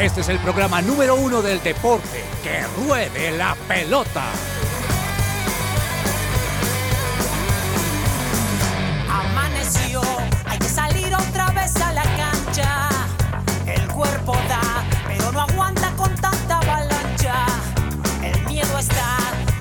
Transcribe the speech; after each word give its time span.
Este 0.00 0.20
es 0.20 0.28
el 0.28 0.38
programa 0.38 0.80
número 0.80 1.16
uno 1.16 1.42
del 1.42 1.60
deporte. 1.60 2.22
¡Que 2.44 2.62
ruede 2.86 3.36
la 3.36 3.56
pelota! 3.66 4.22
Amaneció, 9.10 10.00
hay 10.44 10.58
que 10.60 10.68
salir 10.68 11.12
otra 11.12 11.50
vez 11.50 11.74
a 11.80 11.92
la 11.94 12.04
cancha. 12.04 12.88
El 13.66 13.88
cuerpo 13.88 14.34
da, 14.48 14.84
pero 15.08 15.32
no 15.32 15.40
aguanta 15.40 15.90
con 15.96 16.14
tanta 16.14 16.58
avalancha. 16.58 17.46
El 18.22 18.40
miedo 18.44 18.78
está 18.78 19.18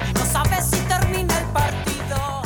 y 0.07 0.13
no 0.13 0.23
sabes 0.23 0.65
si 0.69 0.79
termina 0.81 1.35
el 1.35 1.45
partido. 1.45 2.43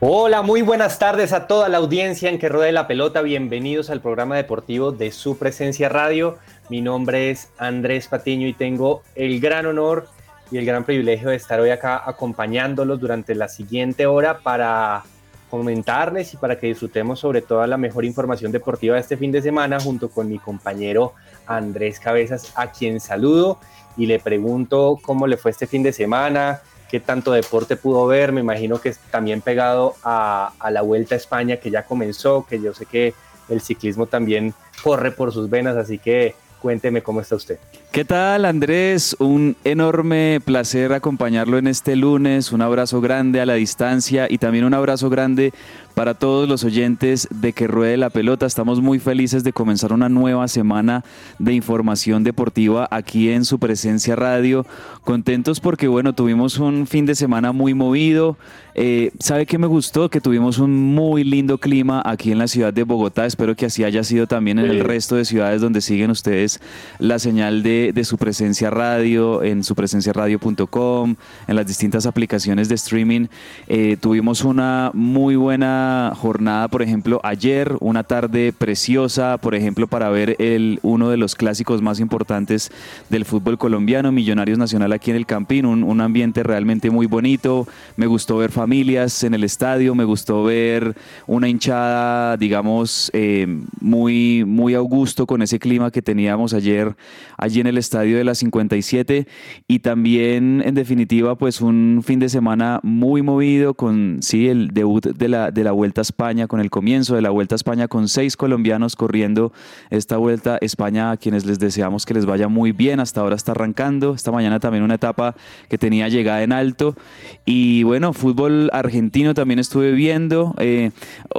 Hola, 0.00 0.42
muy 0.42 0.62
buenas 0.62 0.98
tardes 0.98 1.32
a 1.32 1.46
toda 1.46 1.68
la 1.68 1.78
audiencia 1.78 2.28
en 2.28 2.40
que 2.40 2.48
ruede 2.48 2.72
la 2.72 2.88
pelota. 2.88 3.22
Bienvenidos 3.22 3.88
al 3.88 4.00
programa 4.00 4.34
deportivo 4.34 4.90
de 4.90 5.12
su 5.12 5.38
presencia 5.38 5.88
radio. 5.88 6.38
Mi 6.68 6.82
nombre 6.82 7.30
es 7.30 7.48
Andrés 7.56 8.08
Patiño 8.08 8.46
y 8.46 8.52
tengo 8.52 9.02
el 9.14 9.40
gran 9.40 9.64
honor 9.64 10.06
y 10.50 10.58
el 10.58 10.66
gran 10.66 10.84
privilegio 10.84 11.30
de 11.30 11.36
estar 11.36 11.60
hoy 11.60 11.70
acá 11.70 12.02
acompañándolos 12.04 13.00
durante 13.00 13.34
la 13.34 13.48
siguiente 13.48 14.04
hora 14.04 14.40
para 14.40 15.02
comentarles 15.48 16.34
y 16.34 16.36
para 16.36 16.58
que 16.58 16.66
disfrutemos 16.66 17.20
sobre 17.20 17.40
toda 17.40 17.66
la 17.66 17.78
mejor 17.78 18.04
información 18.04 18.52
deportiva 18.52 18.96
de 18.96 19.00
este 19.00 19.16
fin 19.16 19.32
de 19.32 19.40
semana 19.40 19.80
junto 19.80 20.10
con 20.10 20.28
mi 20.28 20.38
compañero 20.38 21.14
Andrés 21.46 22.00
Cabezas, 22.00 22.52
a 22.54 22.70
quien 22.70 23.00
saludo 23.00 23.58
y 23.96 24.04
le 24.04 24.18
pregunto 24.18 24.98
cómo 25.00 25.26
le 25.26 25.38
fue 25.38 25.52
este 25.52 25.66
fin 25.66 25.82
de 25.82 25.94
semana, 25.94 26.60
qué 26.90 27.00
tanto 27.00 27.32
deporte 27.32 27.76
pudo 27.76 28.06
ver, 28.06 28.30
me 28.30 28.42
imagino 28.42 28.78
que 28.78 28.94
también 29.10 29.40
pegado 29.40 29.94
a, 30.04 30.52
a 30.58 30.70
la 30.70 30.82
Vuelta 30.82 31.14
a 31.14 31.18
España 31.18 31.56
que 31.56 31.70
ya 31.70 31.84
comenzó, 31.84 32.44
que 32.46 32.60
yo 32.60 32.74
sé 32.74 32.84
que 32.84 33.14
el 33.48 33.62
ciclismo 33.62 34.04
también 34.04 34.52
corre 34.82 35.12
por 35.12 35.32
sus 35.32 35.48
venas, 35.48 35.74
así 35.74 35.98
que 35.98 36.34
Cuénteme 36.60 37.02
cómo 37.02 37.20
está 37.20 37.36
usted. 37.36 37.58
¿Qué 37.92 38.04
tal 38.04 38.44
Andrés? 38.44 39.16
Un 39.18 39.56
enorme 39.64 40.40
placer 40.44 40.92
acompañarlo 40.92 41.56
en 41.58 41.66
este 41.68 41.96
lunes. 41.96 42.52
Un 42.52 42.62
abrazo 42.62 43.00
grande 43.00 43.40
a 43.40 43.46
la 43.46 43.54
distancia 43.54 44.26
y 44.28 44.38
también 44.38 44.64
un 44.64 44.74
abrazo 44.74 45.08
grande 45.08 45.52
para 45.98 46.14
todos 46.14 46.48
los 46.48 46.62
oyentes 46.62 47.26
de 47.28 47.52
Que 47.52 47.66
Ruede 47.66 47.96
la 47.96 48.08
Pelota. 48.08 48.46
Estamos 48.46 48.80
muy 48.80 49.00
felices 49.00 49.42
de 49.42 49.52
comenzar 49.52 49.92
una 49.92 50.08
nueva 50.08 50.46
semana 50.46 51.04
de 51.40 51.54
información 51.54 52.22
deportiva 52.22 52.86
aquí 52.92 53.30
en 53.30 53.44
su 53.44 53.58
presencia 53.58 54.14
radio. 54.14 54.64
Contentos 55.02 55.58
porque, 55.58 55.88
bueno, 55.88 56.12
tuvimos 56.12 56.60
un 56.60 56.86
fin 56.86 57.04
de 57.04 57.16
semana 57.16 57.50
muy 57.50 57.74
movido. 57.74 58.36
Eh, 58.76 59.10
¿Sabe 59.18 59.44
qué 59.44 59.58
me 59.58 59.66
gustó? 59.66 60.08
Que 60.08 60.20
tuvimos 60.20 60.60
un 60.60 60.94
muy 60.94 61.24
lindo 61.24 61.58
clima 61.58 62.00
aquí 62.04 62.30
en 62.30 62.38
la 62.38 62.46
ciudad 62.46 62.72
de 62.72 62.84
Bogotá. 62.84 63.26
Espero 63.26 63.56
que 63.56 63.66
así 63.66 63.82
haya 63.82 64.04
sido 64.04 64.28
también 64.28 64.60
en 64.60 64.66
el 64.66 64.84
resto 64.84 65.16
de 65.16 65.24
ciudades 65.24 65.60
donde 65.60 65.80
siguen 65.80 66.12
ustedes 66.12 66.60
la 67.00 67.18
señal 67.18 67.64
de, 67.64 67.90
de 67.92 68.04
su 68.04 68.18
presencia 68.18 68.70
radio, 68.70 69.42
en 69.42 69.64
su 69.64 69.74
radio.com, 69.74 71.16
en 71.48 71.56
las 71.56 71.66
distintas 71.66 72.06
aplicaciones 72.06 72.68
de 72.68 72.76
streaming. 72.76 73.26
Eh, 73.66 73.96
tuvimos 74.00 74.44
una 74.44 74.92
muy 74.94 75.34
buena 75.34 75.87
jornada, 76.16 76.68
por 76.68 76.82
ejemplo, 76.82 77.20
ayer, 77.22 77.76
una 77.80 78.04
tarde 78.04 78.52
preciosa, 78.52 79.38
por 79.38 79.54
ejemplo, 79.54 79.86
para 79.86 80.08
ver 80.08 80.36
el, 80.38 80.80
uno 80.82 81.10
de 81.10 81.16
los 81.16 81.34
clásicos 81.34 81.82
más 81.82 82.00
importantes 82.00 82.70
del 83.08 83.24
fútbol 83.24 83.58
colombiano, 83.58 84.12
Millonarios 84.12 84.58
Nacional 84.58 84.92
aquí 84.92 85.10
en 85.10 85.16
el 85.16 85.26
Campín, 85.26 85.66
un, 85.66 85.82
un 85.82 86.00
ambiente 86.00 86.42
realmente 86.42 86.90
muy 86.90 87.06
bonito. 87.06 87.66
Me 87.96 88.06
gustó 88.06 88.38
ver 88.38 88.50
familias 88.50 89.22
en 89.24 89.34
el 89.34 89.44
estadio, 89.44 89.94
me 89.94 90.04
gustó 90.04 90.44
ver 90.44 90.94
una 91.26 91.48
hinchada, 91.48 92.36
digamos, 92.36 93.10
eh, 93.12 93.46
muy, 93.80 94.44
muy 94.44 94.74
augusto 94.74 95.26
con 95.26 95.42
ese 95.42 95.58
clima 95.58 95.90
que 95.90 96.02
teníamos 96.02 96.54
ayer 96.54 96.96
allí 97.36 97.60
en 97.60 97.66
el 97.66 97.78
estadio 97.78 98.16
de 98.16 98.24
la 98.24 98.34
57 98.34 99.26
y 99.66 99.78
también, 99.80 100.62
en 100.64 100.74
definitiva, 100.74 101.36
pues 101.36 101.60
un 101.60 102.02
fin 102.04 102.18
de 102.18 102.28
semana 102.28 102.80
muy 102.82 103.22
movido 103.22 103.74
con, 103.74 104.18
sí, 104.20 104.48
el 104.48 104.68
debut 104.68 105.06
de 105.06 105.28
la, 105.28 105.50
de 105.50 105.64
la 105.64 105.72
Vuelta 105.78 106.00
a 106.00 106.02
España, 106.02 106.48
con 106.48 106.58
el 106.58 106.70
comienzo 106.70 107.14
de 107.14 107.22
la 107.22 107.30
Vuelta 107.30 107.54
a 107.54 107.56
España, 107.56 107.86
con 107.86 108.08
seis 108.08 108.36
colombianos 108.36 108.96
corriendo 108.96 109.52
esta 109.90 110.16
Vuelta 110.16 110.54
a 110.54 110.58
España, 110.60 111.12
a 111.12 111.16
quienes 111.16 111.46
les 111.46 111.60
deseamos 111.60 112.04
que 112.04 112.14
les 112.14 112.26
vaya 112.26 112.48
muy 112.48 112.72
bien. 112.72 112.98
Hasta 112.98 113.20
ahora 113.20 113.36
está 113.36 113.52
arrancando. 113.52 114.14
Esta 114.14 114.32
mañana 114.32 114.58
también 114.58 114.82
una 114.82 114.96
etapa 114.96 115.36
que 115.68 115.78
tenía 115.78 116.08
llegada 116.08 116.42
en 116.42 116.50
alto. 116.50 116.96
Y 117.44 117.84
bueno, 117.84 118.12
fútbol 118.12 118.70
argentino 118.72 119.34
también 119.34 119.60
estuve 119.60 119.92
viendo. 119.92 120.52
Eh, 120.58 120.90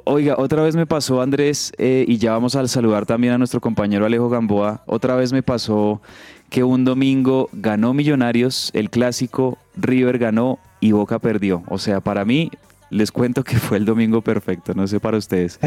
oiga, 0.05 0.35
otra 0.38 0.63
vez 0.63 0.77
me 0.77 0.85
pasó 0.85 1.21
Andrés, 1.21 1.73
eh, 1.77 2.06
y 2.07 2.17
ya 2.17 2.31
vamos 2.31 2.56
a 2.56 2.66
saludar 2.69 3.06
también 3.06 3.33
a 3.33 3.38
nuestro 3.38 3.59
compañero 3.59 4.06
Alejo 4.06 4.29
Gamboa. 4.29 4.83
Otra 4.85 5.17
vez 5.17 5.33
me 5.33 5.44
pasó 5.44 6.01
que 6.50 6.63
un 6.63 6.85
domingo 6.85 7.50
ganó 7.51 7.94
Millonarios, 7.94 8.71
el 8.73 8.89
clásico, 8.89 9.57
River 9.75 10.17
ganó 10.17 10.59
y 10.79 10.94
Boca 10.94 11.19
perdió. 11.19 11.63
O 11.67 11.77
sea, 11.77 12.00
para 12.00 12.25
mí 12.25 12.51
les 12.89 13.11
cuento 13.11 13.44
que 13.44 13.57
fue 13.57 13.77
el 13.77 13.85
domingo 13.85 14.22
perfecto, 14.22 14.73
no 14.73 14.88
sé 14.88 15.00
para 15.00 15.17
ustedes. 15.17 15.59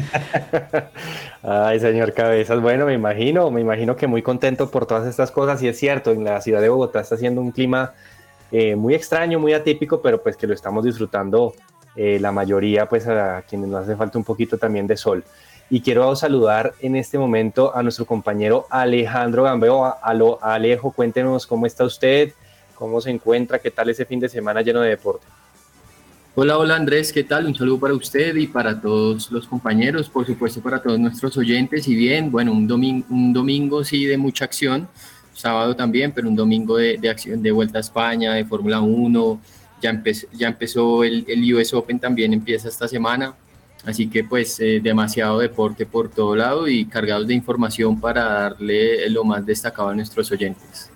Ay, 1.43 1.81
señor 1.81 2.13
Cabezas, 2.13 2.61
bueno, 2.61 2.87
me 2.87 2.95
imagino, 2.95 3.51
me 3.51 3.61
imagino 3.61 3.97
que 3.97 4.07
muy 4.07 4.23
contento 4.23 4.71
por 4.71 4.87
todas 4.87 5.07
estas 5.07 5.31
cosas 5.31 5.63
y 5.63 5.69
es 5.69 5.79
cierto, 5.79 6.11
en 6.13 6.25
la 6.25 6.41
ciudad 6.41 6.61
de 6.61 6.69
Bogotá 6.69 7.01
está 7.01 7.15
haciendo 7.15 7.41
un 7.41 7.53
clima 7.53 7.93
eh, 8.51 8.77
muy 8.77 8.95
extraño, 8.95 9.39
muy 9.39 9.53
atípico, 9.53 10.03
pero 10.03 10.23
pues 10.23 10.37
que 10.37 10.47
lo 10.47 10.55
estamos 10.55 10.85
disfrutando 10.85 11.55
eh, 11.95 12.19
la 12.21 12.33
mayoría, 12.33 12.89
pues 12.89 13.07
a 13.07 13.43
quienes 13.49 13.69
nos 13.69 13.85
hace 13.85 13.97
falta 13.97 14.19
un 14.19 14.25
poquito 14.25 14.59
también 14.59 14.87
de 14.87 14.97
sol. 14.97 15.25
Y 15.71 15.81
quiero 15.81 16.15
saludar 16.17 16.75
en 16.81 16.97
este 16.97 17.17
momento 17.19 17.75
a 17.75 17.83
nuestro 17.83 18.05
compañero 18.05 18.67
Alejandro 18.69 19.45
Gambeo. 19.45 19.97
Alejo, 20.43 20.91
cuéntenos 20.91 21.47
cómo 21.47 21.65
está 21.65 21.85
usted, 21.85 22.33
cómo 22.75 23.01
se 23.01 23.11
encuentra, 23.11 23.59
qué 23.59 23.71
tal 23.71 23.89
ese 23.89 24.05
fin 24.05 24.21
de 24.21 24.29
semana 24.29 24.61
lleno 24.61 24.81
de 24.81 24.91
deporte. 24.91 25.27
Hola, 26.35 26.57
hola 26.57 26.77
Andrés, 26.77 27.13
¿qué 27.13 27.25
tal? 27.25 27.45
Un 27.45 27.55
saludo 27.55 27.79
para 27.79 27.93
usted 27.93 28.35
y 28.37 28.47
para 28.47 28.81
todos 28.81 29.31
los 29.31 29.47
compañeros, 29.47 30.09
por 30.09 30.25
supuesto 30.25 30.63
para 30.63 30.81
todos 30.81 30.99
nuestros 30.99 31.37
oyentes. 31.37 31.87
Y 31.89 31.95
bien, 31.95 32.31
bueno, 32.31 32.53
un 32.53 32.67
domingo, 32.67 33.05
un 33.11 33.35
domingo 33.35 33.85
sí 33.85 34.07
de 34.07 34.17
mucha 34.17 34.47
acción, 34.47 34.89
sábado 35.35 35.77
también, 35.77 36.11
pero 36.11 36.31
un 36.31 36.35
domingo 36.35 36.79
de, 36.79 36.99
acción 37.07 37.43
de 37.43 37.51
Vuelta 37.51 37.77
a 37.77 37.81
España, 37.83 38.33
de 38.33 38.47
Fórmula 38.47 38.81
1, 38.81 39.41
ya, 39.83 39.91
empezó, 39.91 40.27
ya 40.33 40.49
empezó 40.49 41.05
el, 41.05 41.27
el, 41.29 41.55
US 41.55 41.75
Open 41.75 41.99
también, 41.99 42.33
empieza 42.33 42.69
esta 42.69 42.89
semana. 42.89 43.35
Así 43.85 44.09
que 44.09 44.25
pues 44.25 44.59
eh, 44.61 44.81
demasiado 44.83 45.39
deporte 45.39 45.85
por 45.85 46.09
todo 46.09 46.35
lado 46.35 46.67
y 46.67 46.87
cargados 46.87 47.27
de 47.27 47.35
información 47.35 48.01
para 48.01 48.25
darle 48.25 49.11
lo 49.11 49.25
más 49.25 49.45
destacado 49.45 49.91
a 49.91 49.95
nuestros 49.95 50.33
oyentes. 50.33 50.89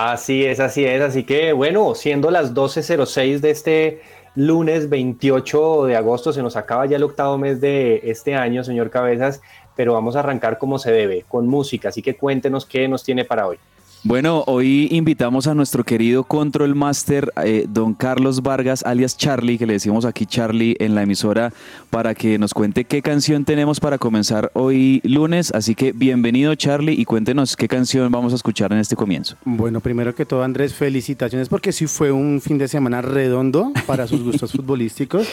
Así 0.00 0.44
es, 0.46 0.60
así 0.60 0.84
es. 0.84 1.02
Así 1.02 1.24
que 1.24 1.52
bueno, 1.52 1.96
siendo 1.96 2.30
las 2.30 2.54
12.06 2.54 3.40
de 3.40 3.50
este 3.50 4.00
lunes 4.36 4.88
28 4.88 5.86
de 5.86 5.96
agosto, 5.96 6.32
se 6.32 6.40
nos 6.40 6.54
acaba 6.54 6.86
ya 6.86 6.96
el 6.96 7.02
octavo 7.02 7.36
mes 7.36 7.60
de 7.60 8.02
este 8.04 8.36
año, 8.36 8.62
señor 8.62 8.90
Cabezas, 8.90 9.40
pero 9.74 9.94
vamos 9.94 10.14
a 10.14 10.20
arrancar 10.20 10.56
como 10.56 10.78
se 10.78 10.92
debe, 10.92 11.24
con 11.26 11.48
música. 11.48 11.88
Así 11.88 12.00
que 12.00 12.16
cuéntenos 12.16 12.64
qué 12.64 12.86
nos 12.86 13.02
tiene 13.02 13.24
para 13.24 13.48
hoy. 13.48 13.58
Bueno, 14.04 14.44
hoy 14.46 14.86
invitamos 14.92 15.48
a 15.48 15.54
nuestro 15.54 15.82
querido 15.82 16.22
Control 16.22 16.76
Master, 16.76 17.32
eh, 17.44 17.66
don 17.68 17.94
Carlos 17.94 18.42
Vargas, 18.42 18.84
alias 18.84 19.16
Charlie, 19.16 19.58
que 19.58 19.66
le 19.66 19.72
decimos 19.72 20.04
aquí 20.04 20.24
Charlie 20.24 20.76
en 20.78 20.94
la 20.94 21.02
emisora, 21.02 21.52
para 21.90 22.14
que 22.14 22.38
nos 22.38 22.54
cuente 22.54 22.84
qué 22.84 23.02
canción 23.02 23.44
tenemos 23.44 23.80
para 23.80 23.98
comenzar 23.98 24.52
hoy 24.54 25.00
lunes. 25.02 25.52
Así 25.52 25.74
que 25.74 25.90
bienvenido 25.90 26.54
Charlie 26.54 26.92
y 26.92 27.04
cuéntenos 27.04 27.56
qué 27.56 27.66
canción 27.66 28.10
vamos 28.12 28.32
a 28.32 28.36
escuchar 28.36 28.72
en 28.72 28.78
este 28.78 28.94
comienzo. 28.94 29.36
Bueno, 29.44 29.80
primero 29.80 30.14
que 30.14 30.24
todo 30.24 30.44
Andrés, 30.44 30.74
felicitaciones 30.74 31.48
porque 31.48 31.72
sí 31.72 31.88
fue 31.88 32.12
un 32.12 32.40
fin 32.40 32.56
de 32.56 32.68
semana 32.68 33.02
redondo 33.02 33.72
para 33.84 34.06
sus 34.06 34.22
gustos 34.22 34.52
futbolísticos. 34.56 35.28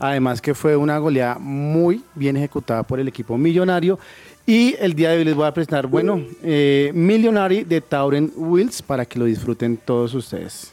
Además 0.00 0.40
que 0.40 0.54
fue 0.54 0.76
una 0.76 0.98
goleada 0.98 1.38
muy 1.38 2.02
bien 2.14 2.36
ejecutada 2.36 2.82
por 2.82 2.98
el 3.00 3.08
equipo 3.08 3.38
millonario 3.38 3.98
y 4.48 4.74
el 4.80 4.94
día 4.94 5.10
de 5.10 5.18
hoy 5.18 5.24
les 5.24 5.34
voy 5.34 5.46
a 5.46 5.52
presentar, 5.52 5.86
bueno, 5.86 6.22
eh, 6.42 6.90
Millionary 6.94 7.64
de 7.64 7.82
Tauren 7.82 8.32
Wheels 8.34 8.80
para 8.80 9.04
que 9.04 9.18
lo 9.18 9.26
disfruten 9.26 9.76
todos 9.76 10.14
ustedes. 10.14 10.72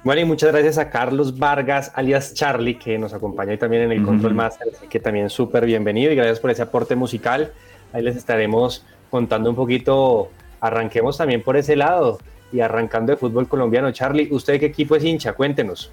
Bueno, 0.04 0.20
y 0.20 0.24
muchas 0.26 0.52
gracias 0.52 0.76
a 0.76 0.90
Carlos 0.90 1.38
Vargas, 1.38 1.90
alias 1.94 2.34
Charlie, 2.34 2.74
que 2.74 2.98
nos 2.98 3.14
acompaña 3.14 3.56
también 3.56 3.84
en 3.84 3.92
el 3.92 4.02
Control 4.02 4.34
Master, 4.34 4.68
así 4.76 4.88
que 4.88 5.00
también 5.00 5.30
súper 5.30 5.64
bienvenido 5.64 6.12
y 6.12 6.16
gracias 6.16 6.38
por 6.38 6.50
ese 6.50 6.60
aporte 6.60 6.96
musical. 6.96 7.50
Ahí 7.94 8.02
les 8.02 8.16
estaremos 8.16 8.84
contando 9.10 9.50
un 9.50 9.56
poquito, 9.56 10.30
arranquemos 10.60 11.16
también 11.16 11.42
por 11.42 11.56
ese 11.56 11.76
lado 11.76 12.18
y 12.52 12.60
arrancando 12.60 13.12
de 13.12 13.16
fútbol 13.16 13.48
colombiano. 13.48 13.92
Charlie, 13.92 14.28
¿usted 14.32 14.58
qué 14.58 14.66
equipo 14.66 14.96
es 14.96 15.04
hincha? 15.04 15.34
Cuéntenos. 15.34 15.90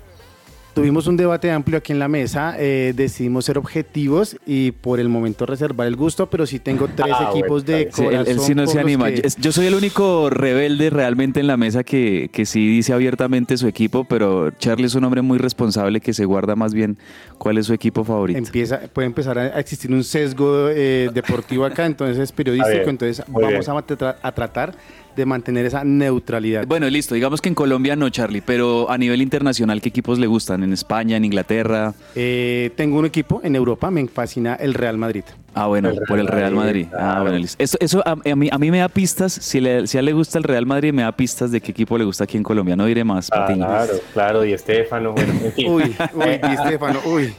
Tuvimos 0.76 1.08
un 1.08 1.16
debate 1.16 1.50
amplio 1.52 1.78
aquí 1.78 1.94
en 1.94 2.00
la 2.00 2.10
mesa, 2.10 2.56
eh, 2.60 2.92
decidimos 2.94 3.46
ser 3.46 3.58
objetivos 3.58 4.36
y 4.46 4.72
por 4.72 5.00
el 5.00 5.08
momento 5.08 5.46
reservar 5.46 5.88
el 5.88 5.96
gusto, 5.96 6.30
pero 6.30 6.46
sí 6.46 6.60
tengo 6.60 6.90
tres 6.94 7.16
Ah, 7.18 7.30
equipos 7.32 7.64
bueno, 7.64 7.78
de 7.80 7.88
corazón. 7.90 8.14
él, 8.14 8.28
él 8.28 8.40
sí 8.42 8.56
no 8.56 8.68
se 8.68 8.80
anima. 8.82 9.10
que- 9.10 9.22
Yo 9.40 9.54
soy 9.54 9.68
el 9.68 9.76
único 9.76 10.30
rebelde 10.30 10.90
realmente 10.90 11.40
en 11.40 11.48
la 11.48 11.56
mesa 11.56 11.86
que, 11.86 12.30
que 12.34 12.46
sí 12.46 12.68
dice 12.68 12.92
abiertamente 12.92 13.56
su 13.56 13.68
equipo, 13.70 14.04
pero 14.04 14.52
Charlie 14.52 14.88
es 14.88 14.96
un 14.96 15.06
hombre 15.06 15.22
muy 15.22 15.38
responsable 15.38 16.02
que 16.02 16.14
se 16.14 16.26
guarda 16.26 16.58
más 16.58 16.74
bien 16.74 16.98
cuál 17.38 17.58
es 17.58 17.68
su 17.68 17.74
equipo 17.74 18.04
favorito. 18.04 18.38
Empieza, 18.38 18.82
puede 18.92 19.06
empezar 19.06 19.40
a 19.40 19.58
existir 19.60 19.92
un 19.94 20.04
sesgo 20.04 20.68
eh, 20.70 21.10
deportivo 21.14 21.64
acá, 21.64 21.86
entonces 21.86 22.18
es 22.20 22.34
periodístico, 22.34 22.90
entonces 22.90 23.24
vamos 23.30 23.70
a, 23.70 23.74
tra- 23.76 24.18
a 24.22 24.32
tratar 24.34 24.76
de 25.16 25.26
mantener 25.26 25.66
esa 25.66 25.84
neutralidad. 25.84 26.66
Bueno, 26.68 26.90
listo, 26.90 27.16
digamos 27.16 27.42
que 27.42 27.50
en 27.50 27.56
Colombia 27.56 27.96
no, 27.96 28.10
Charlie, 28.10 28.42
pero 28.42 28.90
a 28.92 28.98
nivel 28.98 29.22
internacional, 29.22 29.82
¿qué 29.82 29.90
equipos 29.90 30.20
le 30.20 30.28
gustan? 30.28 30.64
¿En 30.64 30.74
España, 30.74 31.18
en 31.18 31.26
Inglaterra? 31.26 31.94
Eh, 32.16 32.72
tengo 32.76 33.00
un 33.00 33.06
equipo 33.06 33.40
en 33.44 33.56
Europa, 33.56 33.90
me 33.92 34.06
fascina 34.08 34.56
el 34.56 34.74
Real 34.74 34.98
Madrid. 34.98 35.24
Ah, 35.58 35.68
bueno, 35.68 35.90
El 35.90 36.02
por 36.02 36.20
el 36.20 36.28
Real 36.28 36.54
Madrid, 36.54 36.88
Madrid. 36.88 37.00
Ah, 37.00 37.22
bueno, 37.22 37.38
listo. 37.38 37.64
Eso, 37.64 37.78
eso 37.80 38.04
a, 38.06 38.12
a 38.30 38.36
mí, 38.36 38.50
a 38.52 38.58
mí 38.58 38.72
me 38.72 38.80
da 38.80 38.90
pistas, 38.90 39.32
si, 39.32 39.62
le- 39.62 39.88
si 39.88 39.96
a 39.98 40.02
él 40.02 40.06
le 40.08 40.12
gusta 40.14 40.38
el 40.38 40.44
Real 40.44 40.66
Madrid, 40.66 40.92
me 40.92 41.04
da 41.04 41.14
pistas 41.14 41.50
de 41.52 41.62
qué 41.62 41.72
equipo 41.72 41.98
le 41.98 42.04
gusta 42.04 42.26
aquí 42.26 42.36
en 42.36 42.44
Colombia. 42.44 42.76
No 42.76 42.86
diré 42.86 43.06
más, 43.06 43.30
Ah, 43.32 43.46
claro, 43.56 43.94
claro, 44.14 44.46
y 44.46 44.52
Estefano, 44.52 45.14
bueno, 45.14 45.32
en 45.46 45.54
fin. 45.54 45.72
Uy, 45.72 45.84
uy, 46.14 46.38
Di 46.50 46.58
Stefano, 46.66 47.00
uy. 47.06 47.34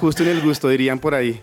Justo 0.00 0.24
en 0.24 0.30
el 0.30 0.40
gusto, 0.40 0.68
dirían 0.68 0.98
por 0.98 1.14
ahí. 1.14 1.40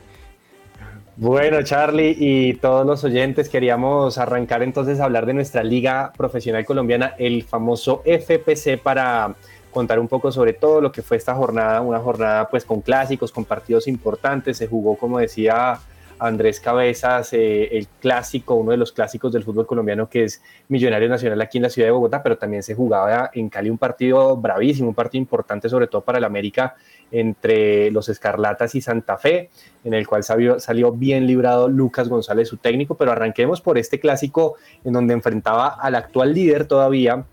Bueno, 1.15 1.61
Charlie 1.61 2.15
y 2.17 2.55
todos 2.55 2.87
los 2.87 3.03
oyentes, 3.03 3.47
queríamos 3.47 4.17
arrancar 4.17 4.63
entonces 4.63 4.99
a 4.99 5.03
hablar 5.03 5.27
de 5.27 5.35
nuestra 5.35 5.63
liga 5.63 6.11
profesional 6.17 6.65
colombiana, 6.65 7.13
el 7.19 7.43
famoso 7.43 8.01
FPC, 8.03 8.81
para 8.81 9.35
contar 9.71 9.99
un 9.99 10.07
poco 10.07 10.31
sobre 10.31 10.53
todo 10.53 10.81
lo 10.81 10.91
que 10.91 11.03
fue 11.03 11.17
esta 11.17 11.35
jornada, 11.35 11.81
una 11.81 11.99
jornada 11.99 12.49
pues 12.49 12.65
con 12.65 12.81
clásicos, 12.81 13.31
con 13.31 13.45
partidos 13.45 13.87
importantes, 13.87 14.57
se 14.57 14.65
jugó 14.65 14.97
como 14.97 15.19
decía 15.19 15.79
Andrés 16.19 16.59
Cabezas, 16.59 17.33
eh, 17.33 17.77
el 17.77 17.87
clásico, 17.99 18.55
uno 18.55 18.71
de 18.71 18.77
los 18.77 18.91
clásicos 18.91 19.31
del 19.33 19.43
fútbol 19.43 19.65
colombiano 19.65 20.09
que 20.09 20.23
es 20.25 20.41
Millonario 20.69 21.09
Nacional 21.09 21.41
aquí 21.41 21.57
en 21.57 21.63
la 21.63 21.69
ciudad 21.69 21.87
de 21.87 21.91
Bogotá, 21.91 22.23
pero 22.23 22.37
también 22.37 22.63
se 22.63 22.75
jugaba 22.75 23.31
en 23.33 23.49
Cali 23.49 23.69
un 23.69 23.77
partido 23.77 24.37
bravísimo, 24.37 24.89
un 24.89 24.95
partido 24.95 25.21
importante 25.21 25.69
sobre 25.69 25.87
todo 25.87 26.01
para 26.01 26.17
el 26.17 26.23
América 26.23 26.75
entre 27.11 27.91
los 27.91 28.09
Escarlatas 28.09 28.73
y 28.75 28.81
Santa 28.81 29.17
Fe, 29.17 29.49
en 29.83 29.93
el 29.93 30.07
cual 30.07 30.23
salió, 30.23 30.59
salió 30.59 30.91
bien 30.91 31.27
librado 31.27 31.67
Lucas 31.67 32.09
González, 32.09 32.47
su 32.47 32.57
técnico, 32.57 32.95
pero 32.95 33.11
arranquemos 33.11 33.61
por 33.61 33.77
este 33.77 33.99
clásico 33.99 34.55
en 34.83 34.93
donde 34.93 35.13
enfrentaba 35.13 35.67
al 35.67 35.95
actual 35.95 36.33
líder 36.33 36.65
todavía 36.65 37.25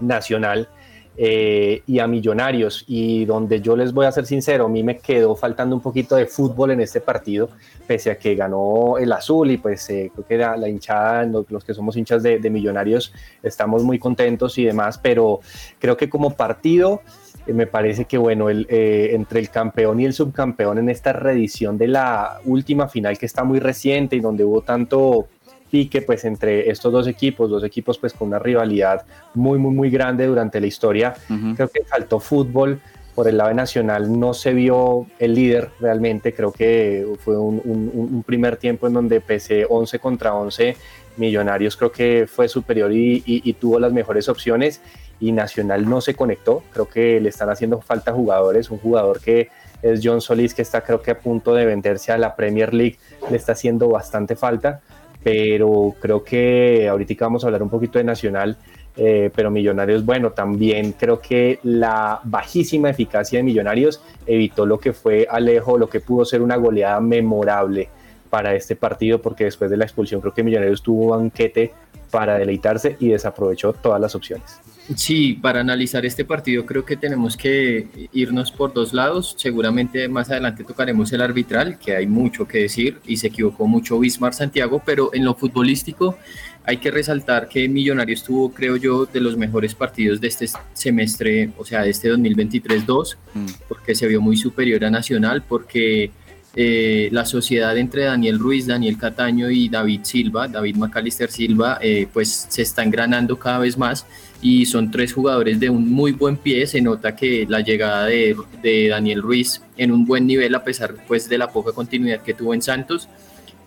nacional 0.00 0.68
eh, 1.18 1.82
y 1.86 1.98
a 1.98 2.06
Millonarios, 2.06 2.84
y 2.86 3.24
donde 3.24 3.62
yo 3.62 3.74
les 3.74 3.92
voy 3.92 4.04
a 4.04 4.12
ser 4.12 4.26
sincero, 4.26 4.66
a 4.66 4.68
mí 4.68 4.82
me 4.82 4.98
quedó 4.98 5.34
faltando 5.34 5.74
un 5.74 5.80
poquito 5.80 6.14
de 6.16 6.26
fútbol 6.26 6.72
en 6.72 6.80
este 6.80 7.00
partido, 7.00 7.48
pese 7.86 8.10
a 8.10 8.18
que 8.18 8.34
ganó 8.34 8.98
el 8.98 9.10
azul 9.12 9.50
y 9.50 9.56
pues 9.56 9.88
eh, 9.88 10.10
creo 10.12 10.26
que 10.26 10.36
la, 10.36 10.56
la 10.56 10.68
hinchada, 10.68 11.24
los, 11.24 11.64
que 11.64 11.72
somos 11.72 11.96
hinchas 11.96 12.22
de, 12.22 12.50
Millonarios, 12.50 13.12
estamos 13.42 13.82
muy 13.82 13.98
contentos 13.98 14.56
y 14.58 14.64
demás, 14.64 14.98
pero 14.98 15.40
creo 15.78 15.96
que 15.96 16.08
como 16.08 16.34
partido 16.34 17.00
eh, 17.46 17.52
me 17.52 17.66
parece 17.66 18.04
que 18.04 18.18
bueno, 18.18 18.50
el, 18.50 18.66
entre 18.68 19.40
el 19.40 19.50
campeón 19.50 20.00
y 20.00 20.04
el 20.04 20.12
subcampeón 20.12 20.78
en 20.78 20.90
esta 20.90 21.12
reedición 21.12 21.78
de 21.78 21.88
la 21.88 22.40
última 22.44 22.88
final 22.88 23.18
que 23.18 23.26
está 23.26 23.42
muy 23.42 23.58
reciente 23.58 24.16
y 24.16 24.20
donde 24.20 24.44
hubo 24.44 24.60
tanto 24.60 25.28
pique 25.70 26.02
pues 26.02 26.24
entre 26.24 26.70
estos 26.70 26.92
dos 26.92 27.06
equipos, 27.06 27.50
dos 27.50 27.64
equipos 27.64 27.98
pues 27.98 28.12
con 28.12 28.28
una 28.28 28.38
rivalidad 28.38 29.04
muy 29.34 29.58
muy 29.58 29.74
muy 29.74 29.90
grande 29.90 30.26
durante 30.26 30.60
la 30.60 30.66
historia, 30.66 31.14
creo 31.54 31.68
que 31.68 31.82
faltó 31.84 32.20
fútbol 32.20 32.80
por 33.14 33.28
el 33.28 33.38
lado 33.38 33.54
nacional 33.54 34.18
no 34.20 34.34
se 34.34 34.52
vio 34.52 35.06
el 35.18 35.34
líder 35.34 35.70
realmente, 35.80 36.34
creo 36.34 36.52
que 36.52 37.06
fue 37.24 37.36
un, 37.38 37.60
un- 37.64 37.90
un 38.14 38.22
primer 38.22 38.56
tiempo 38.58 38.86
en 38.86 38.92
donde 38.92 39.20
pese 39.20 39.66
11 39.68 39.98
contra 39.98 40.34
11 40.34 40.76
Millonarios 41.16 41.78
creo 41.78 41.90
que 41.90 42.26
fue 42.30 42.46
superior 42.46 42.92
y, 42.92 43.22
y- 43.24 43.40
y 43.42 43.52
tuvo 43.54 43.80
las 43.80 43.90
mejores 43.92 44.28
opciones 44.28 44.82
y 45.18 45.32
Nacional 45.32 45.88
no 45.88 46.02
se 46.02 46.12
conectó, 46.14 46.62
creo 46.74 46.86
que 46.86 47.18
le 47.22 47.30
están 47.30 47.48
haciendo 47.48 47.80
falta 47.80 48.12
jugadores, 48.12 48.70
un 48.70 48.76
jugador 48.76 49.18
que 49.18 49.48
es 49.80 50.00
John 50.04 50.20
Solís 50.20 50.52
que 50.52 50.60
está 50.60 50.82
creo 50.82 51.00
que 51.00 51.12
a 51.12 51.18
punto 51.18 51.54
de 51.54 51.64
venderse 51.64 52.12
a 52.12 52.18
la 52.18 52.36
Premier 52.36 52.74
League, 52.74 52.98
le 53.30 53.38
está 53.38 53.52
haciendo 53.52 53.88
bastante 53.88 54.36
falta, 54.36 54.82
pero 55.26 55.92
creo 55.98 56.22
que 56.22 56.86
ahorita 56.88 57.24
vamos 57.24 57.42
a 57.42 57.48
hablar 57.48 57.60
un 57.60 57.68
poquito 57.68 57.98
de 57.98 58.04
Nacional, 58.04 58.56
eh, 58.96 59.28
pero 59.34 59.50
Millonarios, 59.50 60.04
bueno, 60.04 60.30
también 60.30 60.92
creo 60.92 61.20
que 61.20 61.58
la 61.64 62.20
bajísima 62.22 62.90
eficacia 62.90 63.40
de 63.40 63.42
Millonarios 63.42 64.00
evitó 64.24 64.64
lo 64.64 64.78
que 64.78 64.92
fue 64.92 65.26
Alejo, 65.28 65.78
lo 65.78 65.88
que 65.88 65.98
pudo 65.98 66.24
ser 66.24 66.42
una 66.42 66.54
goleada 66.54 67.00
memorable 67.00 67.88
para 68.30 68.54
este 68.54 68.76
partido, 68.76 69.20
porque 69.20 69.42
después 69.42 69.68
de 69.68 69.76
la 69.76 69.84
expulsión 69.84 70.20
creo 70.20 70.32
que 70.32 70.44
Millonarios 70.44 70.80
tuvo 70.80 71.08
banquete 71.08 71.72
para 72.10 72.38
deleitarse 72.38 72.96
y 73.00 73.08
desaprovechó 73.08 73.72
todas 73.72 74.00
las 74.00 74.14
opciones. 74.14 74.60
Sí, 74.94 75.32
para 75.42 75.60
analizar 75.60 76.06
este 76.06 76.24
partido 76.24 76.64
creo 76.64 76.84
que 76.84 76.96
tenemos 76.96 77.36
que 77.36 78.08
irnos 78.12 78.52
por 78.52 78.72
dos 78.72 78.92
lados. 78.92 79.34
Seguramente 79.36 80.08
más 80.08 80.30
adelante 80.30 80.62
tocaremos 80.62 81.12
el 81.12 81.22
arbitral, 81.22 81.78
que 81.78 81.96
hay 81.96 82.06
mucho 82.06 82.46
que 82.46 82.58
decir 82.58 83.00
y 83.04 83.16
se 83.16 83.26
equivocó 83.26 83.66
mucho 83.66 83.98
Bismar 83.98 84.32
Santiago, 84.32 84.80
pero 84.86 85.10
en 85.12 85.24
lo 85.24 85.34
futbolístico 85.34 86.16
hay 86.64 86.76
que 86.76 86.90
resaltar 86.92 87.48
que 87.48 87.68
Millonarios 87.68 88.22
tuvo, 88.22 88.52
creo 88.52 88.76
yo, 88.76 89.06
de 89.06 89.20
los 89.20 89.36
mejores 89.36 89.74
partidos 89.74 90.20
de 90.20 90.28
este 90.28 90.46
semestre, 90.72 91.50
o 91.58 91.64
sea, 91.64 91.82
de 91.82 91.90
este 91.90 92.08
2023-2, 92.12 93.16
Mm. 93.34 93.46
porque 93.68 93.94
se 93.94 94.06
vio 94.06 94.20
muy 94.20 94.36
superior 94.36 94.84
a 94.84 94.90
Nacional, 94.90 95.42
porque 95.48 96.10
eh, 96.58 97.10
la 97.12 97.26
sociedad 97.26 97.76
entre 97.76 98.04
Daniel 98.04 98.38
Ruiz, 98.38 98.66
Daniel 98.66 98.96
Cataño 98.96 99.50
y 99.50 99.68
David 99.68 100.00
Silva, 100.04 100.48
David 100.48 100.76
Macalister 100.76 101.30
Silva, 101.30 101.78
eh, 101.82 102.08
pues 102.10 102.46
se 102.48 102.62
está 102.62 102.82
engranando 102.82 103.38
cada 103.38 103.58
vez 103.58 103.76
más 103.76 104.06
y 104.40 104.64
son 104.64 104.90
tres 104.90 105.12
jugadores 105.12 105.60
de 105.60 105.68
un 105.68 105.90
muy 105.90 106.12
buen 106.12 106.38
pie. 106.38 106.66
Se 106.66 106.80
nota 106.80 107.14
que 107.14 107.44
la 107.46 107.60
llegada 107.60 108.06
de, 108.06 108.34
de 108.62 108.88
Daniel 108.88 109.20
Ruiz 109.20 109.60
en 109.76 109.92
un 109.92 110.06
buen 110.06 110.26
nivel, 110.26 110.54
a 110.54 110.64
pesar 110.64 110.94
pues, 111.06 111.28
de 111.28 111.36
la 111.36 111.48
poca 111.48 111.72
continuidad 111.72 112.22
que 112.22 112.32
tuvo 112.32 112.54
en 112.54 112.62
Santos, 112.62 113.08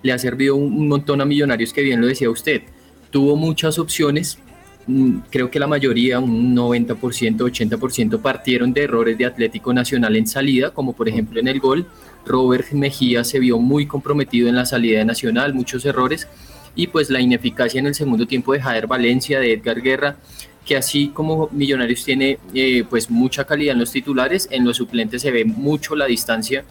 le 0.01 0.11
ha 0.11 0.17
servido 0.17 0.55
un, 0.55 0.87
montón 0.87 1.21
a 1.21 1.25
Millonarios, 1.25 1.73
que 1.73 1.81
bien 1.81 2.01
lo 2.01 2.07
decía 2.07 2.29
usted. 2.29 2.63
Tuvo 3.11 3.35
muchas 3.35 3.79
opciones, 3.79 4.39
mm, 4.87 5.17
creo 5.29 5.51
que 5.51 5.59
la 5.59 5.67
mayoría, 5.67 6.19
un 6.19 6.55
90%, 6.55 7.45
80% 7.45 8.19
partieron 8.19 8.73
de 8.73 8.83
errores 8.83 9.17
de 9.17 9.25
Atlético 9.25 9.73
Nacional 9.73 10.15
en 10.15 10.25
salida, 10.27 10.71
como 10.71 10.93
por 10.93 11.09
ejemplo 11.09 11.39
en 11.39 11.47
el 11.47 11.59
gol. 11.59 11.85
Robert 12.29 12.71
Mejía 12.71 13.23
se 13.23 13.39
vio 13.39 13.57
muy 13.57 13.87
comprometido 13.87 14.47
en 14.47 14.55
la 14.55 14.65
salida 14.65 14.99
de 14.99 15.05
Nacional, 15.05 15.53
muchos 15.53 15.83
errores, 15.83 16.27
y 16.75 16.87
pues 16.87 17.09
la 17.09 17.19
ineficacia 17.19 17.79
en 17.79 17.87
el 17.87 17.95
segundo 17.95 18.27
tiempo 18.27 18.53
de 18.53 18.61
Jader 18.61 18.87
Valencia, 18.87 19.39
de 19.39 19.53
Edgar 19.53 19.81
Guerra, 19.81 20.17
que 20.65 20.77
así 20.77 21.09
como 21.09 21.49
Millonarios 21.51 22.05
tiene 22.05 22.37
eh, 22.53 22.83
pues 22.87 23.09
mucha 23.09 23.45
calidad 23.45 23.73
en 23.73 23.79
los 23.79 23.91
titulares, 23.91 24.47
en 24.51 24.63
los 24.63 24.77
suplentes 24.77 25.23
se 25.23 25.31
ve 25.31 25.43
mucho 25.43 25.95
la 25.95 26.05
distancia 26.05 26.63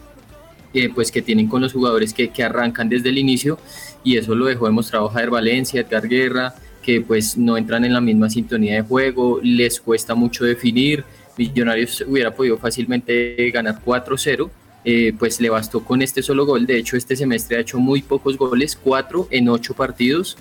eh, 0.73 0.89
pues 0.93 1.11
que 1.11 1.21
tienen 1.21 1.47
con 1.47 1.61
los 1.61 1.73
jugadores 1.73 2.13
que, 2.13 2.29
que 2.29 2.43
arrancan 2.43 2.87
desde 2.87 3.09
el 3.09 3.17
inicio 3.17 3.59
y 4.03 4.17
eso 4.17 4.35
lo 4.35 4.45
dejó 4.45 4.67
demostrado 4.67 5.09
Jader 5.09 5.31
Valencia, 5.31 5.81
Edgar 5.81 6.07
Guerra, 6.07 6.55
que 6.81 7.01
pues 7.01 7.37
no 7.37 7.57
entran 7.57 7.83
en 7.83 7.93
la 7.93 7.99
misma 7.99 8.29
sintonía 8.29 8.75
de 8.75 8.81
juego, 8.83 9.39
les 9.43 9.81
cuesta 9.81 10.15
mucho 10.15 10.45
definir, 10.45 11.03
Millonarios 11.37 12.03
hubiera 12.07 12.33
podido 12.33 12.57
fácilmente 12.57 13.49
ganar 13.51 13.81
4-0 13.83 14.49
eh, 14.85 15.13
pues 15.19 15.41
le 15.41 15.49
bastó 15.49 15.83
con 15.83 16.01
este 16.01 16.23
solo 16.23 16.45
gol. 16.45 16.65
De 16.65 16.77
hecho, 16.77 16.95
este 16.95 17.15
semestre 17.15 17.57
ha 17.57 17.59
hecho 17.59 17.79
muy 17.79 18.01
pocos 18.01 18.37
goles, 18.37 18.79
cuatro 18.81 19.27
en 19.29 19.49
ocho 19.49 19.73
partidos. 19.73 20.37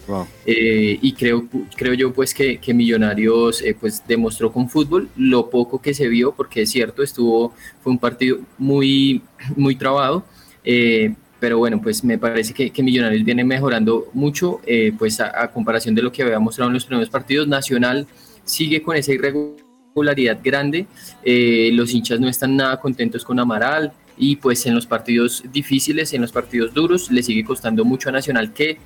Eh, 0.47 0.99
y 1.03 1.13
creo, 1.13 1.49
creo 1.77 1.95
yo 1.95 2.13
pues 2.13 2.35
que, 2.35 2.61
Millonarios 2.73 3.63
eh, 3.63 3.77
pues 3.79 4.03
demostró 4.07 4.53
con 4.53 4.69
fútbol 4.69 5.09
lo 5.17 5.51
poco 5.51 5.81
que 5.81 5.93
se 5.93 6.07
vio, 6.09 6.33
porque 6.33 6.63
es 6.63 6.71
cierto, 6.71 7.03
estuvo, 7.03 7.53
fue 7.83 7.93
un 7.93 7.99
partido 7.99 8.39
muy, 8.59 9.23
muy 9.57 9.75
trabado. 9.75 10.25
pero 11.41 11.59
bueno, 11.59 11.81
pues 11.81 12.05
me 12.05 12.19
parece 12.19 12.53
que, 12.55 12.83
Millonarios 12.83 13.25
viene 13.25 13.43
mejorando 13.45 14.07
mucho, 14.13 14.61
pues 14.99 15.21
a, 15.21 15.43
a, 15.43 15.51
comparación 15.51 15.95
de 15.97 16.03
lo 16.03 16.13
que 16.13 16.23
había 16.23 16.39
mostrado 16.39 16.71
en 16.71 16.75
los 16.75 16.85
primeros 16.85 17.11
partidos. 17.11 17.49
Nacional 17.49 18.07
sigue 18.45 18.83
con 18.83 18.97
esa 18.97 19.13
irregularidad 19.13 20.39
grande. 20.45 20.87
los 21.25 21.93
hinchas 21.93 22.21
no 22.21 22.29
están 22.29 22.57
nada 22.57 22.79
contentos 22.79 23.25
con 23.25 23.41
Amaral 23.41 23.93
y 24.19 24.37
pues 24.37 24.67
en 24.67 24.75
los 24.75 24.87
partidos 24.87 25.45
difíciles, 25.53 26.13
en 26.13 26.23
los 26.23 26.33
partidos 26.33 26.75
duros, 26.75 27.11
le 27.11 27.23
sigue 27.23 27.45
costando 27.45 27.85
mucho 27.85 28.09
a 28.09 28.13
Nacional 28.13 28.53
que 28.53 28.79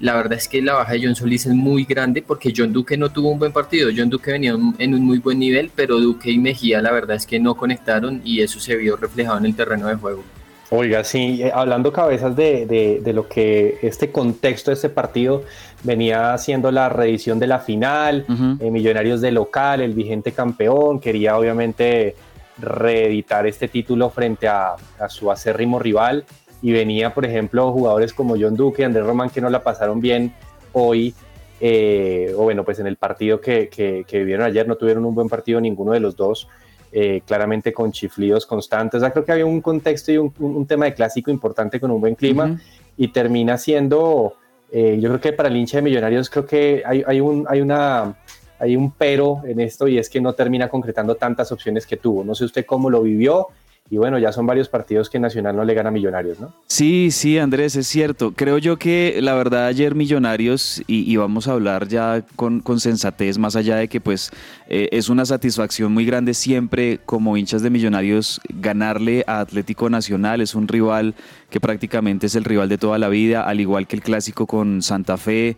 la 0.00 0.14
verdad 0.14 0.38
es 0.38 0.48
que 0.48 0.62
la 0.62 0.74
baja 0.74 0.94
de 0.94 1.04
John 1.04 1.14
Solís 1.14 1.46
es 1.46 1.54
muy 1.54 1.84
grande 1.84 2.22
porque 2.22 2.52
John 2.56 2.72
Duque 2.72 2.96
no 2.96 3.10
tuvo 3.10 3.30
un 3.30 3.38
buen 3.38 3.52
partido, 3.52 3.90
John 3.94 4.08
Duque 4.08 4.32
venía 4.32 4.56
en 4.78 4.94
un 4.94 5.04
muy 5.04 5.18
buen 5.18 5.38
nivel, 5.38 5.70
pero 5.74 6.00
Duque 6.00 6.30
y 6.30 6.38
Mejía 6.38 6.80
la 6.80 6.90
verdad 6.90 7.16
es 7.16 7.26
que 7.26 7.38
no 7.38 7.54
conectaron 7.54 8.22
y 8.24 8.40
eso 8.40 8.58
se 8.60 8.76
vio 8.76 8.96
reflejado 8.96 9.38
en 9.38 9.46
el 9.46 9.54
terreno 9.54 9.88
de 9.88 9.96
juego. 9.96 10.24
Oiga, 10.72 11.02
sí, 11.02 11.42
eh, 11.42 11.50
hablando 11.52 11.92
cabezas 11.92 12.36
de, 12.36 13.00
de, 13.02 13.12
lo 13.12 13.28
que 13.28 13.78
este 13.82 14.12
contexto 14.12 14.70
de 14.70 14.76
este 14.76 14.88
partido 14.88 15.42
venía 15.82 16.32
haciendo 16.32 16.70
la 16.70 16.88
reedición 16.88 17.40
de 17.40 17.48
la 17.48 17.58
final, 17.58 18.24
eh, 18.60 18.70
Millonarios 18.70 19.20
de 19.20 19.32
local, 19.32 19.80
el 19.80 19.94
vigente 19.94 20.30
campeón, 20.30 21.00
quería 21.00 21.36
obviamente 21.36 22.14
reeditar 22.60 23.46
este 23.46 23.68
título 23.68 24.10
frente 24.10 24.48
a, 24.48 24.76
su 25.08 25.30
acérrimo 25.30 25.78
rival 25.78 26.24
y 26.62 26.72
venía, 26.72 27.14
por 27.14 27.24
ejemplo, 27.24 27.72
jugadores 27.72 28.12
como 28.12 28.36
John 28.38 28.56
Duque, 28.56 28.84
Andrés 28.84 29.06
Román, 29.06 29.30
que 29.30 29.40
no 29.40 29.48
la 29.48 29.62
pasaron 29.62 30.00
bien 30.00 30.34
hoy, 30.72 31.14
eh, 31.60 32.32
o 32.36 32.42
bueno, 32.42 32.64
pues 32.64 32.78
en 32.78 32.86
el 32.86 32.96
partido 32.96 33.40
que, 33.40 33.68
que, 33.68 34.18
vivieron 34.18 34.44
ayer 34.44 34.68
no 34.68 34.76
tuvieron 34.76 35.04
un 35.04 35.14
buen 35.14 35.28
partido 35.28 35.60
ninguno 35.60 35.92
de 35.92 36.00
los 36.00 36.16
dos, 36.16 36.48
eh, 36.92 37.22
claramente 37.26 37.72
con 37.72 37.92
chiflidos 37.92 38.44
constantes. 38.46 38.98
O 38.98 39.00
sea, 39.00 39.10
creo 39.10 39.24
que 39.24 39.32
había 39.32 39.46
un 39.46 39.60
contexto 39.60 40.12
y 40.12 40.18
un, 40.18 40.66
tema 40.66 40.84
de 40.86 40.94
clásico 40.94 41.30
importante 41.30 41.80
con 41.80 41.90
un 41.90 42.00
buen 42.00 42.14
clima 42.14 42.60
y 42.96 43.08
termina 43.08 43.56
siendo, 43.56 44.34
eh, 44.70 44.98
yo 45.00 45.08
creo 45.08 45.20
que 45.20 45.32
para 45.32 45.48
el 45.48 45.56
hincha 45.56 45.78
de 45.78 45.82
Millonarios 45.82 46.28
creo 46.28 46.46
que 46.46 46.82
hay, 46.84 47.02
hay, 47.06 47.20
un, 47.20 47.46
hay 47.48 47.60
una 47.62 48.16
hay 48.60 48.76
un 48.76 48.92
pero 48.92 49.42
en 49.44 49.58
esto 49.60 49.88
y 49.88 49.98
es 49.98 50.08
que 50.08 50.20
no 50.20 50.34
termina 50.34 50.68
concretando 50.68 51.16
tantas 51.16 51.50
opciones 51.50 51.86
que 51.86 51.96
tuvo. 51.96 52.22
No 52.22 52.34
sé 52.34 52.44
usted 52.44 52.66
cómo 52.66 52.90
lo 52.90 53.02
vivió. 53.02 53.48
Y 53.92 53.96
bueno, 53.96 54.20
ya 54.20 54.30
son 54.30 54.46
varios 54.46 54.68
partidos 54.68 55.10
que 55.10 55.18
Nacional 55.18 55.56
no 55.56 55.64
le 55.64 55.74
gana 55.74 55.88
a 55.88 55.92
Millonarios, 55.92 56.38
¿no? 56.38 56.54
Sí, 56.68 57.10
sí, 57.10 57.38
Andrés, 57.38 57.74
es 57.74 57.88
cierto. 57.88 58.32
Creo 58.36 58.58
yo 58.58 58.78
que 58.78 59.18
la 59.20 59.34
verdad 59.34 59.66
ayer 59.66 59.96
Millonarios, 59.96 60.80
y, 60.86 61.16
vamos 61.16 61.48
a 61.48 61.52
hablar 61.52 61.88
ya 61.88 62.24
con, 62.36 62.62
sensatez, 62.78 63.36
más 63.36 63.56
allá 63.56 63.74
de 63.74 63.88
que 63.88 64.00
pues 64.00 64.30
eh, 64.68 64.88
es 64.92 65.08
una 65.08 65.26
satisfacción 65.26 65.92
muy 65.92 66.04
grande 66.04 66.34
siempre 66.34 67.00
como 67.04 67.36
hinchas 67.36 67.62
de 67.62 67.70
Millonarios 67.70 68.40
ganarle 68.48 69.24
a 69.26 69.40
Atlético 69.40 69.90
Nacional, 69.90 70.40
es 70.40 70.54
un 70.54 70.68
rival 70.68 71.16
que 71.50 71.58
prácticamente 71.58 72.26
es 72.26 72.36
el 72.36 72.44
rival 72.44 72.68
de 72.68 72.78
toda 72.78 72.96
la 72.96 73.08
vida, 73.08 73.42
al 73.42 73.58
igual 73.60 73.88
que 73.88 73.96
el 73.96 74.02
clásico 74.02 74.46
con 74.46 74.82
Santa 74.82 75.16
Fe. 75.16 75.56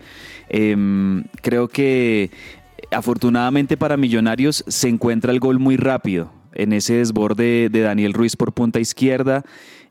Em, 0.49 1.25
creo 1.43 1.69
que 1.69 2.31
afortunadamente 2.93 3.77
para 3.77 3.97
Millonarios 3.97 4.65
se 4.67 4.89
encuentra 4.89 5.33
el 5.33 5.41
gol 5.41 5.59
muy 5.59 5.77
rápido 5.77 6.33
en 6.55 6.73
ese 6.73 6.95
desborde 6.95 7.69
de 7.71 7.81
Daniel 7.81 8.13
Ruiz 8.13 8.37
por 8.37 8.53
punta 8.53 8.81
izquierda. 8.81 9.45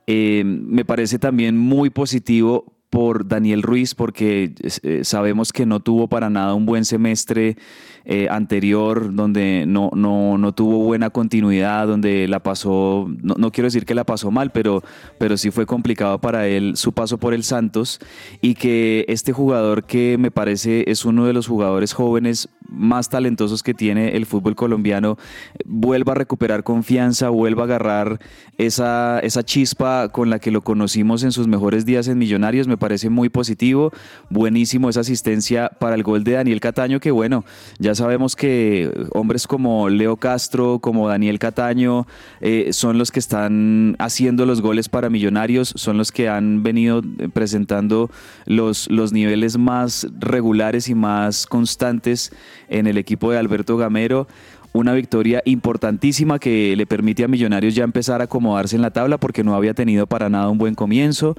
Eh, 0.07 0.43
me 0.45 0.85
parece 0.85 1.19
también 1.19 1.57
muy 1.57 1.89
positivo 1.89 2.73
por 2.89 3.27
Daniel 3.27 3.63
Ruiz 3.63 3.95
porque 3.95 4.53
eh, 4.83 5.01
sabemos 5.03 5.53
que 5.53 5.65
no 5.65 5.79
tuvo 5.79 6.07
para 6.07 6.29
nada 6.29 6.53
un 6.53 6.65
buen 6.65 6.85
semestre 6.85 7.57
eh, 8.05 8.27
anterior, 8.31 9.13
donde 9.13 9.65
no, 9.67 9.91
no, 9.93 10.37
no, 10.37 10.53
tuvo 10.53 10.79
buena 10.79 11.11
continuidad, 11.11 11.87
donde 11.87 12.27
la 12.27 12.39
pasó, 12.39 13.07
no, 13.21 13.51
quiero 13.51 13.67
decir 13.67 13.85
que 13.85 13.93
la 13.93 14.05
pasó 14.05 14.31
mal, 14.31 14.51
pero, 14.51 14.83
pero 15.19 15.37
sí 15.37 15.51
fue 15.51 15.65
complicado 15.65 16.19
para 16.19 16.47
él 16.47 16.77
su 16.77 16.93
paso 16.93 17.19
por 17.19 17.33
el 17.33 17.43
Santos 17.43 17.99
y 18.41 18.55
que 18.55 19.05
este 19.07 19.33
jugador 19.33 19.83
que 19.83 20.17
me 20.17 20.31
parece 20.31 20.83
es 20.87 21.05
uno 21.05 21.25
de 21.25 21.33
los 21.33 21.47
jugadores 21.47 21.93
jóvenes 21.93 22.49
más 22.69 23.09
talentosos 23.09 23.61
que 23.63 23.73
tiene 23.73 24.15
el 24.15 24.25
fútbol 24.25 24.55
colombiano, 24.55 25.17
vuelva 25.65 26.13
a 26.13 26.15
recuperar 26.15 26.63
confianza, 26.63 27.29
vuelva 27.29 27.63
a 27.63 27.65
agarrar 27.65 28.19
esa, 28.57 29.19
esa 29.19 29.43
chispa 29.43 30.09
con 30.09 30.29
la 30.29 30.39
que 30.39 30.51
lo 30.51 30.61
conocimos 30.61 31.23
en 31.23 31.31
sus 31.31 31.47
mejores 31.47 31.85
días 31.85 32.07
en 32.07 32.17
Millonarios, 32.17 32.67
me 32.67 32.77
parece 32.77 33.09
muy 33.09 33.29
positivo, 33.29 33.91
buenísimo 34.29 34.89
esa 34.89 35.01
asistencia 35.01 35.69
para 35.79 35.95
el 35.95 36.03
gol 36.03 36.23
de 36.23 36.33
Daniel 36.33 36.61
Cataño, 36.61 36.99
que 36.99 37.11
bueno, 37.11 37.43
ya 37.77 37.90
ya 37.91 37.95
sabemos 37.95 38.37
que 38.37 38.89
hombres 39.11 39.47
como 39.47 39.89
Leo 39.89 40.15
Castro, 40.15 40.79
como 40.79 41.09
Daniel 41.09 41.39
Cataño, 41.39 42.07
eh, 42.39 42.69
son 42.71 42.97
los 42.97 43.11
que 43.11 43.19
están 43.19 43.97
haciendo 43.99 44.45
los 44.45 44.61
goles 44.61 44.87
para 44.87 45.09
Millonarios, 45.09 45.73
son 45.75 45.97
los 45.97 46.13
que 46.13 46.29
han 46.29 46.63
venido 46.63 47.01
presentando 47.33 48.09
los, 48.45 48.89
los 48.89 49.11
niveles 49.11 49.57
más 49.57 50.07
regulares 50.17 50.87
y 50.87 50.95
más 50.95 51.45
constantes 51.45 52.31
en 52.69 52.87
el 52.87 52.97
equipo 52.97 53.29
de 53.29 53.39
Alberto 53.39 53.75
Gamero 53.75 54.25
una 54.73 54.93
victoria 54.93 55.41
importantísima 55.45 56.39
que 56.39 56.75
le 56.75 56.85
permite 56.85 57.23
a 57.23 57.27
Millonarios 57.27 57.75
ya 57.75 57.83
empezar 57.83 58.21
a 58.21 58.25
acomodarse 58.25 58.75
en 58.75 58.81
la 58.81 58.91
tabla 58.91 59.17
porque 59.17 59.43
no 59.43 59.55
había 59.55 59.73
tenido 59.73 60.07
para 60.07 60.29
nada 60.29 60.49
un 60.49 60.57
buen 60.57 60.75
comienzo 60.75 61.35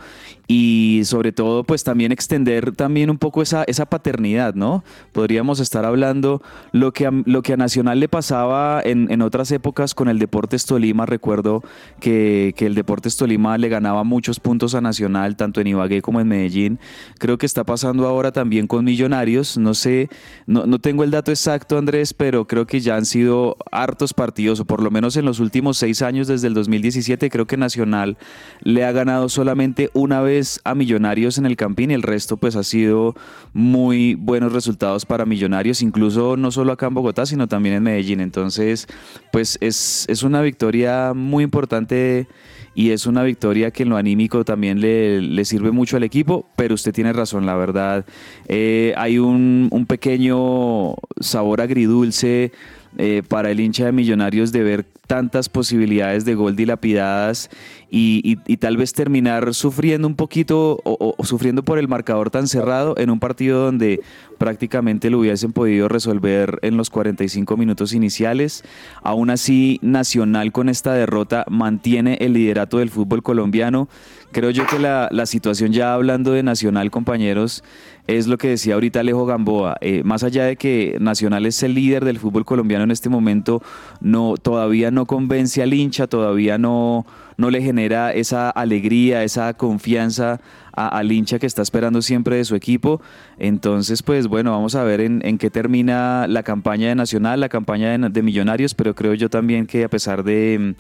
y 0.46 1.00
sobre 1.04 1.32
todo 1.32 1.64
pues 1.64 1.82
también 1.82 2.12
extender 2.12 2.72
también 2.76 3.08
un 3.08 3.16
poco 3.16 3.40
esa, 3.40 3.64
esa 3.64 3.86
paternidad, 3.86 4.54
¿no? 4.54 4.84
Podríamos 5.12 5.60
estar 5.60 5.84
hablando 5.86 6.42
lo 6.72 6.92
que 6.92 7.06
a, 7.06 7.10
lo 7.24 7.42
que 7.42 7.54
a 7.54 7.56
Nacional 7.56 8.00
le 8.00 8.08
pasaba 8.08 8.82
en, 8.84 9.10
en 9.10 9.22
otras 9.22 9.50
épocas 9.50 9.94
con 9.94 10.08
el 10.08 10.18
Deportes 10.18 10.66
Tolima, 10.66 11.06
recuerdo 11.06 11.62
que, 12.00 12.52
que 12.56 12.66
el 12.66 12.74
Deportes 12.74 13.16
Tolima 13.16 13.56
le 13.56 13.68
ganaba 13.68 14.04
muchos 14.04 14.40
puntos 14.40 14.74
a 14.74 14.82
Nacional, 14.82 15.36
tanto 15.36 15.60
en 15.60 15.68
Ibagué 15.68 16.02
como 16.02 16.20
en 16.20 16.28
Medellín, 16.28 16.78
creo 17.18 17.38
que 17.38 17.46
está 17.46 17.64
pasando 17.64 18.06
ahora 18.06 18.32
también 18.32 18.66
con 18.66 18.84
Millonarios, 18.84 19.56
no 19.56 19.72
sé, 19.72 20.10
no, 20.46 20.66
no 20.66 20.78
tengo 20.80 21.02
el 21.02 21.10
dato 21.10 21.30
exacto 21.30 21.78
Andrés, 21.78 22.12
pero 22.12 22.46
creo 22.46 22.66
que 22.66 22.80
ya 22.80 22.96
han 22.96 23.06
sido 23.06 23.21
hartos 23.70 24.14
partidos, 24.14 24.60
o 24.60 24.64
por 24.64 24.82
lo 24.82 24.90
menos 24.90 25.16
en 25.16 25.24
los 25.24 25.40
últimos 25.40 25.78
seis 25.78 26.02
años 26.02 26.28
desde 26.28 26.48
el 26.48 26.54
2017, 26.54 27.30
creo 27.30 27.46
que 27.46 27.56
Nacional 27.56 28.16
le 28.62 28.84
ha 28.84 28.92
ganado 28.92 29.28
solamente 29.28 29.90
una 29.92 30.20
vez 30.20 30.60
a 30.64 30.74
Millonarios 30.74 31.38
en 31.38 31.46
el 31.46 31.56
Campín 31.56 31.90
y 31.90 31.94
el 31.94 32.02
resto 32.02 32.36
pues 32.36 32.56
ha 32.56 32.62
sido 32.62 33.14
muy 33.52 34.14
buenos 34.14 34.52
resultados 34.52 35.06
para 35.06 35.26
Millonarios, 35.26 35.82
incluso 35.82 36.36
no 36.36 36.50
solo 36.50 36.72
acá 36.72 36.86
en 36.86 36.94
Bogotá, 36.94 37.26
sino 37.26 37.48
también 37.48 37.76
en 37.76 37.82
Medellín. 37.82 38.20
Entonces, 38.20 38.86
pues 39.32 39.58
es, 39.60 40.06
es 40.08 40.22
una 40.22 40.42
victoria 40.42 41.12
muy 41.14 41.44
importante 41.44 42.26
y 42.74 42.90
es 42.90 43.06
una 43.06 43.22
victoria 43.22 43.70
que 43.70 43.82
en 43.82 43.90
lo 43.90 43.96
anímico 43.96 44.44
también 44.44 44.80
le, 44.80 45.44
sirve 45.44 45.72
mucho 45.72 45.96
al 45.96 46.04
equipo, 46.04 46.46
pero 46.56 46.74
usted 46.74 46.92
tiene 46.92 47.12
razón, 47.12 47.44
la 47.44 47.54
verdad. 47.54 48.06
Eh, 48.48 48.94
hay 48.96 49.18
un, 49.18 49.68
un 49.70 49.86
pequeño 49.86 50.94
sabor 51.20 51.60
agridulce 51.60 52.52
eh, 52.98 53.22
para 53.26 53.50
el 53.50 53.60
hincha 53.60 53.86
de 53.86 53.92
Millonarios 53.92 54.52
de 54.52 54.62
ver 54.62 54.84
tantas 55.06 55.48
posibilidades 55.48 56.24
de 56.24 56.34
gol 56.34 56.56
dilapidadas 56.56 57.50
y, 57.94 58.56
tal 58.56 58.78
vez 58.78 58.94
terminar 58.94 59.52
sufriendo 59.52 60.08
un 60.08 60.16
poquito 60.16 60.80
o, 60.82 61.14
sufriendo 61.24 61.62
por 61.62 61.78
el 61.78 61.88
marcador 61.88 62.30
tan 62.30 62.48
cerrado 62.48 62.94
en 62.96 63.10
un 63.10 63.20
partido 63.20 63.62
donde 63.62 64.00
prácticamente 64.38 65.10
lo 65.10 65.18
hubiesen 65.18 65.52
podido 65.52 65.88
resolver 65.88 66.58
en 66.62 66.78
los 66.78 66.88
45 66.88 67.54
minutos 67.58 67.92
iniciales. 67.92 68.64
Aún 69.02 69.28
así, 69.28 69.78
Nacional 69.82 70.52
con 70.52 70.70
esta 70.70 70.94
derrota 70.94 71.44
mantiene 71.50 72.16
el 72.22 72.32
liderato 72.32 72.78
del 72.78 72.88
fútbol 72.88 73.22
colombiano. 73.22 73.88
Creo 74.32 74.48
yo 74.48 74.66
que 74.66 74.78
la, 74.78 75.08
la 75.12 75.26
situación 75.26 75.72
ya 75.72 75.92
hablando 75.92 76.32
de 76.32 76.42
Nacional, 76.42 76.90
compañeros, 76.90 77.62
es 78.06 78.26
lo 78.26 78.38
que 78.38 78.48
decía 78.48 78.74
ahorita 78.74 79.00
Alejo 79.00 79.26
Gamboa. 79.26 79.76
Eh, 79.80 80.02
más 80.04 80.24
allá 80.24 80.44
de 80.44 80.56
que 80.56 80.96
Nacional 81.00 81.46
es 81.46 81.62
el 81.62 81.74
líder 81.74 82.04
del 82.04 82.18
fútbol 82.18 82.44
colombiano 82.44 82.84
en 82.84 82.90
este 82.90 83.08
momento, 83.08 83.62
no, 84.00 84.34
todavía 84.40 84.90
no 84.90 85.06
convence 85.06 85.62
al 85.62 85.74
hincha, 85.74 86.06
todavía 86.06 86.58
no, 86.58 87.06
no 87.42 87.50
le 87.50 87.60
genera 87.60 88.12
esa 88.12 88.50
alegría, 88.50 89.24
esa 89.24 89.52
confianza 89.54 90.40
al 90.72 91.10
hincha 91.10 91.40
que 91.40 91.46
está 91.46 91.60
esperando 91.60 92.00
siempre 92.00 92.36
de 92.36 92.44
su 92.44 92.54
equipo. 92.54 93.02
Entonces, 93.36 94.04
pues 94.04 94.28
bueno, 94.28 94.52
vamos 94.52 94.76
a 94.76 94.84
ver 94.84 95.00
en, 95.00 95.38
qué 95.38 95.50
termina 95.50 96.26
la 96.28 96.44
campaña 96.44 96.88
de 96.88 96.94
Nacional, 96.94 97.40
la 97.40 97.48
campaña 97.48 97.98
de, 97.98 98.22
Millonarios, 98.22 98.74
pero 98.74 98.94
creo 98.94 99.14
yo 99.14 99.28
también 99.28 99.66
que 99.66 99.82
a 99.82 99.88
pesar 99.88 100.22
de, 100.22 100.76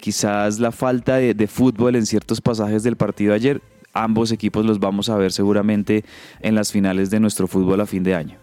quizás 0.00 0.58
la 0.58 0.72
falta 0.72 1.16
de, 1.16 1.34
de 1.34 1.46
fútbol 1.46 1.94
en 1.94 2.06
ciertos 2.06 2.40
pasajes 2.40 2.82
del 2.82 2.96
partido 2.96 3.34
ayer, 3.34 3.60
ambos 3.92 4.32
equipos 4.32 4.64
los 4.64 4.80
vamos 4.80 5.10
a 5.10 5.16
ver 5.16 5.30
seguramente 5.30 6.04
en 6.40 6.54
las 6.54 6.72
finales 6.72 7.10
de 7.10 7.20
nuestro 7.20 7.46
fútbol 7.46 7.82
a 7.82 7.86
fin 7.86 8.02
de 8.02 8.14
año. 8.14 8.38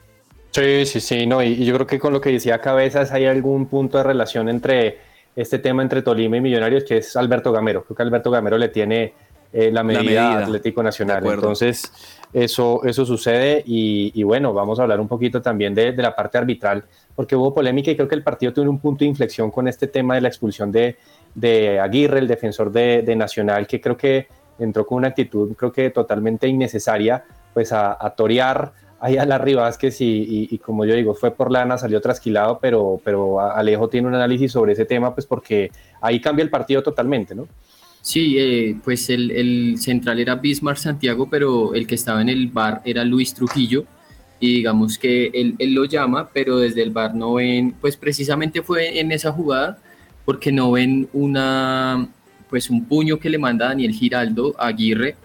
Sí, 0.52 0.86
sí, 0.86 1.00
sí, 1.00 1.26
no, 1.26 1.42
y, 1.42 1.66
yo 1.66 1.74
creo 1.74 1.88
que 1.88 1.98
con 1.98 2.14
lo 2.14 2.22
que 2.22 2.32
decía 2.32 2.62
Cabezas 2.62 3.12
hay 3.12 3.26
algún 3.26 3.66
punto 3.66 3.98
de 3.98 4.04
relación 4.04 4.50
entre 4.50 5.09
este 5.42 5.60
tema 5.60 5.82
entre 5.82 6.02
Tolima 6.02 6.36
y 6.36 6.42
Millonarios, 6.42 6.84
que 6.84 6.98
es 6.98 7.16
Alberto 7.16 7.54
Gamero. 7.54 7.84
Creo 7.84 7.96
que 7.96 8.04
Alberto 8.04 8.30
Gamero 8.30 8.58
le 8.58 8.68
tiene 8.68 9.14
eh, 9.54 9.72
la, 9.72 9.84
medida 9.84 10.40
Atlético 10.40 10.84
Nacional. 10.84 11.26
Entonces, 11.26 11.92
eso, 12.34 12.82
eso 12.84 13.06
sucede 13.06 13.64
y, 13.66 14.22
bueno, 14.24 14.54
vamos 14.54 14.80
a 14.80 14.84
hablar 14.84 15.00
un 15.00 15.08
poquito 15.08 15.42
también 15.42 15.74
de, 15.74 15.94
la 15.94 16.14
parte 16.14 16.38
arbitral, 16.38 16.84
porque 17.16 17.38
hubo 17.38 17.54
polémica 17.54 17.90
y 17.90 17.96
creo 17.96 18.08
que 18.08 18.16
el 18.16 18.24
partido 18.24 18.52
tuvo 18.52 18.70
un 18.70 18.80
punto 18.80 19.06
de 19.06 19.08
inflexión 19.08 19.50
con 19.50 19.70
este 19.70 19.88
tema 19.88 20.16
de 20.16 20.22
la 20.22 20.28
expulsión 20.28 20.74
de, 20.74 20.98
de 21.34 21.80
Aguirre, 21.80 22.20
el 22.20 22.28
defensor 22.28 22.70
de, 22.70 23.16
Nacional, 23.16 23.66
que 23.66 23.80
creo 23.80 23.96
que 23.96 24.28
entró 24.60 24.86
con 24.86 24.98
una 24.98 25.08
actitud, 25.08 25.56
creo 25.56 25.72
que 25.72 25.90
totalmente 25.90 26.50
innecesaria, 26.50 27.24
pues 27.54 27.72
a, 27.72 27.98
a 27.98 28.10
torear 28.10 28.74
ahí 29.00 29.18
a 29.18 29.42
y, 30.00 30.48
y, 30.52 30.58
como 30.58 30.86
yo 30.86 30.96
digo, 30.96 31.14
fue 31.14 31.32
por 31.32 31.52
lana, 31.52 31.78
salió 31.78 32.02
trasquilado, 32.02 32.60
pero, 32.62 33.02
pero 33.04 33.40
Alejo 33.40 33.88
tiene 33.88 34.08
un 34.08 34.16
análisis 34.16 34.52
sobre 34.52 34.74
ese 34.74 34.86
tema, 34.86 35.14
pues 35.14 35.26
porque 35.26 35.72
ahí 36.02 36.20
cambia 36.20 36.44
el 36.44 36.50
partido 36.50 36.84
totalmente, 36.84 37.34
¿no? 37.34 37.48
Sí, 38.02 38.38
eh, 38.38 38.78
pues 38.84 39.10
el, 39.10 39.32
el, 39.32 39.78
central 39.78 40.20
era 40.20 40.36
Bismarck 40.36 40.78
Santiago, 40.78 41.30
pero 41.30 41.74
el 41.74 41.86
que 41.86 41.96
estaba 41.96 42.22
en 42.22 42.30
el 42.30 42.48
bar 42.48 42.82
era 42.86 43.04
Luis 43.04 43.34
Trujillo, 43.34 43.86
y 44.40 44.56
digamos 44.56 44.98
que 44.98 45.28
él, 45.34 45.56
él 45.60 45.74
lo 45.74 45.86
llama, 45.86 46.30
pero 46.34 46.58
desde 46.58 46.82
el 46.82 46.92
bar 46.92 47.14
no 47.14 47.36
ven, 47.36 47.76
pues 47.80 47.98
precisamente 47.98 48.62
fue 48.62 49.00
en 49.00 49.12
esa 49.12 49.32
jugada, 49.32 49.80
porque 50.26 50.52
no 50.52 50.72
ven 50.72 51.10
una, 51.12 52.08
pues 52.50 52.70
un 52.70 52.86
puño 52.86 53.20
que 53.20 53.30
le 53.30 53.38
manda 53.38 53.68
Daniel 53.68 53.94
Giraldo 53.94 54.56
a 54.58 54.68
Aguirre, 54.68 55.16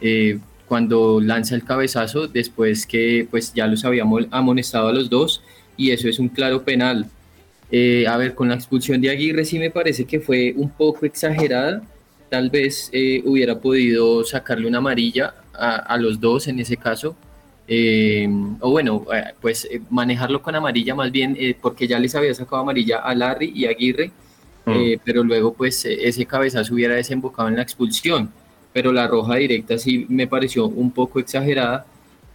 eh, 0.00 0.38
cuando 0.72 1.20
lanza 1.20 1.54
el 1.54 1.64
cabezazo 1.64 2.28
después 2.28 2.86
que 2.86 3.28
pues 3.30 3.52
ya 3.52 3.66
los 3.66 3.84
habíamos 3.84 4.24
amonestado 4.30 4.88
a 4.88 4.92
los 4.94 5.10
dos 5.10 5.42
y 5.76 5.90
eso 5.90 6.08
es 6.08 6.18
un 6.18 6.30
claro 6.30 6.62
penal. 6.62 7.10
Eh, 7.70 8.06
a 8.08 8.16
ver, 8.16 8.34
con 8.34 8.48
la 8.48 8.54
expulsión 8.54 8.98
de 9.02 9.10
Aguirre 9.10 9.44
sí 9.44 9.58
me 9.58 9.68
parece 9.68 10.06
que 10.06 10.18
fue 10.18 10.54
un 10.56 10.70
poco 10.70 11.04
exagerada. 11.04 11.82
Tal 12.30 12.48
vez 12.48 12.88
eh, 12.94 13.20
hubiera 13.26 13.58
podido 13.58 14.24
sacarle 14.24 14.66
una 14.66 14.78
amarilla 14.78 15.34
a, 15.52 15.94
los 15.98 16.18
dos 16.18 16.48
en 16.48 16.58
ese 16.58 16.78
caso. 16.78 17.14
Eh, 17.68 18.26
o 18.60 18.70
bueno, 18.70 19.04
pues 19.42 19.68
manejarlo 19.90 20.40
con 20.40 20.54
amarilla 20.54 20.94
más 20.94 21.12
bien, 21.12 21.36
porque 21.60 21.86
ya 21.86 21.98
les 21.98 22.14
había 22.14 22.32
sacado 22.32 22.62
amarilla 22.62 23.00
a 23.00 23.14
Larry 23.14 23.52
y 23.54 23.66
a 23.66 23.70
Aguirre, 23.72 24.10
mm. 24.64 25.00
pero 25.04 25.22
luego 25.22 25.52
pues 25.52 25.84
ese 25.84 26.24
cabezazo 26.24 26.72
hubiera 26.72 26.94
desembocado 26.94 27.50
en 27.50 27.56
la 27.56 27.62
expulsión 27.62 28.30
pero 28.72 28.92
la 28.92 29.06
roja 29.06 29.36
directa 29.36 29.78
sí 29.78 30.06
me 30.08 30.26
pareció 30.26 30.66
un 30.66 30.90
poco 30.90 31.20
exagerada. 31.20 31.86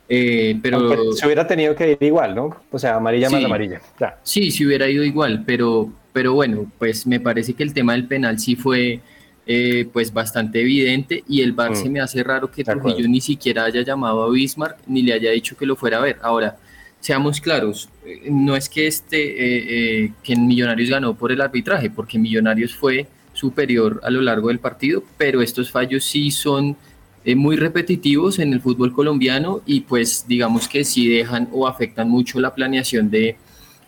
Eh, 0.10 0.58
pero 0.62 1.12
se 1.14 1.26
hubiera 1.26 1.46
tenido 1.46 1.76
que 1.76 1.92
ir 1.92 1.98
igual, 2.02 2.34
¿no? 2.34 2.56
O 2.72 2.80
sea, 2.80 2.96
amarilla 2.96 3.30
más 3.30 3.44
amarilla. 3.44 3.82
Sí, 4.24 4.52
sí 4.52 4.66
hubiera 4.66 4.90
ido 4.90 5.04
igual, 5.04 5.44
pero, 5.46 5.90
pero 6.14 6.34
bueno, 6.34 6.72
pues 6.78 7.06
me 7.06 7.20
parece 7.20 7.54
que 7.54 7.64
el 7.64 7.74
tema 7.74 7.94
del 7.94 8.08
penal 8.08 8.40
sí 8.40 8.56
fue 8.56 9.02
eh, 9.46 9.88
pues 9.92 10.14
bastante 10.14 10.62
evidente 10.62 11.24
y 11.28 11.42
el 11.42 11.52
VAR 11.52 11.76
se 11.76 11.90
mm. 11.90 11.92
me 11.92 12.00
hace 12.00 12.24
raro 12.24 12.50
que 12.50 12.64
Trujillo 12.64 13.08
ni 13.10 13.20
siquiera 13.20 13.66
haya 13.66 13.82
llamado 13.82 14.24
a 14.24 14.30
Bismarck 14.30 14.78
ni 14.88 15.02
le 15.02 15.14
haya 15.14 15.32
dicho 15.32 15.58
que 15.58 15.66
lo 15.66 15.76
fuera 15.76 15.98
a 15.98 16.02
ver. 16.02 16.18
Ahora, 16.22 16.58
seamos 17.02 17.42
claros, 17.42 17.90
eh, 18.06 18.30
no 18.30 18.56
es 18.56 18.70
que 18.70 18.88
este 18.88 20.14
que 20.24 20.36
Millonarios 20.38 20.90
ganó 20.90 21.16
por 21.16 21.34
el 21.34 21.42
arbitraje, 21.42 21.90
porque 21.90 22.18
Millonarios 22.18 22.74
fue 22.74 23.08
superior 23.38 24.02
a 24.04 24.10
lo 24.10 24.22
largo 24.22 24.48
del 24.48 24.60
partido, 24.60 25.04
pero 25.18 25.42
estos 25.42 25.70
fallos 25.72 26.04
sí 26.04 26.32
son 26.32 26.76
eh, 27.24 27.36
muy 27.36 27.56
repetitivos 27.56 28.40
en 28.40 28.52
el 28.54 28.62
fútbol 28.62 28.94
colombiano 28.94 29.62
y 29.66 29.82
pues 29.82 30.26
digamos 30.28 30.68
que 30.68 30.84
sí 30.84 31.08
dejan 31.08 31.48
o 31.52 31.68
afectan 31.68 32.10
mucho 32.10 32.40
la 32.40 32.56
planeación 32.56 33.12
de, 33.12 33.38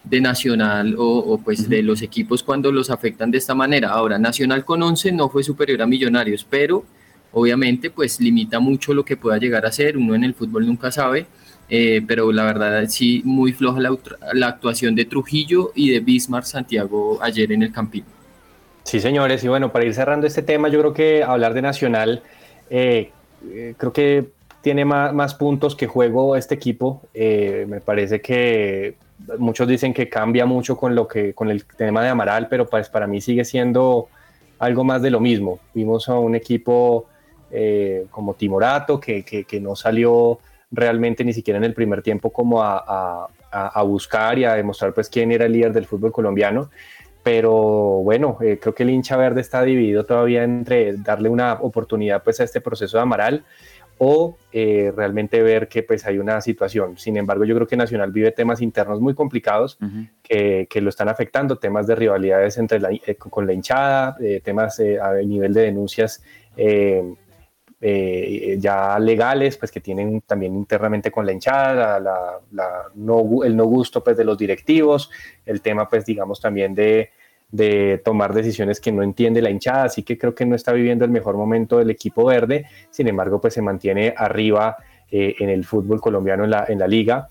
de 0.03 0.21
Nacional 0.21 0.95
o, 0.97 1.39
pues 1.43 1.67
de 1.67 1.81
los 1.81 2.01
equipos 2.01 2.43
cuando 2.43 2.71
los 2.71 2.89
afectan 2.89 3.31
de 3.31 3.39
esta 3.39 3.55
manera. 3.55 3.89
Ahora, 3.89 4.19
Nacional 4.19 4.65
con 4.65 4.83
11 4.83 5.13
no 5.13 5.29
fue 5.29 5.43
superior 5.43 5.81
a 5.81 5.87
Millonarios, 5.87 6.45
pero 6.47 6.85
obviamente 7.31 7.89
pues 7.89 8.19
limita 8.19 8.59
mucho 8.59 8.93
lo 8.93 9.03
que 9.03 9.17
pueda 9.17 9.37
llegar 9.37 9.65
a 9.65 9.71
ser, 9.71 9.97
uno 9.97 10.15
en 10.15 10.25
el 10.25 10.33
fútbol 10.35 10.67
nunca 10.67 10.91
sabe, 10.91 11.25
eh, 11.69 12.03
pero 12.07 12.31
la 12.31 12.43
verdad 12.43 12.85
sí 12.87 13.21
muy 13.25 13.53
floja 13.53 13.79
la, 13.79 13.97
la 14.33 14.47
actuación 14.47 14.95
de 14.95 15.05
Trujillo 15.05 15.71
y 15.75 15.89
de 15.89 15.99
Bismarck 16.01 16.45
Santiago 16.45 17.19
ayer 17.21 17.51
en 17.51 17.63
el 17.63 17.71
Campín. 17.71 18.03
Sí, 18.89 18.99
señores, 18.99 19.43
y 19.43 19.47
bueno, 19.47 19.71
para 19.71 19.85
ir 19.85 19.93
cerrando 19.93 20.25
este 20.25 20.41
tema, 20.41 20.67
yo 20.67 20.79
creo 20.79 20.93
que 20.95 21.23
hablar 21.23 21.53
de 21.53 21.61
Nacional, 21.61 22.23
eh, 22.71 23.11
eh, 23.47 23.75
creo 23.77 23.93
que 23.93 24.29
tiene 24.63 24.83
más, 24.83 25.35
puntos 25.35 25.75
que 25.75 25.85
juego 25.85 26.35
este 26.35 26.55
equipo. 26.55 27.03
Eh, 27.13 27.67
me 27.69 27.81
parece 27.81 28.19
que 28.19 28.95
muchos 29.37 29.67
dicen 29.67 29.93
que 29.93 30.09
cambia 30.09 30.47
mucho 30.47 30.75
con, 30.75 30.95
lo 30.95 31.07
que, 31.07 31.35
con 31.35 31.51
el 31.51 31.65
tema 31.65 32.01
de 32.01 32.09
Amaral, 32.09 32.47
pero 32.49 32.67
pues 32.67 32.89
para 32.89 33.05
mí 33.05 33.21
sigue 33.21 33.45
siendo 33.45 34.07
algo 34.57 34.83
más 34.83 35.03
de 35.03 35.11
lo 35.11 35.19
mismo. 35.19 35.59
Vimos 35.75 36.09
a 36.09 36.17
un 36.17 36.33
equipo 36.33 37.05
como 38.09 38.33
Timorato 38.33 38.99
que, 38.99 39.23
que, 39.23 39.59
no 39.59 39.75
salió 39.75 40.39
realmente 40.71 41.23
ni 41.23 41.33
siquiera 41.33 41.59
en 41.59 41.63
el 41.63 41.75
primer 41.75 42.01
tiempo 42.01 42.31
como 42.31 42.63
a, 42.63 43.27
a, 43.51 43.67
a 43.67 43.83
buscar 43.83 44.39
y 44.39 44.45
a 44.45 44.55
demostrar 44.55 44.95
pues 44.95 45.09
quién 45.09 45.31
era 45.31 45.45
el 45.45 45.53
líder 45.53 45.73
del 45.73 45.85
fútbol 45.85 46.11
colombiano 46.11 46.71
pero 47.23 47.53
bueno, 48.03 48.37
eh, 48.41 48.59
creo 48.61 48.73
que 48.73 48.83
el 48.83 48.89
hincha 48.89 49.17
verde 49.17 49.41
está 49.41 49.63
dividido 49.63 50.05
todavía 50.05 50.43
entre 50.43 50.93
darle 50.97 51.29
una 51.29 51.53
oportunidad 51.53 52.23
pues 52.23 52.39
a 52.39 52.43
este 52.43 52.61
proceso 52.61 52.97
de 52.97 53.03
Amaral 53.03 53.43
o 53.97 54.37
eh, 54.53 54.93
realmente 54.95 55.41
ver 55.41 55.67
que 55.67 55.83
pues 55.83 56.05
hay 56.05 56.19
una 56.19 56.39
situación. 56.39 56.97
Sin 56.97 57.17
embargo, 57.17 57.43
yo 57.43 57.53
creo 57.55 57.67
que 57.67 57.75
Nacional 57.75 58.13
vive 58.13 58.31
temas 58.31 58.61
internos 58.61 59.01
muy 59.01 59.13
complicados 59.13 59.77
que, 60.23 60.67
que, 60.69 60.79
lo 60.79 60.87
están 60.89 61.09
afectando, 61.09 61.57
temas 61.57 61.85
de 61.85 61.95
rivalidades 61.95 62.57
entre 62.57 62.79
la, 62.79 62.91
eh, 62.91 63.15
con 63.15 63.45
la 63.45 63.51
hinchada, 63.51 64.15
temas 64.41 64.79
a 64.79 65.15
nivel 65.15 65.53
de 65.53 65.63
denuncias 65.63 66.23
ya 67.81 68.99
legales, 68.99 69.57
pues 69.57 69.71
que 69.71 69.79
tienen 69.79 70.21
también 70.21 70.53
internamente 70.55 71.11
con 71.11 71.25
la 71.25 71.31
hinchada, 71.31 71.99
la, 71.99 72.39
no, 72.95 73.43
el 73.43 73.55
no 73.55 73.65
gusto 73.65 74.03
pues 74.03 74.17
de 74.17 74.25
los 74.25 74.37
directivos, 74.37 75.09
el 75.45 75.61
tema 75.61 75.87
pues 75.87 76.05
digamos 76.05 76.41
también 76.41 76.75
de, 76.75 77.11
de 77.51 78.01
tomar 78.03 78.33
decisiones 78.33 78.79
que 78.79 78.91
no 78.91 79.01
entiende 79.01 79.41
la 79.41 79.49
hinchada, 79.49 79.83
así 79.83 80.03
que 80.03 80.17
creo 80.17 80.35
que 80.35 80.45
no 80.45 80.55
está 80.55 80.73
viviendo 80.73 81.05
el 81.05 81.11
mejor 81.11 81.37
momento 81.37 81.77
del 81.77 81.89
equipo 81.89 82.25
verde, 82.25 82.65
sin 82.89 83.07
embargo 83.07 83.39
pues 83.39 83.53
se 83.53 83.61
mantiene 83.61 84.13
arriba 84.15 84.77
eh, 85.09 85.35
en 85.39 85.49
el 85.49 85.65
fútbol 85.65 86.01
colombiano 86.01 86.43
en 86.43 86.51
la, 86.51 86.65
en 86.67 86.79
la 86.79 86.87
liga. 86.87 87.27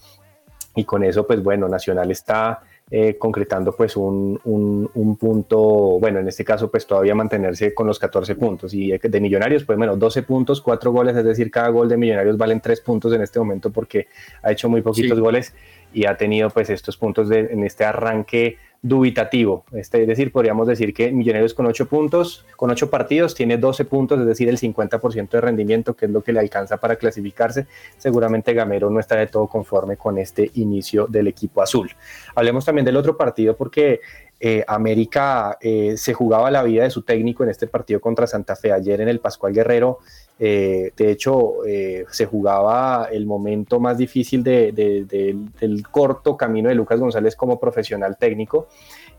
Y 0.75 0.85
con 0.85 1.05
eso 1.05 1.27
pues 1.27 1.43
bueno, 1.43 1.69
Nacional 1.69 2.11
está 2.11 2.61
eh, 2.91 3.17
concretando 3.19 3.77
pues 3.77 3.97
un, 3.97 4.41
un, 4.45 5.17
punto, 5.17 5.59
bueno, 6.01 6.21
en 6.21 6.29
este 6.29 6.45
caso 6.45 6.71
pues 6.71 6.87
todavía 6.87 7.15
mantenerse 7.15 7.75
con 7.75 7.87
los 7.87 7.99
14 7.99 8.35
puntos. 8.35 8.73
Y 8.73 8.97
de 8.97 9.21
Millonarios 9.21 9.65
pues 9.65 9.77
bueno, 9.77 9.97
12 9.97 10.23
puntos, 10.23 10.61
4 10.61 10.91
goles, 10.91 11.17
es 11.17 11.25
decir, 11.25 11.51
cada 11.51 11.69
gol 11.69 11.89
de 11.89 11.97
Millonarios 11.97 12.39
valen 12.39 12.61
3 12.61 12.81
puntos 12.81 13.13
en 13.13 13.23
este 13.23 13.39
momento 13.39 13.71
porque 13.71 14.09
ha 14.43 14.53
hecho 14.53 14.69
muy 14.69 14.81
poquitos 14.81 15.21
goles 15.21 15.55
y 15.93 16.07
ha 16.07 16.17
tenido 16.17 16.51
pues 16.51 16.71
estos 16.71 16.97
puntos 16.97 17.29
de, 17.29 17.41
en 17.41 17.65
este 17.65 17.85
arranque 17.85 18.57
dubitativo. 18.81 19.65
Este, 19.73 20.03
es 20.03 20.09
decir, 20.09 20.31
podríamos 20.31 20.67
decir 20.67 20.95
que 20.95 21.11
Millonarios 21.11 21.55
con 21.55 21.67
8 21.67 21.89
puntos, 21.89 22.45
con 22.57 22.71
8 22.71 22.91
partidos, 22.91 23.35
tiene 23.35 23.59
12 23.59 23.85
puntos, 23.85 24.21
es 24.21 24.27
decir, 24.27 24.49
el 24.49 24.59
50% 24.59 25.31
de 25.31 25.41
rendimiento, 25.41 25.95
que 25.95 26.07
es 26.07 26.13
lo 26.13 26.23
que 26.23 26.33
le 26.33 26.41
alcanza 26.41 26.77
para 26.77 26.97
clasificarse. 26.97 27.67
Seguramente 27.97 28.55
Gamero 28.55 28.89
no 28.91 29.01
está 29.01 29.17
de 29.17 29.27
todo 29.27 29.49
conforme 29.49 29.97
con 29.97 30.19
este 30.19 30.51
inicio 30.55 31.07
del 31.07 31.27
equipo 31.27 31.61
azul. 31.61 31.91
Hablemos 32.35 32.65
también 32.65 32.85
del 32.85 32.97
otro 32.97 33.17
partido 33.17 33.57
porque 33.57 34.01
eh, 34.41 34.65
América 34.69 35.59
eh, 35.61 35.95
se 35.97 36.15
jugaba 36.15 36.51
la 36.51 36.63
vida 36.63 36.85
de 36.85 36.91
su 36.91 37.03
técnico 37.03 37.43
en 37.43 37.51
este 37.51 37.67
partido 37.67 38.01
contra 38.01 38.27
Santa 38.29 38.55
Fe. 38.55 38.73
Ayer 38.73 39.01
en 39.01 39.09
el 39.09 39.19
Pascual 39.19 39.53
Guerrero 39.53 39.99
eh, 40.41 40.93
de 40.97 41.11
hecho, 41.11 41.65
eh, 41.67 42.05
se 42.11 42.27
jugaba 42.27 43.09
el 43.11 43.27
momento 43.27 43.81
más 43.81 43.99
difícil 43.99 44.45
del 44.45 45.83
corto 45.91 46.37
camino 46.37 46.69
de 46.69 46.77
Lucas 46.77 47.01
González 47.01 47.35
como 47.35 47.59
profesional 47.59 48.17
técnico. 48.17 48.69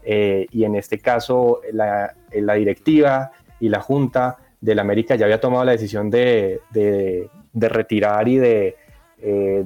Eh, 0.04 0.48
y 0.52 0.64
en 0.64 0.76
este 0.76 1.00
caso, 1.00 1.62
la, 1.74 2.16
directiva 2.32 3.32
y 3.60 3.68
la 3.68 3.82
Junta 3.82 4.38
del 4.62 4.80
América 4.80 5.16
ya 5.16 5.26
había 5.26 5.42
tomado 5.42 5.66
la 5.66 5.74
decisión 5.74 6.10
de, 6.10 6.62
retirar 7.54 8.28
y 8.28 8.38
de 8.38 8.76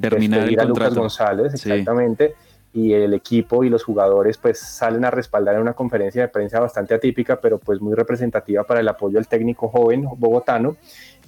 terminar 0.02 0.50
a 0.58 0.66
Lucas 0.66 0.96
González, 0.96 1.54
exactamente. 1.54 2.34
Y 2.76 2.94
el 2.94 3.14
equipo 3.14 3.64
y 3.64 3.70
los 3.70 3.84
jugadores 3.84 4.40
pues 4.40 4.58
salen 4.58 5.06
a 5.06 5.12
respaldar 5.12 5.54
en 5.54 5.62
una 5.62 5.74
conferencia 5.74 6.24
de 6.24 6.28
prensa 6.30 6.60
bastante 6.60 6.96
atípica, 6.96 7.40
pero 7.40 7.60
pues 7.60 7.80
muy 7.80 7.94
representativa 7.94 8.64
para 8.64 8.80
el 8.80 8.88
apoyo 8.88 9.20
al 9.20 9.28
técnico 9.28 9.68
joven 9.68 10.08
bogotano 10.18 10.78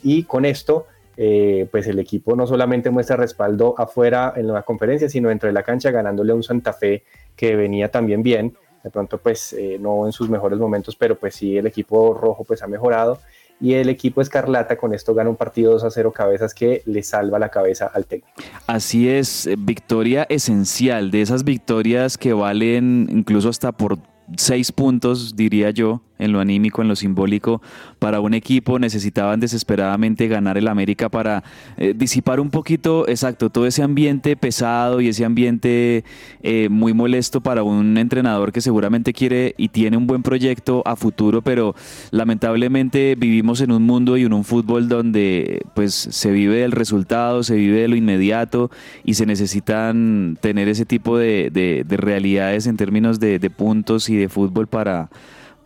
y 0.04 0.24
con 0.24 0.46
esto 0.46 0.88
eh, 1.18 1.68
pues 1.72 1.88
el 1.88 2.00
equipo 2.00 2.36
no 2.36 2.46
solamente 2.46 2.90
muestra 2.90 3.16
respaldo 3.16 3.74
afuera 3.78 4.34
en 4.36 4.48
la 4.48 4.64
conferencia, 4.64 5.08
sino 5.08 5.30
dentro 5.30 5.48
de 5.48 5.54
la 5.54 5.64
cancha 5.64 5.92
ganándole 5.92 6.34
a 6.34 6.36
un 6.36 6.44
Santa 6.44 6.74
Fe 6.74 7.04
que 7.36 7.56
venía 7.56 7.90
también 7.90 8.22
bien, 8.22 8.54
de 8.84 8.90
pronto 8.90 9.18
pues 9.18 9.54
eh, 9.54 9.78
no 9.80 10.06
en 10.06 10.12
sus 10.12 10.30
mejores 10.30 10.60
momentos, 10.60 10.96
pero 10.96 11.18
pues 11.18 11.36
sí 11.36 11.58
el 11.58 11.68
equipo 11.68 12.14
rojo 12.14 12.44
pues 12.44 12.62
ha 12.64 12.68
mejorado 12.68 13.20
y 13.62 13.76
el 13.76 13.88
equipo 13.88 14.22
Escarlata 14.22 14.78
con 14.78 14.94
esto 14.94 15.14
gana 15.14 15.30
un 15.30 15.38
partido 15.38 15.72
2 15.72 15.86
a 15.86 15.90
0 15.90 16.12
cabezas 16.12 16.54
que 16.54 16.82
le 16.86 17.02
salva 17.02 17.40
la 17.40 17.48
cabeza 17.48 17.90
al 17.94 18.06
técnico. 18.06 18.36
Así 18.68 19.08
es, 19.10 19.50
victoria 19.58 20.26
esencial, 20.28 21.12
de 21.12 21.22
esas 21.22 21.46
victorias 21.46 22.18
que 22.18 22.34
valen 22.34 23.08
incluso 23.10 23.48
hasta 23.48 23.72
por 23.72 23.98
seis 24.38 24.72
puntos, 24.72 25.36
diría 25.36 25.70
yo, 25.70 26.02
en 26.20 26.32
lo 26.32 26.40
anímico, 26.40 26.82
en 26.82 26.88
lo 26.88 26.96
simbólico, 26.96 27.62
para 28.00 28.20
un 28.20 28.34
equipo 28.34 28.80
necesitaban 28.80 29.40
desesperadamente 29.40 30.28
ganar 30.28 30.58
el 30.58 30.68
América 30.68 31.10
para 31.10 31.44
eh, 31.78 31.94
disipar 31.96 32.40
un 32.40 32.50
poquito, 32.50 33.08
exacto, 33.08 33.50
todo 33.50 33.68
ese 33.68 33.84
ambiente 33.84 34.36
pesado 34.36 35.02
y 35.02 35.10
ese 35.10 35.26
ambiente 35.26 36.04
eh, 36.44 36.70
muy 36.70 36.94
molesto 36.94 37.42
para 37.42 37.64
un 37.64 37.98
entrenador 37.98 38.52
que 38.52 38.62
seguramente 38.62 39.14
quiere 39.14 39.54
y 39.58 39.70
tiene 39.70 39.98
un 39.98 40.08
buen 40.08 40.24
proyecto 40.24 40.82
a 40.86 40.96
futuro, 40.96 41.42
pero 41.42 41.76
lamentablemente 42.12 43.16
vivimos 43.16 43.62
en 43.62 43.72
un 43.72 43.84
mundo 43.84 44.18
y 44.18 44.24
en 44.24 44.34
un 44.34 44.44
fútbol 44.44 44.88
donde 44.88 45.62
pues 45.74 45.94
se 45.94 46.32
vive 46.32 46.58
del 46.58 46.72
resultado, 46.72 47.44
se 47.44 47.56
vive 47.56 47.82
de 47.82 47.88
lo 47.88 47.96
inmediato 47.96 48.72
y 49.04 49.16
se 49.16 49.26
necesitan 49.26 50.38
tener 50.42 50.68
ese 50.68 50.86
tipo 50.86 51.18
de, 51.18 51.86
realidades 51.88 52.68
en 52.68 52.78
términos 52.78 53.20
de, 53.20 53.40
de 53.40 53.50
puntos 53.50 54.10
y 54.10 54.16
de 54.16 54.30
fútbol 54.30 54.68
para 54.68 55.10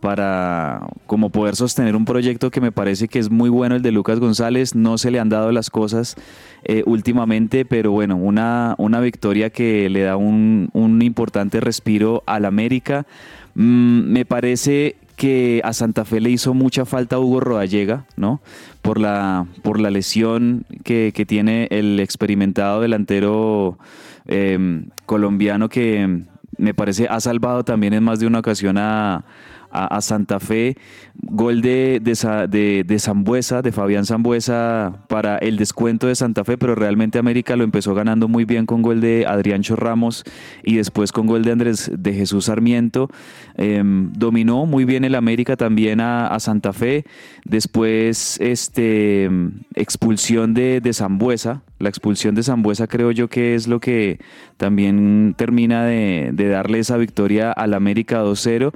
para 0.00 0.86
como 1.06 1.30
poder 1.30 1.56
sostener 1.56 1.94
un 1.94 2.04
proyecto 2.04 2.50
que 2.50 2.60
me 2.60 2.72
parece 2.72 3.08
que 3.08 3.18
es 3.18 3.30
muy 3.30 3.50
bueno 3.50 3.76
el 3.76 3.82
de 3.82 3.92
Lucas 3.92 4.18
González. 4.18 4.74
No 4.74 4.98
se 4.98 5.10
le 5.10 5.20
han 5.20 5.28
dado 5.28 5.52
las 5.52 5.70
cosas 5.70 6.16
eh, 6.64 6.82
últimamente, 6.86 7.64
pero 7.64 7.92
bueno, 7.92 8.16
una, 8.16 8.74
una 8.78 9.00
victoria 9.00 9.50
que 9.50 9.88
le 9.90 10.02
da 10.02 10.16
un, 10.16 10.70
importante 11.02 11.60
respiro 11.60 12.22
al 12.26 12.44
América. 12.44 13.06
Mm, 13.54 14.10
me 14.10 14.24
parece 14.24 14.96
que 15.16 15.60
a 15.64 15.74
Santa 15.74 16.06
Fe 16.06 16.20
le 16.20 16.30
hizo 16.30 16.54
mucha 16.54 16.86
falta 16.86 17.18
Hugo 17.18 17.40
Rodallega, 17.40 18.06
¿no? 18.16 18.40
Por 18.80 18.98
la, 18.98 19.46
por 19.62 19.78
la 19.78 19.90
lesión 19.90 20.64
que, 20.82 21.12
tiene 21.26 21.68
el 21.70 22.00
experimentado 22.00 22.80
delantero 22.80 23.78
em, 24.26 24.86
colombiano 25.04 25.68
que 25.68 26.22
me 26.56 26.74
parece 26.74 27.06
ha 27.08 27.20
salvado 27.20 27.64
también 27.64 27.92
en 27.94 28.02
más 28.02 28.20
de 28.20 28.26
una 28.26 28.38
ocasión 28.38 28.76
a, 28.78 29.24
a, 29.70 30.00
Santa 30.00 30.40
Fe. 30.40 30.76
Gol 31.22 31.60
de, 31.60 32.00
de, 32.02 32.84
de, 32.86 32.98
Zambuesa, 32.98 33.62
de 33.62 33.72
Fabián 33.72 34.06
Zambuesa 34.06 35.04
para 35.08 35.36
el 35.38 35.56
descuento 35.56 36.06
de 36.06 36.14
Santa 36.14 36.44
Fe, 36.44 36.56
pero 36.56 36.74
realmente 36.74 37.18
América 37.18 37.56
lo 37.56 37.64
empezó 37.64 37.94
ganando 37.94 38.26
muy 38.26 38.44
bien 38.44 38.66
con 38.66 38.82
gol 38.82 39.00
de 39.00 39.26
Adriancho 39.26 39.76
Ramos 39.76 40.24
y 40.64 40.76
después 40.76 41.12
con 41.12 41.26
gol 41.26 41.44
de 41.44 41.52
Andrés 41.52 41.90
de 41.94 42.12
Jesús 42.14 42.46
Sarmiento. 42.46 43.10
Em, 43.56 44.12
dominó 44.12 44.66
muy 44.66 44.84
bien 44.84 45.04
el 45.04 45.14
América 45.14 45.56
también 45.56 46.00
a, 46.00 46.38
Santa 46.40 46.72
Fe. 46.72 47.04
Después, 47.44 48.38
este, 48.40 49.28
expulsión 49.74 50.54
de, 50.54 50.80
de 50.80 50.92
Zambuesa. 50.94 51.62
La 51.78 51.88
expulsión 51.88 52.34
de 52.34 52.42
Zambuesa 52.42 52.86
creo 52.86 53.10
yo 53.10 53.28
que 53.28 53.54
es 53.54 53.66
lo 53.66 53.80
que 53.80 54.20
también 54.56 55.34
termina 55.36 55.84
de, 55.84 56.30
de 56.32 56.48
darle 56.48 56.78
esa 56.78 56.96
victoria 56.96 57.52
al 57.52 57.74
América 57.74 58.22
2-0 58.22 58.72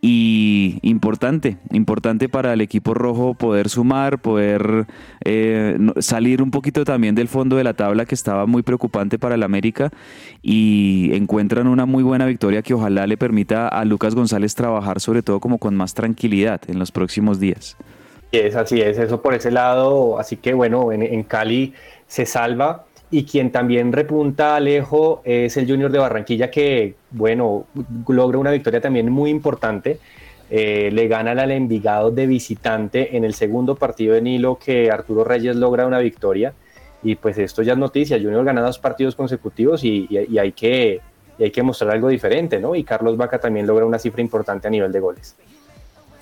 y 0.00 0.78
importante, 0.82 1.56
importante 1.72 2.28
para 2.28 2.52
el 2.52 2.60
equipo 2.60 2.94
rojo 2.94 3.34
poder 3.34 3.68
sumar, 3.68 4.18
poder 4.20 4.86
eh, 5.24 5.76
salir 5.98 6.40
un 6.40 6.50
poquito 6.50 6.84
también 6.84 7.14
del 7.14 7.26
fondo 7.26 7.56
de 7.56 7.64
la 7.64 7.74
tabla 7.74 8.04
que 8.04 8.14
estaba 8.14 8.46
muy 8.46 8.62
preocupante 8.62 9.18
para 9.18 9.34
el 9.34 9.42
América 9.42 9.90
y 10.40 11.10
encuentran 11.14 11.66
una 11.66 11.84
muy 11.84 12.04
buena 12.04 12.26
victoria 12.26 12.62
que 12.62 12.74
ojalá 12.74 13.06
le 13.06 13.16
permita 13.16 13.66
a 13.66 13.84
Lucas 13.84 14.14
González 14.14 14.54
trabajar 14.54 15.00
sobre 15.00 15.22
todo 15.22 15.40
como 15.40 15.58
con 15.58 15.74
más 15.74 15.94
tranquilidad 15.94 16.60
en 16.68 16.78
los 16.78 16.92
próximos 16.92 17.40
días. 17.40 17.76
Es 18.30 18.54
así, 18.54 18.80
es 18.80 18.98
eso 18.98 19.22
por 19.22 19.34
ese 19.34 19.50
lado, 19.50 20.18
así 20.18 20.36
que 20.36 20.52
bueno, 20.52 20.92
en 20.92 21.22
Cali 21.22 21.72
se 22.06 22.26
salva 22.26 22.84
y 23.10 23.24
quien 23.24 23.50
también 23.50 23.92
repunta 23.92 24.56
Alejo 24.56 25.22
es 25.24 25.56
el 25.56 25.66
Junior 25.66 25.90
de 25.90 25.98
Barranquilla 25.98 26.50
que, 26.50 26.94
bueno, 27.10 27.66
logra 28.06 28.38
una 28.38 28.50
victoria 28.50 28.80
también 28.80 29.10
muy 29.10 29.30
importante. 29.30 29.98
Eh, 30.50 30.90
le 30.92 31.08
gana 31.08 31.32
al 31.32 31.50
Envigado 31.50 32.10
de 32.10 32.26
visitante 32.26 33.16
en 33.16 33.24
el 33.24 33.34
segundo 33.34 33.76
partido 33.76 34.14
de 34.14 34.22
Nilo 34.22 34.58
que 34.58 34.90
Arturo 34.90 35.24
Reyes 35.24 35.56
logra 35.56 35.86
una 35.86 35.98
victoria. 36.00 36.52
Y 37.02 37.14
pues 37.14 37.38
esto 37.38 37.62
ya 37.62 37.72
es 37.72 37.78
noticia, 37.78 38.18
Junior 38.18 38.44
gana 38.44 38.60
dos 38.60 38.78
partidos 38.78 39.14
consecutivos 39.14 39.84
y, 39.84 40.08
hay, 40.38 40.52
que, 40.52 41.00
hay 41.38 41.50
que 41.50 41.62
mostrar 41.62 41.92
algo 41.92 42.08
diferente, 42.08 42.58
¿no? 42.58 42.74
Y 42.74 42.82
Carlos 42.82 43.16
Vaca 43.16 43.38
también 43.38 43.66
logra 43.66 43.86
una 43.86 43.98
cifra 43.98 44.20
importante 44.20 44.66
a 44.66 44.70
nivel 44.70 44.90
de 44.90 45.00
goles. 45.00 45.36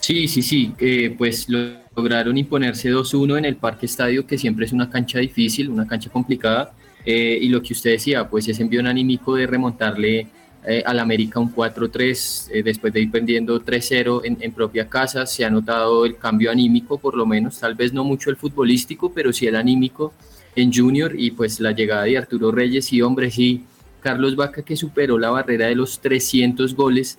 Sí, 0.07 0.29
sí, 0.29 0.41
sí, 0.41 0.73
eh, 0.79 1.17
pues 1.19 1.49
lograron 1.49 2.39
imponerse 2.39 2.93
2-1 2.93 3.39
en 3.39 3.45
el 3.45 3.57
Parque 3.57 3.87
Estadio, 3.87 4.25
que 4.25 4.39
siempre 4.39 4.65
es 4.65 4.73
una 4.73 4.89
cancha 4.89 5.19
difícil, 5.19 5.69
una 5.69 5.85
cancha 5.85 6.11
complicada, 6.11 6.73
eh, 7.05 7.37
y 7.43 7.49
lo 7.49 7.61
que 7.61 7.73
usted 7.73 7.91
decía, 7.91 8.31
pues 8.31 8.47
ese 8.47 8.63
envío 8.63 8.89
anímico 8.89 9.35
de 9.35 9.49
remontarle 9.49 10.29
eh, 10.65 10.85
al 10.87 11.01
América 11.01 11.41
un 11.41 11.53
4-3, 11.53 12.63
después 12.63 12.93
de 12.93 13.01
ir 13.01 13.11
perdiendo 13.11 13.61
3-0 13.61 14.21
en, 14.23 14.37
en, 14.41 14.53
propia 14.53 14.89
casa, 14.89 15.27
se 15.27 15.45
ha 15.45 15.51
notado 15.51 16.07
el 16.07 16.17
cambio 16.17 16.53
anímico, 16.53 16.99
por 16.99 17.17
lo 17.17 17.27
menos, 17.27 17.59
tal 17.59 17.75
vez 17.75 17.93
no 17.93 18.05
mucho 18.05 18.31
el 18.31 18.37
futbolístico, 18.37 19.13
pero 19.13 19.33
sí 19.33 19.49
el 19.49 19.57
anímico 19.57 20.15
en 20.55 20.73
Junior, 20.73 21.19
y 21.19 21.33
pues 21.33 21.59
la 21.59 21.73
llegada 21.73 22.05
de 22.05 22.17
Arturo 22.17 22.53
Reyes 22.53 22.93
y, 22.93 23.03
hombre, 23.03 23.29
sí, 23.33 23.65
Carlos 23.99 24.37
Vaca 24.37 24.63
que 24.63 24.77
superó 24.77 25.19
la 25.19 25.31
barrera 25.31 25.67
de 25.67 25.75
los 25.75 25.99
300 25.99 26.77
goles 26.77 27.19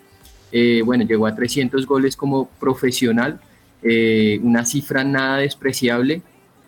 eh, 0.52 0.82
bueno, 0.86 1.06
llegó 1.06 1.28
a 1.28 1.36
300 1.36 1.86
goles 1.86 2.16
como 2.16 2.50
profesional, 2.60 3.40
eh, 3.84 4.40
una 4.44 4.66
cifra 4.66 5.04
nada 5.04 5.38
despreciable. 5.38 6.22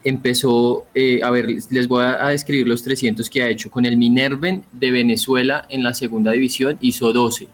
Empezó, 0.03 0.85
eh, 0.93 1.21
a 1.23 1.29
ver, 1.29 1.47
les 1.69 1.87
voy 1.87 2.03
a, 2.03 2.27
describir 2.29 2.67
los 2.67 2.83
300 2.83 3.29
que 3.29 3.43
ha 3.43 3.49
hecho. 3.49 3.69
Con 3.69 3.85
el 3.85 3.97
Minerven 3.97 4.63
de 4.71 4.91
Venezuela 4.91 5.65
en 5.69 5.83
la 5.83 5.93
segunda 5.93 6.31
división 6.31 6.77
hizo 6.81 7.11
12. 7.13 7.47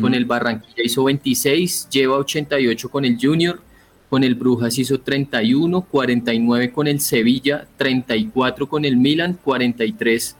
Con 0.00 0.14
el 0.14 0.24
Barranquilla 0.24 0.82
hizo 0.82 1.04
26, 1.04 1.90
lleva 1.90 2.16
88 2.16 2.88
con 2.88 3.04
el 3.04 3.18
Junior. 3.20 3.60
Con 4.08 4.24
el 4.24 4.36
Brujas 4.36 4.78
hizo 4.78 5.00
31, 5.00 5.82
49 5.82 6.72
con 6.72 6.86
el 6.86 7.00
Sevilla, 7.00 7.66
34 7.76 8.68
con 8.68 8.86
el 8.86 8.96
Milan, 8.96 9.38
43 9.44 10.36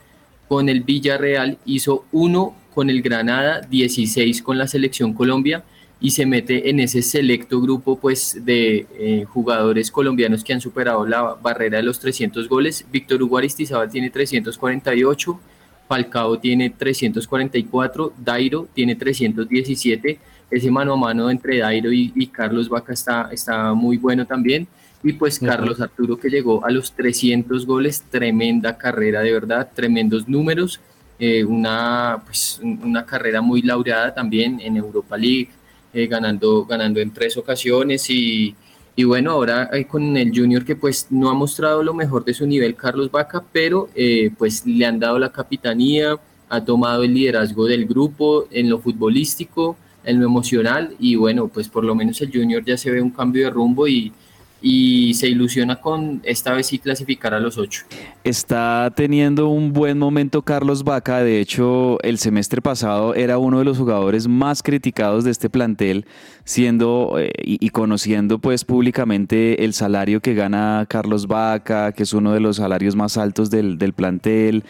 con 0.49 0.71
el 0.71 0.83
Villarreal, 0.83 1.59
hizo 1.67 2.07
1 2.13 2.55
con 2.73 2.91
el 2.91 3.03
Granada, 3.03 3.61
16 3.61 4.43
con 4.43 4.59
la 4.59 4.67
selección 4.67 5.13
Colombia 5.13 5.65
y 6.03 6.11
se 6.11 6.27
mete 6.27 6.69
en 6.69 6.81
ese 6.81 7.01
selecto 7.01 7.61
grupo 7.61 7.97
pues 7.97 8.45
de 8.45 8.87
eh, 8.99 9.25
jugadores 9.29 9.91
colombianos 9.93 10.43
que 10.43 10.53
han 10.53 10.61
superado 10.61 11.07
la 11.07 11.35
barrera 11.41 11.77
de 11.77 11.85
los 11.85 12.01
300 12.01 12.49
goles. 12.49 12.85
Víctor 12.91 13.23
Hugo 13.23 13.39
Aristizábal 13.39 13.89
tiene 13.89 14.11
348, 14.11 15.41
Falcao 15.87 16.41
tiene 16.41 16.71
344, 16.71 18.15
Dairo 18.19 18.67
tiene 18.75 18.97
317. 18.97 20.19
Ese 20.51 20.71
mano 20.73 20.95
a 20.95 20.97
mano 20.97 21.31
entre 21.31 21.59
Dairo 21.59 21.93
y, 21.93 22.27
Carlos 22.27 22.69
Vaca 22.69 22.93
está, 22.93 23.29
está 23.31 23.73
muy 23.73 23.97
bueno 23.97 24.27
también. 24.27 24.67
Y 25.05 25.13
pues 25.13 25.39
Carlos 25.39 25.81
Arturo 25.81 26.17
que 26.19 26.29
llegó 26.29 26.65
a 26.65 26.71
los 26.71 26.93
300 26.93 27.65
goles, 27.65 28.03
tremenda 28.11 28.77
carrera 28.77 29.21
de 29.21 29.33
verdad, 29.33 29.71
tremendos 29.73 30.29
números 30.29 30.81
eh, 31.25 31.45
una, 31.45 32.21
pues, 32.27 32.61
una 32.63 33.07
carrera 33.07 33.41
muy 33.41 33.63
laureada 33.63 34.13
también 34.13 34.59
en 34.61 34.77
Europa 34.77 35.17
League, 35.17 35.51
eh, 35.95 36.09
ganando, 36.09 36.65
ganando 36.65 36.99
en 36.99 37.13
tres 37.13 37.37
ocasiones 37.37 38.11
y, 38.11 38.57
y 38.97 39.05
bueno, 39.05 39.31
ahora 39.31 39.71
con 39.89 40.17
el 40.17 40.37
Junior 40.37 40.65
que 40.65 40.75
pues 40.75 41.07
no 41.11 41.31
ha 41.31 41.35
mostrado 41.35 41.85
lo 41.85 41.95
mejor 41.95 42.25
de 42.25 42.35
su 42.35 42.45
nivel 42.45 42.75
Carlos 42.75 43.09
Vaca, 43.09 43.41
pero 43.53 43.89
eh, 43.95 44.33
pues 44.37 44.67
le 44.67 44.85
han 44.85 44.99
dado 44.99 45.17
la 45.21 45.31
capitanía, 45.31 46.17
ha 46.49 46.65
tomado 46.65 47.05
el 47.05 47.15
liderazgo 47.15 47.67
del 47.67 47.87
grupo 47.87 48.49
en 48.51 48.69
lo 48.69 48.81
futbolístico, 48.81 49.77
en 50.03 50.19
lo 50.19 50.27
emocional 50.27 50.97
y 50.99 51.15
bueno, 51.15 51.47
pues 51.47 51.69
por 51.69 51.85
lo 51.85 51.95
menos 51.95 52.21
el 52.21 52.33
Junior 52.33 52.65
ya 52.65 52.77
se 52.77 52.91
ve 52.91 53.01
un 53.01 53.11
cambio 53.11 53.45
de 53.45 53.51
rumbo 53.51 53.87
y, 53.87 54.13
y 54.63 55.15
se 55.15 55.29
ilusiona 55.29 55.81
con 55.81 56.21
esta 56.25 56.53
vez 56.53 56.69
sí 56.69 56.79
clasificar 56.79 57.35
a 57.35 57.41
los 57.41 57.59
ocho. 57.59 57.85
Está 58.25 58.93
teniendo 58.95 59.49
un 59.49 59.73
buen 59.73 59.99
momento 59.99 60.43
Carlos 60.43 60.85
Vaca, 60.85 61.23
de 61.23 61.41
hecho 61.41 62.01
el 62.03 62.19
semestre 62.19 62.63
pasado 62.63 63.15
era 63.15 63.39
uno 63.39 63.59
de 63.59 63.65
los 63.65 63.77
jugadores 63.77 64.29
más 64.29 64.63
criticados 64.63 65.25
de 65.25 65.33
este 65.33 65.51
plantel, 65.51 66.07
siendo 66.45 67.17
eh, 67.19 67.33
y, 67.43 67.69
conociendo 67.71 68.39
pues 68.39 68.65
públicamente 68.65 69.65
el 69.65 69.75
salario 69.75 70.21
que 70.21 70.35
gana 70.35 70.87
Carlos 70.89 71.27
Vaca, 71.27 71.93
que 71.93 72.05
es 72.05 72.13
uno 72.13 72.33
de 72.33 72.41
los 72.41 72.57
salarios 72.57 72.95
más 72.95 73.17
altos 73.17 73.51
del, 73.51 73.79
del 73.79 73.93
plantel. 73.93 74.65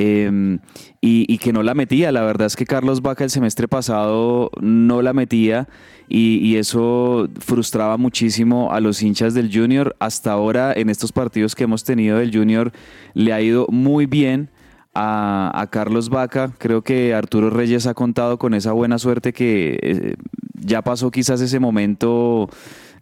Em, 0.00 0.60
y, 1.02 1.36
que 1.38 1.52
no 1.52 1.62
la 1.62 1.74
metía. 1.74 2.10
La 2.10 2.22
verdad 2.22 2.46
es 2.46 2.56
que 2.56 2.64
Carlos 2.64 3.02
Vaca 3.02 3.24
el 3.24 3.30
semestre 3.30 3.68
pasado 3.68 4.50
no 4.60 5.02
la 5.02 5.12
metía 5.12 5.68
y, 6.08 6.56
eso 6.56 7.28
frustraba 7.38 7.98
muchísimo 7.98 8.72
a 8.72 8.80
los 8.80 9.02
hinchas 9.02 9.34
del 9.34 9.50
Junior. 9.52 9.94
Hasta 9.98 10.32
ahora, 10.32 10.72
en 10.74 10.88
estos 10.88 11.12
partidos 11.12 11.54
que 11.54 11.64
hemos 11.64 11.84
tenido 11.84 12.18
del 12.18 12.34
Junior, 12.34 12.72
le 13.12 13.32
ha 13.32 13.42
ido 13.42 13.66
muy 13.70 14.06
bien. 14.06 14.50
A, 14.92 15.68
Carlos 15.70 16.08
Vaca. 16.08 16.52
Creo 16.58 16.82
que 16.82 17.14
Arturo 17.14 17.48
Reyes 17.48 17.86
ha 17.86 17.94
contado 17.94 18.38
con 18.38 18.54
esa 18.54 18.72
buena 18.72 18.98
suerte 18.98 19.32
que 19.32 19.78
eh, 19.80 20.14
ya 20.54 20.82
pasó 20.82 21.12
quizás 21.12 21.40
ese 21.40 21.60
momento 21.60 22.50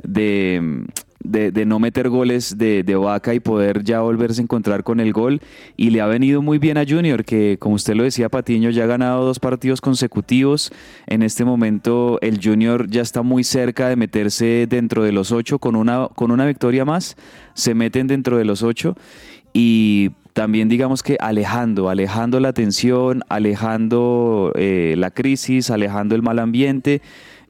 de 0.03 0.85
de, 1.25 1.67
no 1.67 1.79
meter 1.79 2.09
goles 2.09 2.59
de, 2.59 2.83
de, 2.83 2.95
Vaca 2.95 3.35
y 3.35 3.41
poder 3.41 3.83
ya 3.85 4.01
volverse 4.01 4.41
a 4.41 4.45
encontrar 4.45 4.85
con 4.85 5.01
el 5.01 5.13
gol. 5.13 5.41
Y 5.77 5.91
le 5.91 6.01
ha 6.01 6.07
venido 6.07 6.43
muy 6.43 6.59
bien 6.59 6.79
a 6.79 6.85
Junior, 6.87 7.25
que 7.25 7.57
como 7.59 7.75
usted 7.75 7.95
lo 7.95 8.05
decía, 8.05 8.29
Patiño 8.29 8.71
ya 8.71 8.85
ha 8.85 8.87
ganado 8.87 9.25
dos 9.25 9.39
partidos 9.39 9.81
consecutivos. 9.81 10.73
En 11.07 11.23
este 11.23 11.45
momento 11.45 12.19
el 12.23 12.41
Junior 12.43 12.89
ya 12.89 13.03
está 13.03 13.23
muy 13.23 13.45
cerca 13.45 13.89
de 13.89 13.97
meterse 13.97 14.67
dentro 14.69 15.03
de 15.03 15.13
los 15.13 15.33
ocho 15.33 15.59
con 15.59 15.77
una, 15.77 16.09
con 16.15 16.31
una 16.31 16.47
victoria 16.47 16.85
más. 16.85 17.17
Se 17.55 17.75
meten 17.75 18.07
dentro 18.07 18.37
de 18.39 18.45
los 18.45 18.63
ocho 18.63 18.95
y 19.53 20.11
también 20.33 20.69
digamos 20.69 21.03
que 21.03 21.17
alejando, 21.19 21.89
alejando 21.89 22.39
la 22.39 22.53
tensión, 22.53 23.25
alejando 23.29 24.53
eh, 24.55 24.95
la 24.97 25.11
crisis, 25.11 25.71
alejando 25.71 26.15
el 26.15 26.23
mal 26.23 26.39
ambiente. 26.39 27.03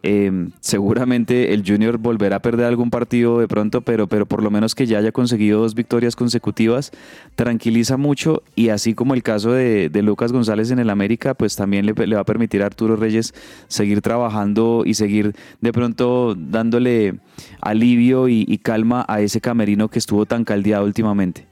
Em, 0.03 0.53
seguramente 0.61 1.53
el 1.53 1.65
Junior 1.67 1.99
volverá 1.99 2.37
a 2.37 2.43
perder 2.43 2.67
algún 2.67 2.91
partido 2.91 3.41
de 3.41 3.49
pronto, 3.49 3.81
pero, 3.81 4.07
pero 4.07 4.27
por 4.27 4.43
lo 4.43 4.51
menos 4.51 4.77
que 4.77 4.87
ya 4.87 4.99
haya 4.99 5.11
conseguido 5.11 5.61
dos 5.61 5.75
victorias 5.75 6.15
consecutivas, 6.15 6.93
tranquiliza 7.35 7.97
mucho 7.97 8.45
y 8.55 8.69
así 8.69 8.95
como 8.95 9.15
el 9.15 9.25
caso 9.25 9.53
de, 9.53 9.91
Lucas 10.03 10.31
González 10.31 10.71
en 10.71 10.79
el 10.79 10.91
América, 10.91 11.35
pues 11.35 11.57
también 11.57 11.85
le, 11.85 11.93
va 11.93 12.21
a 12.21 12.25
permitir 12.25 12.63
a 12.63 12.67
Arturo 12.67 12.95
Reyes 12.95 13.35
seguir 13.67 14.01
trabajando 14.01 14.85
y 14.87 14.95
seguir 14.95 15.35
de 15.61 15.73
pronto 15.73 16.37
dándole 16.37 17.19
alivio 17.61 18.29
y 18.29 18.59
calma 18.59 19.05
a 19.09 19.21
ese 19.21 19.41
camerino 19.41 19.89
que 19.89 19.99
estuvo 19.99 20.25
tan 20.27 20.45
caldeado 20.45 20.85
últimamente. 20.85 21.48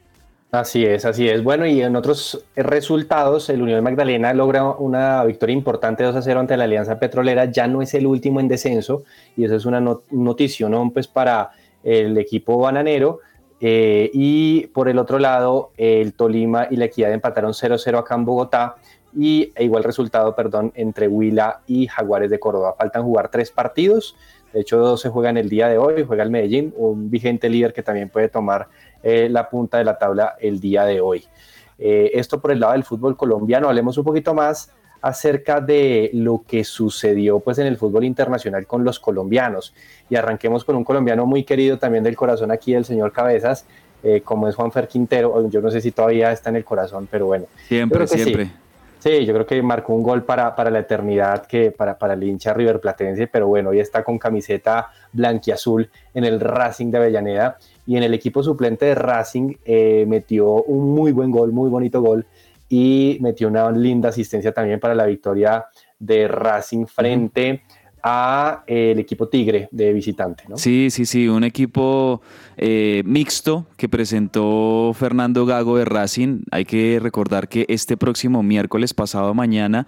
Así 0.51 0.85
es, 0.85 1.03
así 1.03 1.27
es. 1.27 1.43
Bueno, 1.43 1.65
y 1.67 1.81
en 1.81 1.95
otros 1.97 2.45
resultados, 2.55 3.49
el 3.49 3.61
Unión 3.61 3.83
Magdalena 3.83 4.33
logra 4.33 4.63
una 4.63 5.23
victoria 5.25 5.53
importante 5.53 6.05
2 6.05 6.15
a 6.15 6.21
0 6.21 6.39
ante 6.39 6.55
la 6.55 6.63
Alianza 6.63 6.97
Petrolera, 6.99 7.45
ya 7.45 7.67
no 7.67 7.81
es 7.81 7.93
el 7.93 8.07
último 8.07 8.39
en 8.39 8.47
descenso, 8.47 9.03
y 9.35 9.43
eso 9.43 9.55
es 9.55 9.65
una 9.65 9.81
noticia, 9.81 10.69
¿no? 10.69 10.89
Pues 10.91 11.07
para 11.07 11.51
el 11.83 12.17
equipo 12.17 12.57
bananero. 12.59 13.19
Eh, 13.59 14.09
y 14.13 14.67
por 14.67 14.87
el 14.87 14.99
otro 14.99 15.19
lado, 15.19 15.71
el 15.75 16.13
Tolima 16.13 16.67
y 16.69 16.77
la 16.77 16.85
Equidad 16.85 17.11
empataron 17.11 17.53
0-0 17.53 17.97
acá 17.97 18.15
en 18.15 18.23
Bogotá, 18.23 18.75
y 19.13 19.51
e 19.55 19.65
igual 19.65 19.83
resultado, 19.83 20.33
perdón, 20.35 20.71
entre 20.75 21.07
Huila 21.07 21.61
y 21.67 21.87
Jaguares 21.87 22.29
de 22.29 22.39
Córdoba. 22.39 22.75
Faltan 22.77 23.03
jugar 23.03 23.29
tres 23.29 23.51
partidos, 23.51 24.15
de 24.53 24.61
hecho 24.61 24.77
dos 24.77 25.01
se 25.01 25.09
juegan 25.09 25.37
el 25.37 25.49
día 25.49 25.67
de 25.67 25.77
hoy, 25.77 26.05
juega 26.05 26.23
el 26.23 26.29
Medellín, 26.29 26.73
un 26.77 27.09
vigente 27.09 27.49
líder 27.49 27.73
que 27.73 27.83
también 27.83 28.09
puede 28.09 28.29
tomar 28.29 28.67
eh, 29.03 29.27
la 29.29 29.49
punta 29.49 29.77
de 29.77 29.83
la 29.83 29.97
tabla 29.97 30.35
el 30.39 30.59
día 30.59 30.83
de 30.85 31.01
hoy. 31.01 31.25
Eh, 31.79 32.11
esto 32.13 32.41
por 32.41 32.51
el 32.51 32.59
lado 32.59 32.73
del 32.73 32.83
fútbol 32.83 33.15
colombiano. 33.15 33.69
Hablemos 33.69 33.97
un 33.97 34.03
poquito 34.03 34.33
más 34.33 34.71
acerca 35.01 35.61
de 35.61 36.09
lo 36.13 36.43
que 36.47 36.63
sucedió 36.63 37.39
pues 37.39 37.59
en 37.59 37.67
el 37.67 37.77
fútbol 37.77 38.03
internacional 38.03 38.65
con 38.65 38.83
los 38.83 38.99
colombianos. 38.99 39.73
Y 40.09 40.15
arranquemos 40.15 40.65
con 40.65 40.75
un 40.75 40.83
colombiano 40.83 41.25
muy 41.25 41.43
querido 41.43 41.77
también 41.77 42.03
del 42.03 42.15
corazón 42.15 42.51
aquí 42.51 42.73
el 42.73 42.85
señor 42.85 43.11
Cabezas 43.11 43.65
eh, 44.03 44.21
como 44.21 44.47
es 44.47 44.55
Juanfer 44.55 44.87
Quintero. 44.87 45.47
Yo 45.49 45.61
no 45.61 45.71
sé 45.71 45.81
si 45.81 45.91
todavía 45.91 46.31
está 46.31 46.49
en 46.49 46.57
el 46.57 46.65
corazón 46.65 47.07
pero 47.09 47.27
bueno. 47.27 47.45
Siempre 47.67 48.07
siempre. 48.07 48.51
Sí, 48.99 49.25
yo 49.25 49.33
creo 49.33 49.45
que 49.45 49.61
marcó 49.61 49.93
un 49.93 50.01
gol 50.01 50.23
para, 50.23 50.55
para 50.55 50.71
la 50.71 50.79
eternidad, 50.79 51.45
que 51.45 51.69
para, 51.69 51.99
para 51.99 52.15
el 52.15 52.23
hincha 52.23 52.51
River 52.53 52.79
Platense, 52.79 53.27
pero 53.27 53.47
bueno, 53.47 53.69
hoy 53.69 53.79
está 53.79 54.03
con 54.03 54.17
camiseta 54.17 54.89
blanquiazul 55.13 55.87
en 56.15 56.23
el 56.23 56.39
Racing 56.39 56.89
de 56.89 56.97
Avellaneda 56.97 57.57
y 57.87 57.95
en 57.95 58.03
el 58.03 58.13
equipo 58.13 58.43
suplente 58.43 58.85
de 58.85 58.95
Racing 58.95 59.55
eh, 59.65 60.05
metió 60.07 60.63
un 60.63 60.93
muy 60.93 61.13
buen 61.13 61.31
gol, 61.31 61.51
muy 61.53 61.69
bonito 61.69 62.01
gol 62.01 62.27
y 62.69 63.17
metió 63.21 63.47
una 63.47 63.71
linda 63.71 64.09
asistencia 64.09 64.51
también 64.51 64.79
para 64.79 64.93
la 64.93 65.05
victoria 65.05 65.65
de 65.97 66.27
Racing 66.27 66.85
frente 66.85 67.63
a 68.03 68.63
eh, 68.67 68.91
el 68.91 68.99
equipo 68.99 69.29
Tigre 69.29 69.69
de 69.71 69.93
visitante. 69.93 70.43
¿no? 70.49 70.57
Sí, 70.57 70.89
sí, 70.91 71.05
sí, 71.05 71.29
un 71.29 71.45
equipo 71.45 72.21
eh, 72.57 73.03
mixto 73.05 73.67
que 73.77 73.87
presentó 73.87 74.91
Fernando 74.93 75.45
Gago 75.45 75.77
de 75.77 75.85
Racing. 75.85 76.41
Hay 76.51 76.65
que 76.65 76.99
recordar 77.01 77.47
que 77.49 77.65
este 77.69 77.97
próximo 77.97 78.43
miércoles 78.43 78.93
pasado 78.93 79.33
mañana 79.33 79.87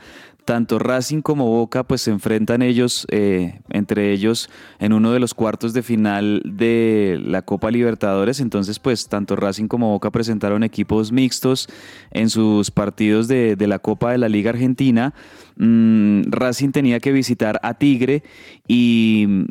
tanto 0.49 0.79
Racing 0.79 1.21
como 1.21 1.45
Boca 1.45 1.84
pues 1.84 2.01
se 2.01 2.10
enfrentan 2.10 2.63
ellos, 2.63 3.05
eh, 3.12 3.62
entre 3.69 4.12
ellos, 4.12 4.49
en 4.79 4.93
uno 4.93 5.12
de 5.12 5.19
los 5.19 5.36
cuartos 5.36 5.73
de 5.73 5.84
final 5.84 6.41
de 6.43 7.21
la 7.23 7.43
Copa 7.43 7.69
Libertadores. 7.69 8.39
Entonces 8.39 8.79
pues 8.79 9.08
tanto 9.10 9.36
Racing 9.36 9.67
como 9.67 9.91
Boca 9.91 10.10
presentaron 10.10 10.63
equipos 10.63 11.12
mixtos 11.12 11.69
en 12.10 12.32
sus 12.32 12.71
partidos 12.71 13.27
de, 13.27 13.55
la 13.60 13.77
Copa 13.77 14.12
de 14.12 14.17
la 14.17 14.27
Liga 14.27 14.49
Argentina. 14.49 15.13
Mm, 15.58 16.23
Racing 16.32 16.71
tenía 16.71 16.99
que 16.99 17.12
visitar 17.12 17.60
a 17.62 17.75
Tigre 17.75 18.23
y 18.67 19.45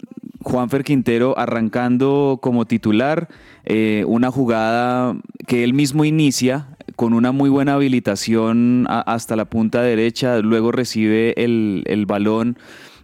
Juanfer 0.48 0.82
Quintero 0.82 1.38
arrancando 1.38 2.38
como 2.40 2.64
titular, 2.64 3.28
eh, 3.64 4.04
una 4.06 4.30
jugada 4.30 5.14
que 5.46 5.62
él 5.62 5.74
mismo 5.74 6.04
inicia 6.04 6.68
con 6.96 7.12
una 7.12 7.32
muy 7.32 7.50
buena 7.50 7.74
habilitación 7.74 8.86
hasta 8.88 9.36
la 9.36 9.44
punta 9.44 9.82
derecha, 9.82 10.38
luego 10.38 10.72
recibe 10.72 11.34
el, 11.36 11.84
el 11.86 12.06
balón 12.06 12.58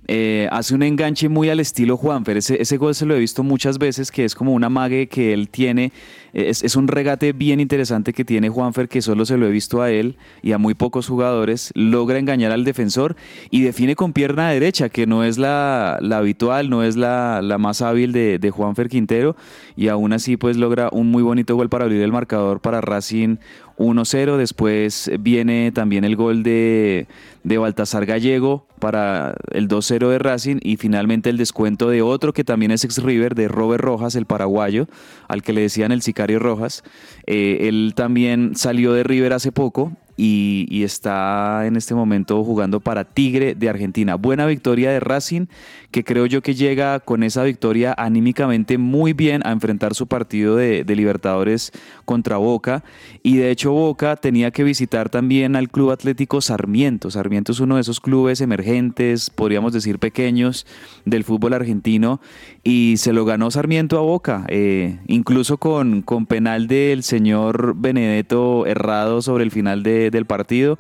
eh, 0.07 0.49
hace 0.51 0.75
un 0.75 0.83
enganche 0.83 1.29
muy 1.29 1.49
al 1.49 1.61
estilo 1.61 1.97
Juanfer. 1.97 2.37
Ese, 2.37 2.61
ese 2.61 2.77
gol 2.77 2.95
se 2.95 3.07
lo 3.07 3.15
he 3.15 3.19
visto 3.19 3.43
muchas 3.43 3.79
veces, 3.79 4.11
que 4.11 4.25
es 4.25 4.35
como 4.35 4.53
una 4.53 4.69
mague 4.69 5.09
que 5.09 5.33
él 5.33 5.49
tiene. 5.49 5.93
Es, 6.35 6.75
un 6.75 6.89
regate 6.89 7.33
bien 7.33 7.61
interesante 7.61 8.13
que 8.13 8.25
tiene 8.25 8.49
Juanfer, 8.49 8.89
que 8.89 9.01
solo 9.01 9.25
se 9.25 9.37
lo 9.37 9.47
he 9.47 9.51
visto 9.51 9.83
a 9.83 9.93
él 9.93 10.17
y 10.43 10.51
a 10.51 10.59
muy 10.59 10.75
pocos 10.75 11.07
jugadores. 11.07 11.71
Logra 11.77 12.19
engañar 12.19 12.51
al 12.51 12.65
defensor 12.65 13.15
y 13.51 13.63
define 13.63 13.95
con 13.95 14.13
pierna 14.13 14.51
derecha, 14.51 14.89
que 14.89 15.07
no 15.07 15.23
es 15.23 15.39
la, 15.39 15.95
habitual, 15.95 16.71
no 16.71 16.83
es 16.83 16.97
la, 16.97 17.41
más 17.61 17.83
hábil 17.83 18.13
de, 18.13 18.51
Juanfer 18.51 18.89
Quintero. 18.89 19.37
Y 19.77 19.89
aún 19.89 20.13
así, 20.13 20.37
pues 20.37 20.57
logra 20.57 20.89
un 20.91 21.11
muy 21.13 21.23
bonito 21.23 21.55
gol 21.55 21.69
para 21.69 21.85
abrir 21.85 22.03
el 22.03 22.11
marcador 22.11 22.61
para 22.61 22.81
Racing 22.81 23.37
1-0. 23.79 24.37
Después 24.37 25.13
viene 25.21 25.71
también 25.71 26.05
el 26.05 26.17
gol 26.17 26.43
de 26.43 27.07
Baltasar 27.45 28.07
Gallego 28.07 28.67
para 28.85 29.35
el 29.51 29.67
2-0 29.67 30.11
de 30.11 30.19
Racing 30.19 30.59
y 30.61 30.77
finalmente 30.77 31.31
el 31.31 31.39
descuento 31.39 31.89
de 31.89 32.03
otro 32.03 32.35
que 32.35 32.45
también 32.45 32.71
es 32.71 32.85
ex 32.85 33.03
River, 33.03 33.35
de 33.35 33.49
Robert 33.49 33.83
Rojas, 33.83 34.15
el 34.15 34.27
paraguayo, 34.27 34.89
al 35.27 35.43
que 35.43 35.55
le 35.55 35.63
decían 35.63 35.91
el 35.91 36.03
sicario 36.03 36.39
Rojas. 36.39 36.85
Eh, 37.27 37.61
él 37.63 37.95
también 37.97 38.57
salió 38.57 38.93
de 38.93 39.03
River 39.03 39.33
hace 39.33 39.53
poco 39.53 39.93
y, 40.17 40.85
está 40.85 41.67
en 41.67 41.77
este 41.77 41.95
momento 41.95 42.45
jugando 42.45 42.81
para 42.81 43.05
Tigre 43.05 43.55
de 43.55 43.69
Argentina. 43.69 44.17
Buena 44.17 44.47
victoria 44.47 44.91
de 44.91 45.01
Racing, 45.01 45.47
que 45.91 46.05
creo 46.05 46.27
yo 46.27 46.43
que 46.43 46.55
llega 46.55 47.01
con 47.01 47.23
esa 47.23 47.43
victoria 47.43 47.95
anímicamente 47.97 48.79
muy 48.79 49.13
bien 49.13 49.41
a 49.47 49.53
enfrentar 49.53 49.95
su 49.95 50.07
partido 50.07 50.57
de, 50.57 50.85
Libertadores 50.95 51.73
contra 52.05 52.37
Boca. 52.37 52.85
Y 53.23 53.37
de 53.37 53.51
hecho 53.51 53.73
Boca 53.73 54.17
tenía 54.17 54.51
que 54.51 54.65
visitar 54.65 55.11
también 55.11 55.57
al 55.57 55.69
Club 55.69 55.91
Atlético 55.91 56.41
Sarmiento. 56.41 57.11
Sarmiento 57.11 57.53
es 57.53 57.61
uno 57.61 57.77
de 57.77 57.81
esos 57.81 58.01
clubes 58.01 58.41
emergentes, 58.41 59.31
podríamos 59.31 59.73
decir 59.73 59.99
pequeños, 59.99 60.67
del 61.05 61.25
fútbol 61.25 61.55
argentino. 61.55 62.21
Y 62.63 62.97
se 62.99 63.13
lo 63.13 63.25
ganó 63.25 63.51
Sarmiento 63.51 63.99
a 63.99 64.03
Boca, 64.03 64.45
eh, 64.49 64.99
incluso 65.07 65.59
con, 65.59 66.03
con 66.03 66.27
penal 66.27 66.67
del 66.67 67.03
señor 67.03 67.75
Benedetto 67.77 68.67
errado 68.67 69.23
sobre 69.23 69.45
el 69.45 69.51
final 69.51 69.83
de 69.83 70.11
del 70.11 70.27
partido. 70.27 70.79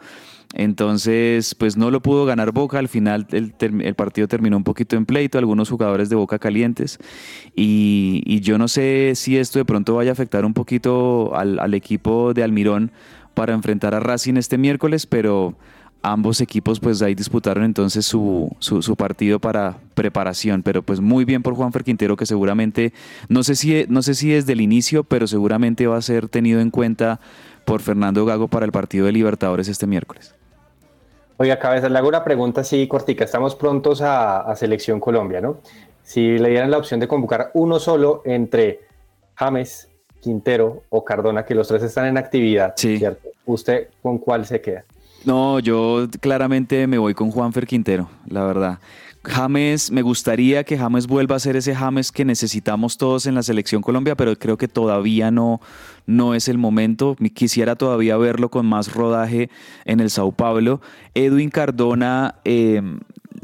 Entonces, 0.57 1.57
pues 1.57 1.77
no 1.77 1.91
lo 1.91 2.01
pudo 2.01 2.25
ganar 2.25 2.53
Boca. 2.53 2.79
Al 2.79 2.89
final 2.89 3.27
el, 3.33 3.95
partido 3.95 4.29
terminó 4.29 4.57
un 4.57 4.63
poquito 4.63 4.97
en 4.97 5.05
pleito, 5.05 5.37
algunos 5.37 5.69
jugadores 5.69 6.09
de 6.09 6.17
Boca 6.17 6.39
calientes. 6.39 6.99
Y, 7.57 8.41
yo 8.41 8.57
no 8.57 8.69
sé 8.69 9.13
si 9.17 9.37
esto 9.37 9.59
de 9.59 9.65
pronto 9.65 9.97
vaya 9.97 10.11
a 10.11 10.13
afectar 10.13 10.45
un 10.45 10.55
poquito 10.55 11.35
al, 11.35 11.75
equipo 11.75 12.35
de 12.35 12.45
Almirón 12.45 12.93
para 13.35 13.53
enfrentar 13.53 13.95
a 13.95 14.01
Racing 14.01 14.37
este 14.37 14.57
miércoles, 14.57 15.07
pero 15.07 15.57
ambos 16.03 16.41
equipos 16.41 16.79
pues 16.79 17.03
ahí 17.03 17.15
disputaron 17.15 17.65
entonces 17.65 18.05
su, 18.05 18.55
su, 18.61 18.95
partido 18.95 19.41
para 19.41 19.79
preparación, 19.95 20.63
pero 20.63 20.83
pues 20.83 21.01
muy 21.01 21.25
bien 21.25 21.43
por 21.43 21.55
Juanfer 21.55 21.83
Quintero 21.83 22.17
que 22.17 22.27
seguramente, 22.27 22.93
no 23.29 23.43
sé, 23.43 23.57
si, 23.57 23.87
no 23.89 24.03
sé 24.03 24.15
si 24.15 24.29
desde 24.29 24.53
el 24.53 24.61
inicio, 24.61 25.03
pero 25.03 25.27
seguramente 25.27 25.87
va 25.87 25.97
a 25.97 26.03
ser 26.03 26.29
tenido 26.29 26.61
en 26.61 26.71
cuenta 26.71 27.19
por 27.65 27.81
Fernando 27.81 28.25
Gago 28.25 28.49
para 28.49 28.67
el 28.67 28.73
partido 28.73 29.07
de 29.07 29.13
Libertadores 29.13 29.67
este 29.67 29.87
miércoles. 29.87 30.35
Oiga, 31.37 31.59
Cabeza, 31.59 31.89
le 31.89 31.99
hago 31.99 32.09
una 32.09 32.23
pregunta 32.23 32.61
así 32.61 32.87
cortica. 32.87 33.25
Estamos 33.25 33.57
prontos 33.57 34.01
a, 34.03 34.55
Selección 34.57 35.01
Colombia, 35.01 35.41
¿no? 35.41 35.59
Si 36.03 36.39
le 36.39 36.51
dieran 36.51 36.71
la 36.71 36.79
opción 36.79 37.01
de 37.01 37.09
convocar 37.09 37.51
uno 37.55 37.81
solo 37.81 38.23
entre 38.25 38.81
James, 39.35 39.89
Quintero 40.21 40.83
o 40.91 41.05
Cardona, 41.05 41.45
que 41.45 41.55
los 41.55 41.67
tres 41.67 41.83
están 41.83 42.07
en 42.07 42.19
actividad, 42.19 42.75
¿cierto? 42.77 43.31
¿Usted 43.47 43.89
con 44.03 44.19
cuál 44.19 44.47
se 44.47 44.61
queda? 44.61 44.85
No, 45.25 45.59
yo 45.59 46.07
claramente 46.21 46.87
me 46.87 46.99
voy 46.99 47.15
con 47.15 47.31
Juanfer 47.31 47.67
Quintero, 47.67 48.09
la 48.29 48.45
verdad. 48.45 48.79
James, 49.25 49.91
me 49.91 50.03
gustaría 50.03 50.65
que 50.65 50.77
James 50.77 51.07
vuelva 51.07 51.37
a 51.37 51.39
ser 51.39 51.57
ese 51.57 51.75
James 51.75 52.13
que 52.13 52.25
necesitamos 52.25 52.99
todos 52.99 53.27
en 53.27 53.35
la 53.35 53.43
selección 53.43 53.83
Colombia, 53.83 54.17
pero 54.17 54.37
creo 54.39 54.57
que 54.57 54.69
todavía 54.69 55.31
no, 55.31 55.61
no 56.07 56.35
es 56.35 56.49
el 56.49 56.59
momento. 56.59 57.17
Quisiera 57.35 57.77
todavía 57.77 58.17
verlo 58.17 58.51
con 58.51 58.67
más 58.67 58.93
rodaje 58.93 59.51
en 59.85 60.01
el 60.01 60.11
Sao 60.11 60.33
Paulo. 60.33 60.81
Edwin 61.15 61.51
Cardona, 61.51 62.37
eh, 62.45 62.83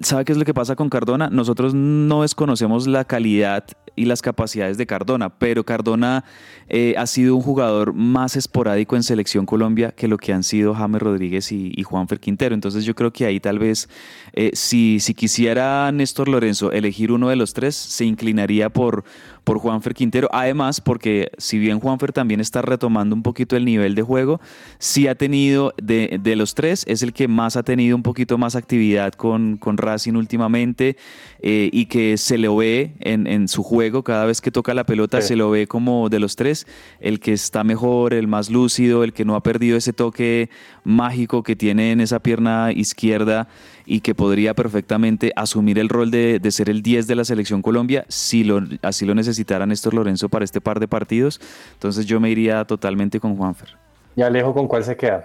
¿sabe 0.00 0.24
qué 0.24 0.32
es 0.32 0.38
lo 0.38 0.44
que 0.44 0.54
pasa 0.54 0.76
con 0.76 0.90
Cardona? 0.90 1.30
Nosotros 1.30 1.74
no 1.74 2.22
desconocemos 2.22 2.86
la 2.86 3.04
calidad 3.04 3.64
y 3.96 4.04
las 4.04 4.22
capacidades 4.22 4.78
de 4.78 4.86
Cardona, 4.86 5.30
pero 5.30 5.64
Cardona 5.64 6.24
eh, 6.68 6.94
ha 6.96 7.06
sido 7.06 7.36
un 7.36 7.42
jugador 7.42 7.92
más 7.92 8.36
esporádico 8.36 8.96
en 8.96 9.02
Selección 9.02 9.46
Colombia 9.46 9.92
que 9.92 10.08
lo 10.08 10.18
que 10.18 10.32
han 10.32 10.42
sido 10.42 10.74
James 10.74 11.02
Rodríguez 11.02 11.52
y, 11.52 11.72
y 11.74 11.82
Juanfer 11.82 12.20
Quintero. 12.20 12.54
Entonces 12.54 12.84
yo 12.84 12.94
creo 12.94 13.12
que 13.12 13.26
ahí 13.26 13.40
tal 13.40 13.58
vez 13.58 13.88
eh, 14.32 14.50
si, 14.54 15.00
si 15.00 15.14
quisiera 15.14 15.90
Néstor 15.92 16.28
Lorenzo 16.28 16.72
elegir 16.72 17.12
uno 17.12 17.28
de 17.28 17.36
los 17.36 17.54
tres, 17.54 17.74
se 17.74 18.04
inclinaría 18.04 18.70
por, 18.70 19.04
por 19.44 19.58
Juanfer 19.58 19.94
Quintero. 19.94 20.28
Además, 20.32 20.80
porque 20.80 21.30
si 21.38 21.58
bien 21.58 21.80
Juanfer 21.80 22.12
también 22.12 22.40
está 22.40 22.62
retomando 22.62 23.14
un 23.16 23.22
poquito 23.22 23.56
el 23.56 23.64
nivel 23.64 23.94
de 23.94 24.02
juego, 24.02 24.40
sí 24.78 25.08
ha 25.08 25.14
tenido, 25.14 25.74
de, 25.82 26.18
de 26.22 26.36
los 26.36 26.54
tres, 26.54 26.84
es 26.86 27.02
el 27.02 27.12
que 27.12 27.28
más 27.28 27.56
ha 27.56 27.62
tenido 27.62 27.96
un 27.96 28.02
poquito 28.02 28.38
más 28.38 28.54
actividad 28.54 29.12
con, 29.14 29.56
con 29.56 29.76
Racing 29.76 30.14
últimamente 30.14 30.96
eh, 31.42 31.70
y 31.72 31.86
que 31.86 32.16
se 32.16 32.38
lo 32.38 32.56
ve 32.56 32.94
en, 33.00 33.26
en, 33.26 33.48
su 33.48 33.62
juego, 33.62 33.79
cada 34.04 34.26
vez 34.26 34.40
que 34.40 34.50
toca 34.50 34.74
la 34.74 34.84
pelota, 34.84 35.20
sí. 35.20 35.28
se 35.28 35.36
lo 35.36 35.50
ve 35.50 35.66
como 35.66 36.08
de 36.08 36.20
los 36.20 36.36
tres, 36.36 36.66
el 37.00 37.18
que 37.18 37.32
está 37.32 37.64
mejor, 37.64 38.12
el 38.12 38.28
más 38.28 38.50
lúcido, 38.50 39.04
el 39.04 39.12
que 39.12 39.24
no 39.24 39.34
ha 39.34 39.42
perdido 39.42 39.76
ese 39.76 39.92
toque 39.92 40.50
mágico 40.84 41.42
que 41.42 41.56
tiene 41.56 41.92
en 41.92 42.00
esa 42.00 42.18
pierna 42.18 42.72
izquierda 42.72 43.48
y 43.86 44.00
que 44.00 44.14
podría 44.14 44.54
perfectamente 44.54 45.32
asumir 45.34 45.78
el 45.78 45.88
rol 45.88 46.10
de, 46.10 46.38
de 46.38 46.50
ser 46.50 46.68
el 46.68 46.82
10 46.82 47.06
de 47.06 47.14
la 47.14 47.24
selección 47.24 47.62
Colombia 47.62 48.04
si 48.08 48.44
lo, 48.44 48.60
así 48.82 49.06
lo 49.06 49.14
necesitara 49.14 49.66
Néstor 49.66 49.94
Lorenzo 49.94 50.28
para 50.28 50.44
este 50.44 50.60
par 50.60 50.78
de 50.78 50.88
partidos. 50.88 51.40
Entonces 51.72 52.06
yo 52.06 52.20
me 52.20 52.30
iría 52.30 52.64
totalmente 52.64 53.18
con 53.18 53.36
Juanfer. 53.36 53.70
Y 54.14 54.22
Alejo, 54.22 54.52
¿con 54.52 54.68
cuál 54.68 54.84
se 54.84 54.96
queda? 54.96 55.24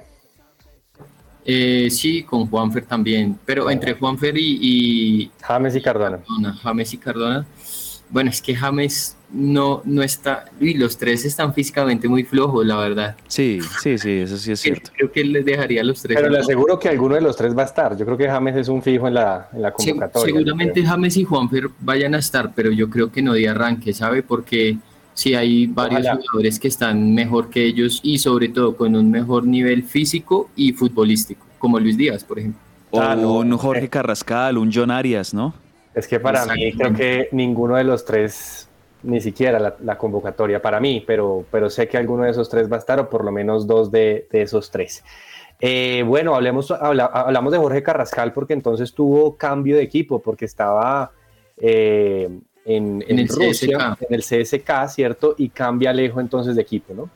Eh, 1.47 1.89
sí, 1.91 2.23
con 2.23 2.47
Juanfer 2.47 2.85
también, 2.85 3.37
pero 3.45 3.69
entre 3.69 3.93
Juanfer 3.93 4.35
y, 4.35 4.57
y 4.59 5.31
James 5.41 5.75
y 5.75 5.81
Cardona. 5.81 6.17
Cardona. 6.17 6.53
James 6.63 6.93
y 6.93 6.97
Cardona. 6.97 7.45
Bueno, 8.09 8.29
es 8.29 8.41
que 8.41 8.55
James 8.55 9.15
no, 9.31 9.81
no 9.85 10.03
está, 10.03 10.45
y 10.59 10.75
los 10.75 10.97
tres 10.97 11.25
están 11.25 11.53
físicamente 11.53 12.07
muy 12.07 12.23
flojos, 12.23 12.65
la 12.65 12.77
verdad. 12.77 13.15
Sí, 13.27 13.59
sí, 13.81 13.97
sí, 13.97 14.11
eso 14.11 14.37
sí 14.37 14.51
es 14.51 14.59
cierto. 14.59 14.91
Creo 14.95 15.11
que 15.11 15.21
él 15.21 15.33
les 15.33 15.45
dejaría 15.45 15.81
a 15.81 15.83
los 15.83 16.01
tres. 16.01 16.17
Pero 16.17 16.29
le 16.29 16.39
aseguro 16.39 16.79
que 16.79 16.89
alguno 16.89 17.15
de 17.15 17.21
los 17.21 17.35
tres 17.35 17.57
va 17.57 17.63
a 17.63 17.65
estar. 17.65 17.97
Yo 17.97 18.05
creo 18.05 18.17
que 18.17 18.29
James 18.29 18.55
es 18.55 18.67
un 18.67 18.81
fijo 18.81 19.07
en 19.07 19.15
la, 19.15 19.49
en 19.53 19.61
la 19.61 19.71
convocatoria. 19.71 20.33
Seguramente 20.33 20.85
James 20.85 21.17
y 21.17 21.23
Juanfer 21.23 21.69
vayan 21.79 22.15
a 22.15 22.19
estar, 22.19 22.53
pero 22.55 22.71
yo 22.71 22.89
creo 22.89 23.11
que 23.11 23.21
no 23.21 23.33
de 23.33 23.49
arranque, 23.49 23.93
¿sabe? 23.93 24.23
Porque 24.23 24.77
sí 25.13 25.33
hay 25.33 25.67
varios 25.67 26.01
Ojalá. 26.01 26.21
jugadores 26.21 26.59
que 26.59 26.67
están 26.67 27.13
mejor 27.13 27.49
que 27.49 27.65
ellos 27.65 27.99
y 28.03 28.19
sobre 28.19 28.49
todo 28.49 28.75
con 28.75 28.95
un 28.95 29.09
mejor 29.09 29.47
nivel 29.47 29.83
físico 29.83 30.49
y 30.55 30.73
futbolístico, 30.73 31.45
como 31.57 31.79
Luis 31.79 31.97
Díaz, 31.97 32.23
por 32.23 32.39
ejemplo. 32.39 32.61
O 32.91 33.01
ah, 33.01 33.15
no, 33.15 33.33
un 33.33 33.57
Jorge 33.57 33.89
Carrascal, 33.89 34.57
un 34.57 34.71
John 34.71 34.91
Arias, 34.91 35.33
¿no? 35.33 35.53
Es 35.95 36.07
que 36.07 36.19
para 36.19 36.45
mí 36.45 36.73
creo 36.73 36.93
que 36.93 37.29
ninguno 37.31 37.77
de 37.77 37.85
los 37.85 38.03
tres, 38.03 38.67
ni 39.03 39.21
siquiera 39.21 39.59
la, 39.59 39.75
la, 39.81 39.97
convocatoria 39.97 40.61
para 40.61 40.79
mí, 40.79 41.03
pero, 41.07 41.45
pero 41.49 41.69
sé 41.69 41.87
que 41.87 41.97
alguno 41.97 42.23
de 42.23 42.31
esos 42.31 42.49
tres 42.49 42.69
va 42.69 42.75
a 42.75 42.79
estar, 42.79 42.99
o 42.99 43.09
por 43.09 43.23
lo 43.23 43.31
menos 43.31 43.65
dos 43.65 43.91
de, 43.91 44.27
de 44.29 44.41
esos 44.41 44.69
tres. 44.69 45.03
Eh, 45.61 46.03
bueno, 46.05 46.35
hablemos, 46.35 46.69
habla, 46.69 47.05
hablamos 47.05 47.53
de 47.53 47.59
Jorge 47.59 47.81
Carrascal 47.81 48.33
porque 48.33 48.53
entonces 48.53 48.93
tuvo 48.93 49.37
cambio 49.37 49.77
de 49.77 49.83
equipo, 49.83 50.19
porque 50.19 50.45
estaba 50.45 51.11
eh, 51.57 52.29
en, 52.65 53.01
en, 53.01 53.03
en, 53.07 53.19
el 53.19 53.27
Rusia, 53.29 53.95
CSK. 53.95 54.01
en 54.09 54.15
el 54.15 54.21
CSK, 54.21 54.89
¿cierto? 54.89 55.35
Y 55.37 55.49
cambia 55.49 55.91
Alejo 55.91 56.19
entonces 56.19 56.55
de 56.55 56.61
equipo, 56.61 56.93
¿no? 56.93 57.09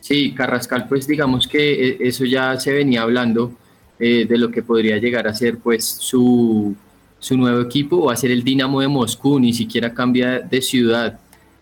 Sí, 0.00 0.32
Carrascal, 0.34 0.86
pues 0.86 1.06
digamos 1.06 1.48
que 1.48 1.88
eh, 1.88 1.96
eso 2.00 2.24
ya 2.24 2.58
se 2.60 2.72
venía 2.72 3.02
hablando 3.02 3.52
eh, 3.98 4.26
de 4.26 4.38
lo 4.38 4.50
que 4.50 4.62
podría 4.62 4.98
llegar 4.98 5.26
a 5.26 5.34
ser 5.34 5.58
pues 5.58 5.84
su 5.84 6.76
su 7.18 7.36
nuevo 7.36 7.60
equipo 7.60 8.04
va 8.04 8.12
a 8.12 8.16
ser 8.16 8.30
el 8.30 8.44
Dinamo 8.44 8.80
de 8.80 8.88
Moscú, 8.88 9.40
ni 9.40 9.52
siquiera 9.52 9.92
cambia 9.92 10.40
de 10.40 10.62
ciudad. 10.62 11.18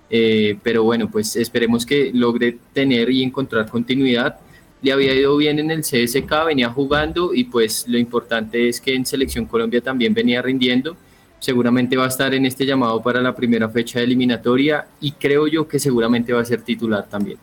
Eh, 0.08 0.58
pero 0.62 0.84
bueno, 0.84 1.10
pues 1.10 1.34
esperemos 1.36 1.84
que 1.84 2.10
logre 2.12 2.58
tener 2.72 3.10
y 3.10 3.22
encontrar 3.22 3.68
continuidad. 3.68 4.38
Le 4.82 4.92
había 4.92 5.14
ido 5.14 5.36
bien 5.36 5.58
en 5.58 5.70
el 5.70 5.80
CSK, 5.80 6.46
venía 6.46 6.68
jugando 6.68 7.34
y 7.34 7.44
pues 7.44 7.86
lo 7.88 7.98
importante 7.98 8.68
es 8.68 8.80
que 8.80 8.94
en 8.94 9.06
Selección 9.06 9.46
Colombia 9.46 9.80
también 9.80 10.14
venía 10.14 10.42
rindiendo. 10.42 10.96
Seguramente 11.38 11.96
va 11.96 12.04
a 12.04 12.08
estar 12.08 12.34
en 12.34 12.46
este 12.46 12.64
llamado 12.64 13.02
para 13.02 13.20
la 13.20 13.34
primera 13.34 13.68
fecha 13.68 13.98
de 13.98 14.04
eliminatoria 14.04 14.86
y 15.00 15.12
creo 15.12 15.46
yo 15.46 15.66
que 15.66 15.78
seguramente 15.78 16.32
va 16.32 16.42
a 16.42 16.44
ser 16.44 16.62
titular 16.62 17.06
también. 17.08 17.38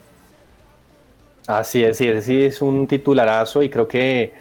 Así 1.48 1.84
es, 1.84 1.98
sí, 1.98 2.08
es 2.08 2.62
un 2.62 2.88
titularazo 2.88 3.62
y 3.64 3.70
creo 3.70 3.88
que 3.88 4.32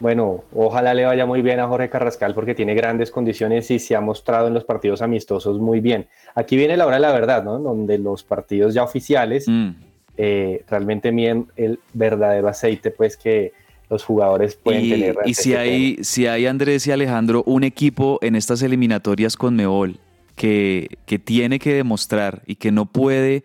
bueno, 0.00 0.44
ojalá 0.52 0.94
le 0.94 1.04
vaya 1.04 1.26
muy 1.26 1.42
bien 1.42 1.60
a 1.60 1.68
Jorge 1.68 1.88
Carrascal 1.88 2.34
porque 2.34 2.54
tiene 2.54 2.74
grandes 2.74 3.10
condiciones 3.10 3.70
y 3.70 3.78
se 3.78 3.96
ha 3.96 4.00
mostrado 4.00 4.48
en 4.48 4.54
los 4.54 4.64
partidos 4.64 5.02
amistosos 5.02 5.58
muy 5.58 5.80
bien. 5.80 6.06
Aquí 6.34 6.56
viene 6.56 6.76
la 6.76 6.86
hora 6.86 6.96
de 6.96 7.02
la 7.02 7.12
verdad, 7.12 7.44
¿no? 7.44 7.58
Donde 7.58 7.98
los 7.98 8.24
partidos 8.24 8.74
ya 8.74 8.82
oficiales 8.82 9.46
mm. 9.46 9.70
eh, 10.16 10.64
realmente 10.68 11.12
miden 11.12 11.46
el 11.56 11.78
verdadero 11.92 12.48
aceite, 12.48 12.90
pues 12.90 13.16
que 13.16 13.52
los 13.88 14.04
jugadores 14.04 14.56
pueden 14.56 14.84
y, 14.84 14.90
tener. 14.90 15.16
Y 15.24 15.34
si 15.34 15.54
hay, 15.54 15.98
si 16.02 16.26
hay, 16.26 16.46
Andrés 16.46 16.86
y 16.86 16.92
Alejandro, 16.92 17.42
un 17.46 17.64
equipo 17.64 18.18
en 18.22 18.34
estas 18.34 18.62
eliminatorias 18.62 19.36
con 19.36 19.54
Meol 19.56 19.98
que, 20.34 20.88
que 21.06 21.18
tiene 21.18 21.58
que 21.58 21.74
demostrar 21.74 22.42
y 22.46 22.56
que 22.56 22.72
no 22.72 22.86
puede 22.86 23.44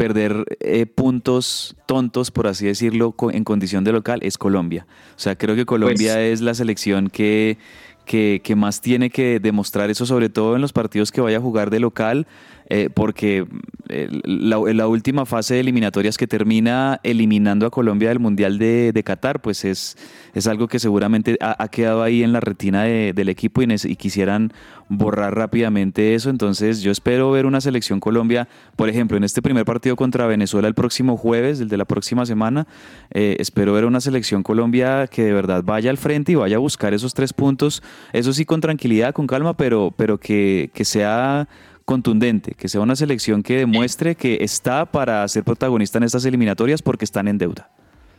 perder 0.00 0.46
eh, 0.60 0.86
puntos 0.86 1.76
tontos, 1.84 2.30
por 2.30 2.46
así 2.46 2.64
decirlo, 2.64 3.14
en 3.32 3.44
condición 3.44 3.84
de 3.84 3.92
local 3.92 4.20
es 4.22 4.38
Colombia. 4.38 4.86
O 5.14 5.18
sea, 5.18 5.36
creo 5.36 5.54
que 5.54 5.66
Colombia 5.66 6.14
pues, 6.14 6.32
es 6.32 6.40
la 6.40 6.54
selección 6.54 7.10
que, 7.10 7.58
que, 8.06 8.40
que, 8.42 8.56
más 8.56 8.80
tiene 8.80 9.10
que 9.10 9.40
demostrar 9.40 9.90
eso, 9.90 10.06
sobre 10.06 10.30
todo 10.30 10.56
en 10.56 10.62
los 10.62 10.72
partidos 10.72 11.12
que 11.12 11.20
vaya 11.20 11.36
a 11.36 11.40
jugar 11.42 11.68
de 11.68 11.80
local, 11.80 12.26
eh, 12.70 12.88
porque 12.92 13.46
eh, 13.88 14.08
la, 14.24 14.86
última 14.86 15.26
fase 15.26 15.54
de 15.54 15.60
eliminatorias 15.60 16.16
que 16.16 16.28
termina 16.28 17.00
eliminando 17.02 17.66
a 17.66 17.70
Colombia 17.70 18.10
del 18.10 18.20
Mundial 18.20 18.58
de, 18.58 19.02
Qatar, 19.04 19.40
pues 19.40 19.64
es, 19.64 19.96
es 20.34 20.46
algo 20.46 20.68
que 20.68 20.78
seguramente 20.78 21.36
ha, 21.40 21.66
quedado 21.68 22.04
ahí 22.04 22.22
en 22.22 22.32
la 22.32 22.38
retina 22.38 22.84
de, 22.84 23.12
del 23.12 23.28
equipo 23.28 23.60
y, 23.62 23.66
y, 23.66 23.96
quisieran 23.96 24.52
borrar 24.88 25.34
rápidamente 25.34 26.14
eso. 26.14 26.30
Entonces 26.30 26.80
yo 26.80 26.92
espero 26.92 27.32
ver 27.32 27.44
una 27.44 27.60
selección 27.60 27.98
Colombia, 27.98 28.46
por 28.76 28.88
ejemplo, 28.88 29.16
en 29.16 29.24
este 29.24 29.42
primer 29.42 29.64
partido 29.64 29.96
contra 29.96 30.28
Venezuela 30.28 30.68
el 30.68 30.74
próximo 30.74 31.16
jueves, 31.16 31.58
el 31.58 31.68
de 31.68 31.76
la 31.76 31.86
próxima 31.86 32.24
semana, 32.26 32.68
eh, 33.10 33.36
espero 33.40 33.72
ver 33.72 33.84
una 33.84 34.00
selección 34.00 34.44
Colombia 34.44 35.08
que 35.08 35.24
de 35.24 35.32
verdad 35.32 35.64
vaya 35.64 35.90
al 35.90 35.98
frente 35.98 36.30
y 36.32 36.34
vaya 36.36 36.54
a 36.54 36.60
buscar 36.60 36.94
esos 36.94 37.14
tres 37.14 37.32
puntos, 37.32 37.82
eso 38.12 38.32
sí 38.32 38.44
con 38.44 38.60
tranquilidad, 38.60 39.12
con 39.12 39.26
calma, 39.26 39.56
pero, 39.56 39.92
pero 39.96 40.18
que, 40.18 40.70
que 40.72 40.84
sea 40.84 41.48
contundente, 41.90 42.54
que 42.54 42.68
sea 42.68 42.80
una 42.82 42.94
selección 42.94 43.42
que 43.42 43.56
demuestre 43.56 44.14
que 44.14 44.38
está 44.42 44.86
para 44.86 45.26
ser 45.26 45.42
protagonista 45.42 45.98
en 45.98 46.04
estas 46.04 46.24
eliminatorias 46.24 46.82
porque 46.82 47.04
están 47.04 47.26
en 47.26 47.36
deuda. 47.36 47.68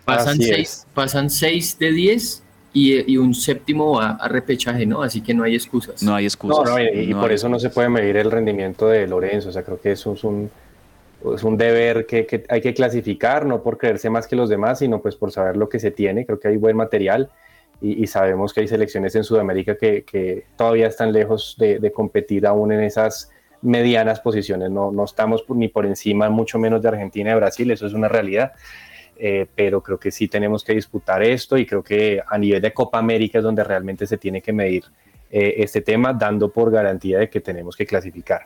Pasan, 0.03 0.37
seis, 0.41 0.85
pasan 0.93 1.29
seis 1.29 1.79
de 1.79 1.93
10 1.93 2.43
y, 2.73 3.13
y, 3.13 3.15
un 3.15 3.33
séptimo 3.33 4.01
a, 4.01 4.09
a, 4.09 4.27
repechaje, 4.27 4.85
¿no? 4.85 5.01
Así 5.03 5.21
que 5.21 5.33
no 5.33 5.43
hay 5.43 5.55
excusas. 5.55 6.03
No 6.03 6.13
hay 6.13 6.25
excusas. 6.25 6.65
No, 6.65 6.71
no, 6.71 6.83
y, 6.83 6.99
y 6.99 7.07
no 7.13 7.21
por 7.21 7.29
hay... 7.29 7.35
eso 7.35 7.47
no 7.47 7.59
se 7.59 7.69
puede 7.69 7.87
medir 7.87 8.17
el 8.17 8.29
rendimiento 8.29 8.89
de 8.89 9.07
Lorenzo. 9.07 9.47
O 9.47 9.51
sea, 9.53 9.63
creo 9.63 9.79
que 9.79 9.93
eso 9.93 10.15
es 10.15 10.23
un, 10.25 10.51
es 11.33 11.41
un 11.41 11.55
deber 11.55 12.05
que, 12.05 12.25
que, 12.25 12.43
hay 12.49 12.59
que 12.59 12.73
clasificar, 12.73 13.45
no 13.45 13.63
por 13.63 13.77
creerse 13.77 14.09
más 14.09 14.27
que 14.27 14.35
los 14.35 14.49
demás, 14.49 14.79
sino 14.79 15.01
pues 15.01 15.15
por 15.15 15.31
saber 15.31 15.55
lo 15.55 15.69
que 15.69 15.79
se 15.79 15.91
tiene. 15.91 16.25
Creo 16.25 16.41
que 16.41 16.49
hay 16.49 16.57
buen 16.57 16.75
material 16.75 17.29
y, 17.79 18.03
y 18.03 18.07
sabemos 18.07 18.53
que 18.53 18.59
hay 18.59 18.67
selecciones 18.67 19.15
en 19.15 19.23
Sudamérica 19.23 19.77
que, 19.77 20.03
que 20.03 20.43
todavía 20.57 20.87
están 20.87 21.13
lejos 21.13 21.55
de, 21.57 21.79
de 21.79 21.91
competir 21.93 22.45
aún 22.45 22.73
en 22.73 22.81
esas 22.81 23.31
medianas 23.61 24.19
posiciones, 24.19 24.69
no, 24.71 24.91
no 24.91 25.03
estamos 25.03 25.43
ni 25.49 25.67
por 25.67 25.85
encima, 25.85 26.29
mucho 26.29 26.59
menos 26.59 26.81
de 26.81 26.89
Argentina 26.89 27.31
y 27.31 27.35
Brasil, 27.35 27.71
eso 27.71 27.87
es 27.87 27.93
una 27.93 28.07
realidad. 28.07 28.53
Eh, 29.23 29.45
pero 29.53 29.83
creo 29.83 29.99
que 29.99 30.09
sí 30.09 30.27
tenemos 30.27 30.63
que 30.63 30.73
disputar 30.73 31.21
esto 31.21 31.55
y 31.55 31.67
creo 31.67 31.83
que 31.83 32.23
a 32.25 32.39
nivel 32.39 32.59
de 32.59 32.73
Copa 32.73 32.97
América 32.97 33.37
es 33.37 33.43
donde 33.43 33.63
realmente 33.63 34.07
se 34.07 34.17
tiene 34.17 34.41
que 34.41 34.51
medir 34.51 34.85
eh, 35.31 35.55
este 35.57 35.81
tema, 35.81 36.13
dando 36.13 36.49
por 36.49 36.71
garantía 36.71 37.19
de 37.19 37.29
que 37.29 37.41
tenemos 37.41 37.75
que 37.75 37.85
clasificar. 37.85 38.45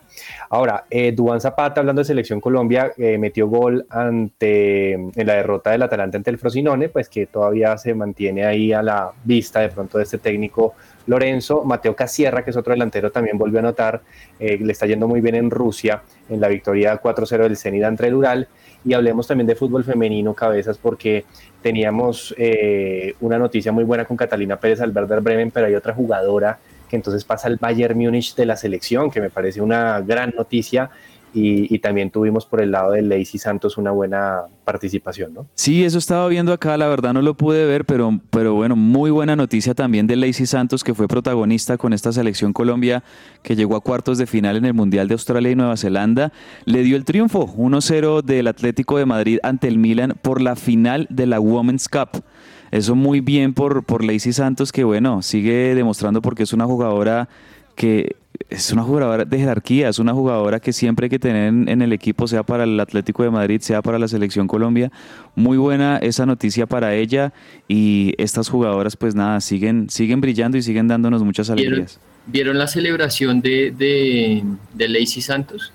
Ahora, 0.50 0.84
eh, 0.90 1.14
Zapata, 1.40 1.80
hablando 1.80 2.00
de 2.00 2.06
Selección 2.06 2.40
Colombia, 2.40 2.92
eh, 2.96 3.18
metió 3.18 3.48
gol 3.48 3.86
ante, 3.90 4.92
en 4.92 5.26
la 5.26 5.34
derrota 5.34 5.70
del 5.70 5.82
Atalanta 5.82 6.16
ante 6.16 6.30
el 6.30 6.38
Frosinone, 6.38 6.88
pues 6.88 7.08
que 7.08 7.26
todavía 7.26 7.76
se 7.76 7.94
mantiene 7.94 8.44
ahí 8.46 8.72
a 8.72 8.82
la 8.82 9.12
vista 9.24 9.60
de 9.60 9.68
pronto 9.68 9.98
de 9.98 10.04
este 10.04 10.18
técnico 10.18 10.74
Lorenzo, 11.06 11.62
Mateo 11.64 11.94
Casierra, 11.94 12.44
que 12.44 12.50
es 12.50 12.56
otro 12.56 12.72
delantero, 12.72 13.10
también 13.10 13.38
volvió 13.38 13.58
a 13.58 13.60
anotar, 13.60 14.02
eh, 14.38 14.58
le 14.60 14.72
está 14.72 14.86
yendo 14.86 15.06
muy 15.08 15.20
bien 15.20 15.36
en 15.36 15.50
Rusia, 15.50 16.02
en 16.28 16.40
la 16.40 16.48
victoria 16.48 17.00
4-0 17.00 17.44
del 17.44 17.56
Zenit 17.56 17.84
ante 17.84 18.06
el 18.06 18.14
Ural, 18.14 18.48
y 18.84 18.94
hablemos 18.94 19.26
también 19.26 19.46
de 19.46 19.54
fútbol 19.54 19.84
femenino, 19.84 20.34
cabezas, 20.34 20.78
porque 20.78 21.24
teníamos 21.62 22.34
eh, 22.36 23.14
una 23.20 23.38
noticia 23.38 23.72
muy 23.72 23.84
buena 23.84 24.04
con 24.04 24.16
Catalina 24.16 24.58
Pérez 24.58 24.80
al 24.80 24.92
Bremen, 24.92 25.50
pero 25.50 25.66
hay 25.66 25.74
otra 25.74 25.94
jugadora 25.94 26.58
que 26.88 26.96
entonces 26.96 27.24
pasa 27.24 27.48
al 27.48 27.56
Bayern 27.56 27.98
Múnich 27.98 28.34
de 28.34 28.46
la 28.46 28.56
selección, 28.56 29.10
que 29.10 29.20
me 29.20 29.30
parece 29.30 29.60
una 29.60 30.00
gran 30.00 30.32
noticia, 30.36 30.90
y, 31.38 31.78
también 31.80 32.10
tuvimos 32.10 32.46
por 32.46 32.62
el 32.62 32.70
lado 32.70 32.92
de 32.92 33.02
Lacey 33.02 33.38
Santos 33.38 33.76
una 33.76 33.90
buena 33.90 34.44
participación, 34.64 35.34
¿no? 35.34 35.46
Sí, 35.54 35.84
eso 35.84 35.98
estaba 35.98 36.26
viendo 36.28 36.50
acá, 36.50 36.78
la 36.78 36.88
verdad 36.88 37.12
no 37.12 37.20
lo 37.20 37.34
pude 37.36 37.66
ver, 37.66 37.84
pero, 37.84 38.20
pero 38.30 38.54
bueno, 38.54 38.74
muy 38.74 39.10
buena 39.10 39.36
noticia 39.36 39.74
también 39.74 40.06
de 40.06 40.16
Lacey 40.16 40.46
Santos, 40.46 40.82
que 40.82 40.94
fue 40.94 41.08
protagonista 41.08 41.76
con 41.76 41.92
esta 41.92 42.10
selección 42.10 42.54
Colombia, 42.54 43.04
que 43.42 43.54
llegó 43.54 43.76
a 43.76 43.82
cuartos 43.82 44.16
de 44.16 44.26
final 44.26 44.56
en 44.56 44.64
el 44.64 44.72
Mundial 44.72 45.08
de 45.08 45.14
Australia 45.14 45.50
y 45.50 45.56
Nueva 45.56 45.76
Zelanda. 45.76 46.32
Le 46.64 46.82
dio 46.82 46.96
el 46.96 47.04
triunfo 47.04 47.46
1-0 47.46 48.22
del 48.22 48.46
Atlético 48.46 48.96
de 48.96 49.04
Madrid 49.04 49.38
ante 49.42 49.68
el 49.68 49.78
Milan 49.78 50.14
por 50.22 50.40
la 50.40 50.56
final 50.56 51.06
de 51.10 51.26
la 51.26 51.38
Women's 51.38 51.88
Cup. 51.88 52.22
Eso 52.70 52.94
muy 52.94 53.20
bien 53.20 53.54
por, 53.54 53.84
por 53.84 54.04
Lacey 54.04 54.32
Santos, 54.32 54.72
que 54.72 54.84
bueno, 54.84 55.22
sigue 55.22 55.74
demostrando 55.74 56.22
porque 56.22 56.42
es 56.42 56.52
una 56.52 56.64
jugadora 56.64 57.28
que 57.74 58.16
es 58.48 58.72
una 58.72 58.82
jugadora 58.82 59.24
de 59.24 59.38
jerarquía, 59.38 59.88
es 59.88 59.98
una 59.98 60.12
jugadora 60.12 60.60
que 60.60 60.72
siempre 60.72 61.06
hay 61.06 61.10
que 61.10 61.18
tener 61.18 61.48
en, 61.48 61.82
el 61.82 61.92
equipo, 61.92 62.28
sea 62.28 62.42
para 62.42 62.64
el 62.64 62.78
Atlético 62.78 63.22
de 63.22 63.30
Madrid, 63.30 63.60
sea 63.60 63.82
para 63.82 63.98
la 63.98 64.08
Selección 64.08 64.46
Colombia. 64.46 64.90
Muy 65.34 65.56
buena 65.56 65.98
esa 65.98 66.26
noticia 66.26 66.66
para 66.66 66.94
ella 66.94 67.32
y 67.68 68.14
estas 68.18 68.48
jugadoras 68.48 68.96
pues 68.96 69.14
nada, 69.14 69.40
siguen, 69.40 69.88
siguen 69.90 70.20
brillando 70.20 70.58
y 70.58 70.62
siguen 70.62 70.88
dándonos 70.88 71.22
muchas 71.22 71.50
alegrías. 71.50 71.98
¿Vieron, 72.26 72.58
la 72.58 72.66
celebración 72.66 73.40
de, 73.40 73.72
de, 73.76 74.42
de 74.74 74.88
Lacey 74.88 75.22
Santos? 75.22 75.72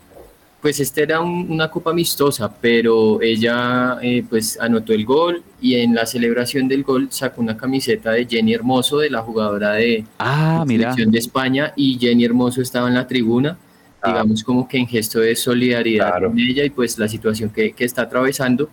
Pues 0.61 0.79
esta 0.79 1.01
era 1.01 1.19
una 1.19 1.69
copa 1.71 1.89
amistosa, 1.89 2.53
pero 2.61 3.19
ella 3.21 3.97
eh, 4.01 4.23
pues 4.29 4.59
anotó 4.61 4.93
el 4.93 5.05
gol 5.05 5.41
y 5.59 5.75
en 5.75 5.95
la 5.95 6.05
celebración 6.05 6.67
del 6.67 6.83
gol 6.83 7.07
sacó 7.09 7.41
una 7.41 7.57
camiseta 7.57 8.11
de 8.11 8.27
Jenny 8.27 8.53
Hermoso, 8.53 8.99
de 8.99 9.09
la 9.09 9.21
jugadora 9.21 9.73
de 9.73 10.05
ah, 10.19 10.59
la 10.59 10.65
selección 10.67 11.11
de 11.11 11.17
España, 11.17 11.73
y 11.75 11.97
Jenny 11.99 12.25
Hermoso 12.25 12.61
estaba 12.61 12.87
en 12.87 12.93
la 12.93 13.07
tribuna, 13.07 13.57
ah. 14.03 14.07
digamos 14.09 14.43
como 14.43 14.67
que 14.67 14.77
en 14.77 14.87
gesto 14.87 15.19
de 15.19 15.35
solidaridad 15.35 16.21
con 16.21 16.37
ella 16.37 16.63
y 16.63 16.69
pues 16.69 16.97
la 16.99 17.07
situación 17.07 17.49
que, 17.49 17.73
está 17.79 18.03
atravesando. 18.03 18.69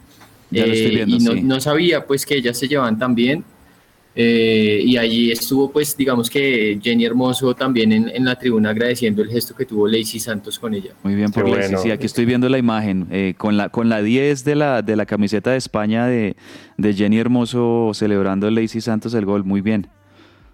Eh, 0.53 1.05
y 1.07 1.19
no, 1.19 1.35
no, 1.35 1.61
sabía 1.61 2.07
pues 2.07 2.25
que 2.25 2.35
ellas 2.37 2.59
se 2.59 2.69
llevan 2.69 2.99
tan 2.99 3.15
bien 3.15 3.45
eh, 4.21 4.83
y 4.85 4.97
allí 4.97 5.31
estuvo, 5.31 5.71
pues, 5.71 5.97
digamos 5.97 6.29
que 6.29 6.81
Jenny 6.83 7.05
Hermoso 7.05 7.55
también 7.55 7.93
en, 7.93 8.25
la 8.25 8.35
tribuna 8.35 8.71
agradeciendo 8.71 9.23
el 9.23 9.31
gesto 9.31 9.55
que 9.55 9.65
tuvo 9.65 9.87
Lacey 9.87 10.19
Santos 10.19 10.59
con 10.59 10.75
ella. 10.75 10.91
Muy 11.05 11.15
bien 11.15 11.31
por 11.31 11.49
Lacey. 11.49 11.77
Sí, 11.77 11.93
aquí 11.93 12.07
estoy 12.07 12.25
viendo 12.25 12.49
la 12.49 12.59
imagen 12.59 13.07
eh, 13.13 13.35
con 13.39 13.57
la 13.57 13.69
con 13.69 13.89
la 13.89 14.03
10 14.03 14.43
de 14.43 14.57
la, 14.57 14.83
de 14.83 14.97
la 14.97 15.07
camiseta 15.07 15.53
de 15.53 15.59
España 15.59 16.09
de, 16.09 16.35
de 16.77 16.95
Jenny 16.95 17.17
Hermoso 17.17 17.93
celebrando 17.95 18.51
Lacey 18.51 18.81
Santos 18.81 19.15
el 19.15 19.25
gol. 19.25 19.45
Muy 19.45 19.61
bien. 19.61 19.87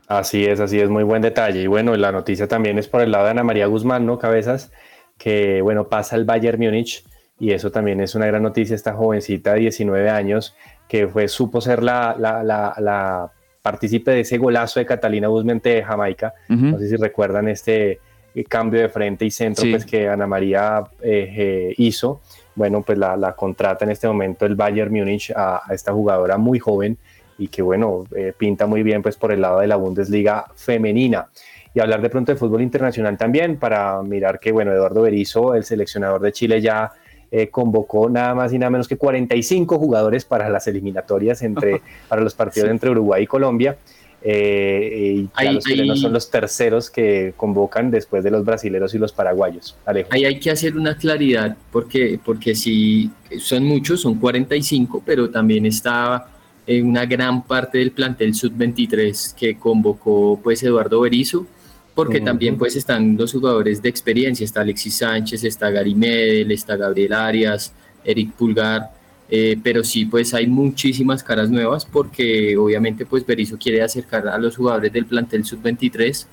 Así 0.09 0.45
es, 0.45 0.61
así 0.61 0.79
es, 0.79 0.91
muy 0.91 1.03
buen 1.03 1.23
detalle. 1.23 1.63
Y 1.63 1.67
bueno, 1.67 1.97
la 1.97 2.13
noticia 2.13 2.47
también 2.47 2.79
es 2.79 2.87
por 2.87 3.01
el 3.01 3.13
lado 3.13 3.25
de 3.25 3.31
Ana 3.31 3.45
María 3.45 3.65
Guzmán, 3.65 4.05
¿no? 4.05 4.19
Cabezas, 4.19 4.73
que 5.17 5.63
bueno, 5.63 5.89
pasa 5.89 6.17
el 6.17 6.27
Bayern 6.27 6.61
Múnich 6.61 7.03
y 7.41 7.53
eso 7.53 7.71
también 7.71 8.03
es 8.03 8.15
una 8.15 8.27
gran 8.27 8.43
noticia, 8.43 8.77
esta 8.77 8.93
jovencita 8.93 9.55
de 9.55 9.61
19 9.61 10.11
años 10.11 10.55
que 10.87 11.09
fue, 11.09 11.29
supo 11.29 11.63
ser 11.63 11.83
la, 11.83 12.15
la, 12.19 12.43
la 12.43 13.33
participe 13.65 14.11
de 14.11 14.21
ese 14.21 14.37
golazo 14.37 14.79
de 14.79 14.85
Catalina 14.85 15.29
Guzmente 15.29 15.71
de 15.71 15.83
Jamaica. 15.83 16.35
No 16.51 16.79
sé 16.79 16.87
si 16.87 16.97
recuerdan 16.97 17.49
este 17.49 17.99
eh, 18.35 18.45
cambio 18.45 18.83
de 18.83 18.91
frente 18.91 19.25
y 19.25 19.31
centro 19.31 19.65
pues, 19.71 19.87
que 19.87 20.07
Ana 20.07 20.27
María 20.27 20.85
eh, 21.01 21.33
eh, 21.35 21.75
hizo. 21.79 22.21
Bueno, 22.55 22.83
pues 22.83 22.99
la, 22.99 23.35
contrata 23.35 23.87
en 23.87 23.93
este 23.93 24.07
momento 24.07 24.45
el 24.45 24.55
Bayern 24.55 24.93
Múnich 24.93 25.33
a, 25.35 25.63
esta 25.71 25.95
jugadora 25.95 26.37
muy 26.37 26.59
joven 26.59 26.99
y 27.39 27.49
que 27.49 27.63
bueno, 27.63 28.05
pinta 28.37 28.67
muy 28.67 28.83
bien 28.83 29.01
pues 29.03 29.17
por 29.17 29.33
el 29.33 29.41
lado 29.41 29.61
de 29.61 29.67
la 29.67 29.77
Bundesliga 29.77 30.45
femenina. 30.55 31.29
Y 31.73 31.81
hablar 31.81 32.03
de 32.03 32.11
pronto 32.11 32.33
de 32.33 32.37
fútbol 32.37 32.61
internacional 32.61 33.17
también 33.17 33.57
para 33.57 34.03
mirar 34.03 34.41
que 34.41 34.53
bueno, 34.53 34.73
Eduardo 34.73 35.01
Berizzo, 35.01 35.55
el 35.55 35.65
seleccionador 35.65 36.21
de 36.21 36.33
Chile 36.33 36.61
ya 36.61 36.93
eh, 37.37 37.49
convocó 37.49 38.09
nada 38.09 38.33
más 38.33 38.53
y 38.53 38.59
nada 38.61 38.71
menos 38.71 38.87
que 38.87 38.97
45 38.97 39.77
jugadores 39.77 40.25
para 40.25 40.49
las 40.49 40.69
eliminatorias 40.69 41.43
entre, 41.43 41.83
para 42.09 42.23
los 42.23 42.33
partidos 42.33 42.71
entre 42.71 42.91
Uruguay 42.91 43.25
y 43.25 43.27
Colombia. 43.27 43.77
Eh, 44.23 45.27
y 45.43 45.53
los 45.53 45.65
chilenos 45.65 46.01
son 46.01 46.13
los 46.13 46.31
terceros 46.31 46.91
que 46.91 47.35
convocan 47.37 47.91
después 47.91 48.23
de 48.23 48.31
los 48.31 48.45
brasileros 48.45 48.95
y 48.95 48.99
los 48.99 49.13
paraguayos. 49.13 49.77
Ahí 50.11 50.25
hay 50.25 50.39
que 50.39 50.53
hacer 50.53 50.77
una 50.77 50.97
claridad, 50.97 51.57
porque, 51.73 52.21
porque 52.25 52.55
si 52.55 53.11
son 53.41 53.65
muchos, 53.65 54.03
son 54.03 54.15
45, 54.21 55.03
pero 55.05 55.29
también 55.29 55.67
está 55.67 56.29
una 56.69 57.05
gran 57.05 57.43
parte 57.43 57.79
del 57.79 57.91
plantel 57.91 58.33
sub-23 58.33 59.35
que 59.35 59.59
convocó 59.59 60.39
pues 60.41 60.63
Eduardo 60.63 61.01
Berizzo 61.01 61.49
porque 61.95 62.21
también 62.21 62.59
pues 62.59 62.75
están 62.77 63.17
los 63.17 63.33
jugadores 63.33 63.81
de 63.81 63.89
experiencia, 63.89 64.45
está 64.45 64.63
Alexis 64.63 64.97
Sánchez, 64.99 65.45
está 65.45 65.71
Gary 65.71 65.95
Medel, 65.95 66.51
está 66.51 66.77
Gabriel 66.77 67.13
Arias, 67.13 67.73
Eric 68.05 68.33
Pulgar, 68.33 68.91
eh, 69.31 69.57
pero 69.63 69.85
sí 69.85 70.05
pues 70.05 70.35
hay 70.35 70.47
muchísimas 70.47 71.23
caras 71.23 71.49
nuevas 71.51 71.87
porque 71.87 72.57
obviamente 72.57 73.07
pues 73.07 73.25
Berizzo 73.25 73.57
quiere 73.57 73.83
acercar 73.83 74.29
a 74.29 74.37
los 74.39 74.57
jugadores 74.57 74.93
del 74.93 75.07
plantel 75.07 75.45
sub-23 75.45 76.27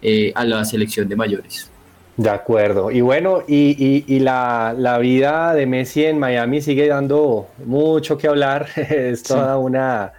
eh, 0.00 0.32
a 0.34 0.44
la 0.44 0.64
selección 0.64 1.08
de 1.08 1.16
mayores. 1.16 1.68
De 2.16 2.28
acuerdo. 2.28 2.90
Y 2.90 3.00
bueno, 3.00 3.42
y, 3.46 4.04
y, 4.06 4.18
la, 4.20 4.74
la, 4.76 4.98
vida 4.98 5.54
de 5.54 5.64
Messi 5.64 6.04
en 6.04 6.18
Miami 6.18 6.60
sigue 6.60 6.86
dando 6.86 7.48
mucho 7.64 8.18
que 8.18 8.28
hablar. 8.28 8.66
es 8.76 9.22
toda 9.22 9.56
una 9.56 10.12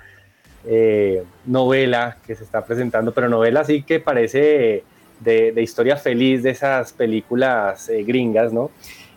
eh, 0.65 1.23
novela 1.45 2.17
que 2.25 2.35
se 2.35 2.43
está 2.43 2.65
presentando, 2.65 3.13
pero 3.13 3.29
novela 3.29 3.61
así 3.61 3.83
que 3.83 3.99
parece 3.99 4.83
de, 5.19 5.53
historia 5.61 5.97
feliz 5.97 6.43
de 6.43 6.51
esas 6.51 6.93
películas 6.93 7.89
eh, 7.89 8.03
gringas, 8.03 8.53
¿no? 8.53 8.71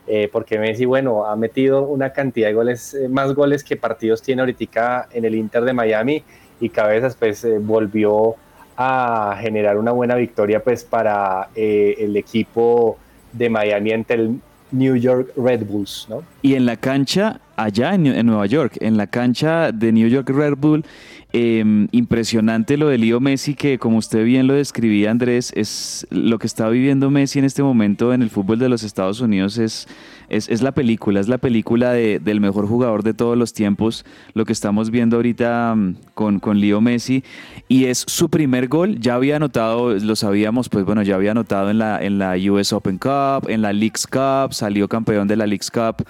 Eh, 0.08 0.28
porque 0.32 0.58
Messi, 0.58 0.84
bueno, 0.84 1.26
ha 1.26 1.34
metido 1.36 1.82
una 1.82 2.10
cantidad 2.10 2.48
de 2.48 2.54
goles, 2.54 2.96
más 3.10 3.34
goles 3.34 3.64
que 3.64 3.76
partidos 3.76 4.22
tiene 4.22 4.42
ahorita 4.42 5.08
en 5.12 5.24
el 5.24 5.34
Inter 5.34 5.64
de 5.64 5.72
Miami 5.72 6.22
y 6.60 6.68
Cabezas 6.68 7.16
pues 7.16 7.46
volvió 7.60 8.36
a 8.76 9.36
generar 9.40 9.78
una 9.78 9.90
buena 9.90 10.14
victoria 10.14 10.62
pues 10.62 10.84
para 10.84 11.48
el 11.56 12.16
equipo 12.16 12.98
de 13.32 13.50
Miami 13.50 13.92
ante 13.92 14.14
el 14.14 14.40
New 14.70 14.96
York 14.96 15.32
Red 15.36 15.64
Bulls, 15.66 16.06
¿no? 16.08 16.22
Y 16.42 16.54
en 16.54 16.66
la 16.66 16.76
cancha, 16.76 17.40
allá 17.56 17.94
en, 17.94 18.26
Nueva 18.26 18.46
York, 18.46 18.76
en 18.80 18.96
la 18.96 19.06
cancha 19.06 19.72
de 19.72 19.92
New 19.92 20.08
York 20.08 20.28
Red 20.30 20.54
Bull, 20.56 20.84
em, 21.32 21.88
impresionante 21.92 22.76
lo 22.76 22.88
de 22.88 22.98
Leo 22.98 23.20
Messi, 23.20 23.54
que 23.54 23.78
como 23.78 23.98
usted 23.98 24.24
bien 24.24 24.46
lo 24.46 24.54
describía, 24.54 25.10
Andrés, 25.10 25.52
es 25.56 26.06
lo 26.10 26.38
que 26.38 26.46
está 26.46 26.68
viviendo 26.68 27.10
Messi 27.10 27.38
en 27.38 27.44
este 27.44 27.62
momento 27.62 28.12
en 28.12 28.22
el 28.22 28.30
fútbol 28.30 28.58
de 28.58 28.68
los 28.68 28.82
Estados 28.82 29.20
Unidos. 29.20 29.58
Es 29.58 29.86
es, 30.28 30.62
la 30.62 30.72
película, 30.72 31.20
es 31.20 31.28
la 31.28 31.38
película 31.38 31.92
del 31.92 32.40
mejor 32.40 32.66
jugador 32.66 33.02
de 33.02 33.14
todos 33.14 33.36
los 33.36 33.52
tiempos, 33.52 34.04
lo 34.34 34.44
que 34.44 34.52
estamos 34.52 34.90
viendo 34.90 35.16
ahorita 35.16 35.74
mm, 35.74 35.96
con, 36.14 36.40
con 36.40 36.60
Leo 36.60 36.80
Messi, 36.80 37.24
y 37.68 37.84
es 37.84 38.04
su 38.06 38.28
primer 38.28 38.68
gol, 38.68 38.98
ya 38.98 39.14
había 39.14 39.36
anotado, 39.36 39.94
lo 39.94 40.16
sabíamos, 40.16 40.68
pues 40.68 40.84
bueno, 40.84 41.02
ya 41.02 41.14
había 41.14 41.30
anotado 41.32 41.70
en 41.70 41.78
la, 41.78 42.02
en 42.02 42.18
la 42.18 42.36
US 42.50 42.72
Open 42.72 42.98
Cup, 42.98 43.48
en 43.48 43.62
la 43.62 43.72
Leagues 43.72 44.06
Cup, 44.06 44.52
salió 44.52 44.88
campeón 44.88 45.28
de 45.28 45.36
la 45.36 45.46
Leagues 45.46 45.70
Cup, 45.70 46.04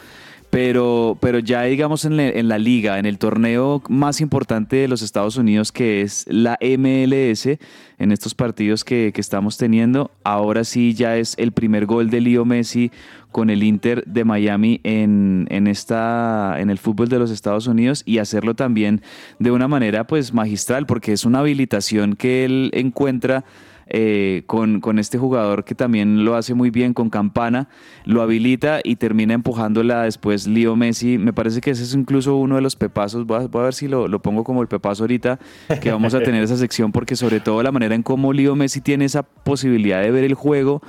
pero, 0.57 1.18
pero 1.20 1.38
ya 1.38 1.64
digamos 1.64 2.07
en, 2.07 2.48
la 2.48 2.59
liga, 2.59 2.98
en 2.98 3.04
el 3.04 3.18
torneo 3.18 3.82
más 3.90 4.22
importante 4.22 4.76
de 4.76 4.88
los 4.88 5.02
Estados 5.02 5.36
Unidos, 5.36 5.70
que 5.70 6.00
es 6.00 6.24
la 6.30 6.59
MLS, 6.62 7.59
en 7.98 8.11
estos 8.11 8.34
partidos 8.34 8.82
que, 8.82 9.12
que 9.14 9.20
estamos 9.20 9.59
teniendo, 9.59 10.11
ahora 10.24 10.64
sí 10.64 10.94
ya 10.94 11.18
es 11.18 11.34
el 11.36 11.52
primer 11.52 11.84
gol 11.84 12.09
de 12.09 12.22
Leo 12.22 12.46
Messi 12.46 12.90
con 13.32 13.50
el 13.50 13.62
Inter 13.62 14.02
de 14.07 14.24
Miami 14.24 14.80
en, 14.82 15.46
en, 15.50 15.66
esta, 15.66 16.57
en 16.59 16.70
el 16.70 16.78
fútbol 16.78 17.11
de 17.11 17.18
los 17.18 17.30
Estados 17.30 17.66
Unidos 17.66 18.02
y 18.07 18.16
hacerlo 18.16 18.54
también 18.54 19.02
de 19.38 19.50
una 19.50 19.68
manera 19.68 20.07
pues 20.07 20.32
magistral, 20.32 20.86
porque 20.86 21.12
es 21.12 21.26
una 21.26 21.40
habilitación 21.40 22.16
que 22.16 22.46
él 22.46 22.70
encuentra 22.72 23.44
eh, 23.89 24.43
con, 24.47 24.80
con, 24.80 24.99
este 24.99 25.16
jugador 25.16 25.64
que 25.64 25.74
también 25.74 26.24
lo 26.24 26.34
hace 26.34 26.55
muy 26.55 26.70
bien 26.70 26.93
con 26.93 27.09
Campana, 27.09 27.68
lo 28.05 28.20
habilita 28.22 28.80
y 28.82 28.97
termina 28.97 29.34
empujándola 29.34 30.03
después 30.03 30.47
Leo 30.47 30.74
Messi. 30.74 31.18
Me 31.18 31.32
parece 31.32 31.61
que 31.61 31.70
ese 31.70 31.84
es 31.84 31.95
incluso 31.95 32.37
uno 32.37 32.57
de 32.57 32.62
los 32.62 32.74
pepazos. 32.74 33.26
Voy 33.26 33.45
a, 33.45 33.62
ver 33.62 33.74
si 33.74 33.87
lo, 33.87 34.09
lo, 34.09 34.20
pongo 34.20 34.43
como 34.43 34.62
el 34.62 34.68
pepazo 34.68 35.05
ahorita, 35.05 35.39
que 35.80 35.93
vamos 35.93 36.14
a 36.14 36.20
tener 36.20 36.43
esa 36.45 36.57
sección, 36.57 36.91
porque 36.91 37.14
sobre 37.14 37.41
todo 37.41 37.62
la 37.62 37.72
manera 37.72 37.95
en 37.95 38.03
cómo 38.03 38.32
Leo 38.32 38.57
Messi 38.57 38.80
tiene 38.80 39.05
esa 39.05 39.22
posibilidad 39.22 40.03
de 40.03 40.11
ver 40.11 40.24
el 40.24 40.34
juego 40.34 40.82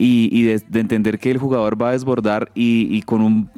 y, 0.00 0.42
de, 0.44 0.62
entender 0.80 1.18
que 1.18 1.30
el 1.32 1.38
jugador 1.38 1.80
va 1.80 1.88
a 1.88 1.92
desbordar 1.92 2.50
y, 2.54 3.02
con, 3.02 3.20
un, 3.20 3.50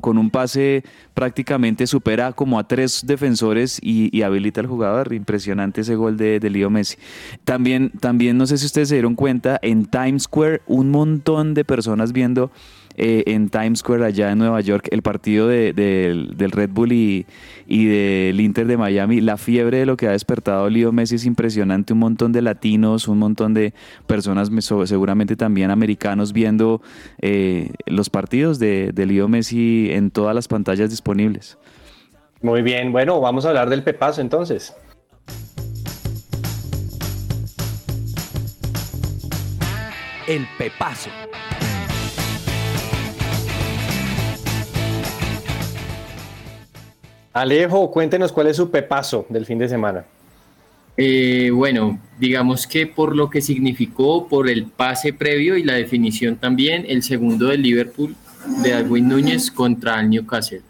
con 0.00 0.18
un 0.18 0.30
pase 0.30 0.84
prácticamente 1.14 1.86
supera 1.86 2.32
como 2.32 2.58
a 2.58 2.68
tres 2.68 3.02
defensores 3.06 3.78
y, 3.82 4.22
habilita 4.22 4.60
al 4.60 4.66
jugador. 4.66 5.14
Impresionante 5.14 5.80
ese 5.80 5.94
gol 5.94 6.16
de, 6.16 6.38
de 6.38 6.50
Leo 6.50 6.68
Messi. 6.68 6.96
También, 7.44 7.90
también, 8.00 8.36
no 8.36 8.46
sé 8.46 8.58
si 8.58 8.66
ustedes 8.66 8.88
se 8.88 8.96
dieron 8.96 9.14
cuenta, 9.14 9.58
en 9.62 9.86
Times 9.86 10.24
Square 10.24 10.62
un 10.66 10.90
montón 10.90 11.54
de 11.54 11.64
personas 11.64 12.12
viendo 12.12 12.50
eh, 12.96 13.24
en 13.26 13.48
Times 13.50 13.80
Square 13.80 14.04
allá 14.04 14.32
en 14.32 14.38
Nueva 14.38 14.60
York 14.60 14.88
el 14.90 15.02
partido 15.02 15.48
de, 15.48 15.72
del 15.72 16.50
Red 16.50 16.70
Bull 16.70 16.92
y, 16.92 17.26
y, 17.66 17.86
del 17.86 18.40
Inter 18.40 18.66
de 18.66 18.76
Miami. 18.76 19.20
La 19.20 19.36
fiebre 19.36 19.78
de 19.78 19.86
lo 19.86 19.96
que 19.96 20.08
ha 20.08 20.12
despertado 20.12 20.70
Leo 20.70 20.92
Messi 20.92 21.16
es 21.16 21.26
impresionante. 21.26 21.92
Un 21.92 21.98
montón 21.98 22.32
de 22.32 22.42
latinos, 22.42 23.08
un 23.08 23.18
montón 23.18 23.54
de 23.54 23.74
personas, 24.06 24.50
seguramente 24.86 25.36
también 25.36 25.70
americanos, 25.70 26.32
viendo 26.32 26.80
eh, 27.20 27.70
los 27.86 28.10
partidos 28.10 28.58
de, 28.58 28.92
de 28.92 29.06
Leo 29.06 29.28
Messi 29.28 29.90
en 29.92 30.10
todas 30.10 30.34
las 30.34 30.48
pantallas 30.48 30.90
disponibles. 30.90 31.58
Muy 32.42 32.62
bien, 32.62 32.92
bueno, 32.92 33.20
vamos 33.20 33.44
a 33.44 33.48
hablar 33.48 33.70
del 33.70 33.82
Pepazo 33.82 34.20
entonces. 34.20 34.74
El 40.28 40.46
Pepazo. 40.58 41.10
Alejo, 47.36 47.90
cuéntenos 47.90 48.32
cuál 48.32 48.46
es 48.46 48.56
su 48.56 48.70
pepazo 48.70 49.26
del 49.28 49.44
fin 49.44 49.58
de 49.58 49.68
semana. 49.68 50.06
Eh, 50.96 51.50
bueno, 51.52 52.00
digamos 52.18 52.66
que 52.66 52.86
por 52.86 53.14
lo 53.14 53.28
que 53.28 53.42
significó, 53.42 54.26
por 54.26 54.48
el 54.48 54.64
pase 54.64 55.12
previo 55.12 55.58
y 55.58 55.62
la 55.62 55.74
definición 55.74 56.36
también, 56.36 56.86
el 56.88 57.02
segundo 57.02 57.48
del 57.48 57.60
Liverpool 57.60 58.16
de 58.62 58.70
Darwin 58.70 59.06
Núñez 59.06 59.50
contra 59.50 60.00
el 60.00 60.08
Newcastle. 60.08 60.62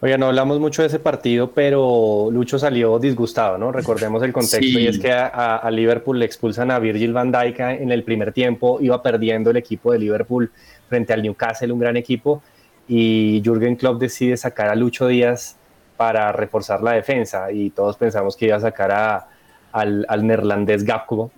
Oye, 0.00 0.16
no 0.16 0.28
hablamos 0.28 0.58
mucho 0.58 0.80
de 0.80 0.88
ese 0.88 0.98
partido, 0.98 1.50
pero 1.50 2.30
Lucho 2.32 2.58
salió 2.58 2.98
disgustado, 2.98 3.58
¿no? 3.58 3.70
Recordemos 3.70 4.22
el 4.22 4.32
contexto 4.32 4.78
y 4.78 4.86
es 4.86 4.98
que 4.98 5.12
a, 5.12 5.68
Liverpool 5.70 6.18
le 6.18 6.24
expulsan 6.24 6.70
a 6.70 6.78
Virgil 6.78 7.12
van 7.12 7.30
Dijk 7.30 7.60
en 7.60 7.92
el 7.92 8.02
primer 8.02 8.32
tiempo, 8.32 8.78
iba 8.80 9.02
perdiendo 9.02 9.50
el 9.50 9.58
equipo 9.58 9.92
de 9.92 9.98
Liverpool 9.98 10.50
frente 10.88 11.12
al 11.12 11.22
Newcastle, 11.22 11.70
un 11.70 11.80
gran 11.80 11.98
equipo, 11.98 12.42
y 12.88 13.42
Jürgen 13.44 13.76
Klopp 13.76 14.00
decide 14.00 14.38
sacar 14.38 14.70
a 14.70 14.74
Lucho 14.74 15.06
Díaz 15.06 15.57
para 15.98 16.30
reforzar 16.30 16.80
la 16.80 16.92
defensa 16.92 17.50
y 17.52 17.70
todos 17.70 17.96
pensamos 17.96 18.36
que 18.36 18.46
iba 18.46 18.56
a 18.56 18.60
sacar 18.60 18.92
a, 18.92 19.26
al, 19.72 20.06
al, 20.08 20.24
neerlandés 20.24 20.84
Gakpo, 20.84 21.32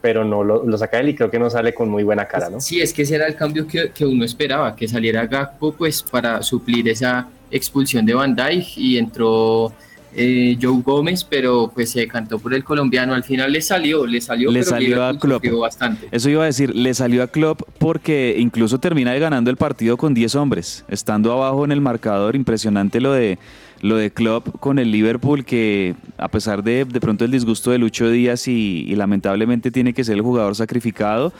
pero 0.00 0.24
no 0.24 0.44
lo, 0.44 0.78
saca 0.78 1.00
él 1.00 1.08
y 1.08 1.14
creo 1.16 1.28
que 1.28 1.40
no 1.40 1.50
sale 1.50 1.74
con 1.74 1.88
muy 1.88 2.04
buena 2.04 2.26
cara, 2.26 2.48
¿no? 2.48 2.60
Sí, 2.60 2.80
es 2.80 2.94
que 2.94 3.02
ese 3.02 3.16
era 3.16 3.26
el 3.26 3.34
cambio 3.34 3.66
que, 3.66 3.90
que 3.90 4.06
uno 4.06 4.24
esperaba, 4.24 4.76
que 4.76 4.86
saliera 4.86 5.26
Gakpo 5.26 5.72
pues 5.72 6.04
para 6.04 6.40
suplir 6.42 6.88
esa 6.88 7.26
expulsión 7.50 8.06
de 8.06 8.14
Van 8.14 8.36
Dijk 8.36 8.78
y 8.78 8.96
entró 8.96 9.72
eh, 10.16 10.56
Joe 10.60 10.80
Gómez, 10.82 11.24
pero 11.24 11.70
pues 11.74 11.90
se 11.90 12.06
cantó 12.06 12.38
por 12.38 12.54
el 12.54 12.62
colombiano. 12.62 13.14
Al 13.14 13.24
final 13.24 13.50
le 13.52 13.60
salió, 13.60 14.06
le 14.06 14.20
salió, 14.20 14.50
le 14.50 14.62
salió 14.62 15.04
a 15.04 15.18
Klopp. 15.18 15.44
Bastante. 15.60 16.08
Eso 16.12 16.30
iba 16.30 16.42
a 16.44 16.46
decir, 16.46 16.74
le 16.74 16.94
salió 16.94 17.22
a 17.22 17.26
Klopp 17.26 17.62
porque 17.78 18.36
incluso 18.38 18.78
termina 18.78 19.14
ganando 19.14 19.50
el 19.50 19.56
partido 19.56 19.96
con 19.96 20.14
10 20.14 20.34
hombres, 20.36 20.84
estando 20.88 21.32
abajo 21.32 21.64
en 21.64 21.72
el 21.72 21.80
marcador. 21.80 22.36
Impresionante 22.36 23.00
lo 23.00 23.12
de 23.12 23.38
lo 23.80 23.96
de 23.96 24.10
Klopp 24.10 24.58
con 24.60 24.78
el 24.78 24.90
Liverpool, 24.90 25.44
que 25.44 25.94
a 26.18 26.28
pesar 26.28 26.62
de 26.62 26.84
de 26.84 27.00
pronto 27.00 27.24
el 27.24 27.30
disgusto 27.30 27.70
de 27.70 27.78
Lucho 27.78 28.10
Díaz 28.10 28.48
y, 28.48 28.94
lamentablemente 28.96 29.70
tiene 29.70 29.92
que 29.92 30.04
ser 30.04 30.14
el 30.14 30.22
jugador 30.22 30.54
sacrificado, 30.54 31.32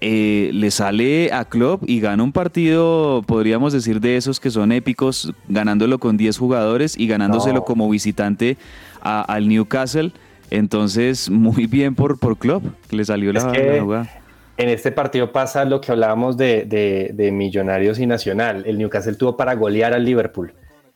eh, 0.00 0.50
le 0.52 0.70
sale 0.70 1.32
a 1.32 1.44
Klopp 1.44 1.84
y 1.86 2.00
gana 2.00 2.22
un 2.22 2.32
partido, 2.32 3.22
podríamos 3.26 3.72
decir, 3.72 4.00
de 4.00 4.16
esos 4.16 4.40
que 4.40 4.50
son 4.50 4.72
épicos, 4.72 5.32
ganándolo 5.48 5.98
con 5.98 6.16
10 6.16 6.38
jugadores 6.38 6.98
y 6.98 7.06
ganándoselo 7.06 7.64
como 7.64 7.88
visitante 7.88 8.56
al 9.00 9.48
Newcastle. 9.48 10.12
Entonces, 10.50 11.30
muy 11.30 11.66
bien 11.66 11.94
por, 11.94 12.18
por 12.18 12.36
Klopp, 12.36 12.64
que 12.88 12.96
le 12.96 13.04
salió 13.04 13.32
la, 13.32 13.52
jugada. 13.80 14.10
En 14.58 14.68
este 14.68 14.92
partido 14.92 15.32
pasa 15.32 15.64
lo 15.64 15.80
que 15.80 15.92
hablábamos 15.92 16.36
de, 16.36 16.66
de 17.14 17.32
Millonarios 17.32 17.98
y 17.98 18.06
Nacional. 18.06 18.64
El 18.66 18.78
Newcastle 18.78 19.14
tuvo 19.14 19.36
para 19.36 19.54
golear 19.54 19.94
al 19.94 20.04
Liverpool 20.04 20.52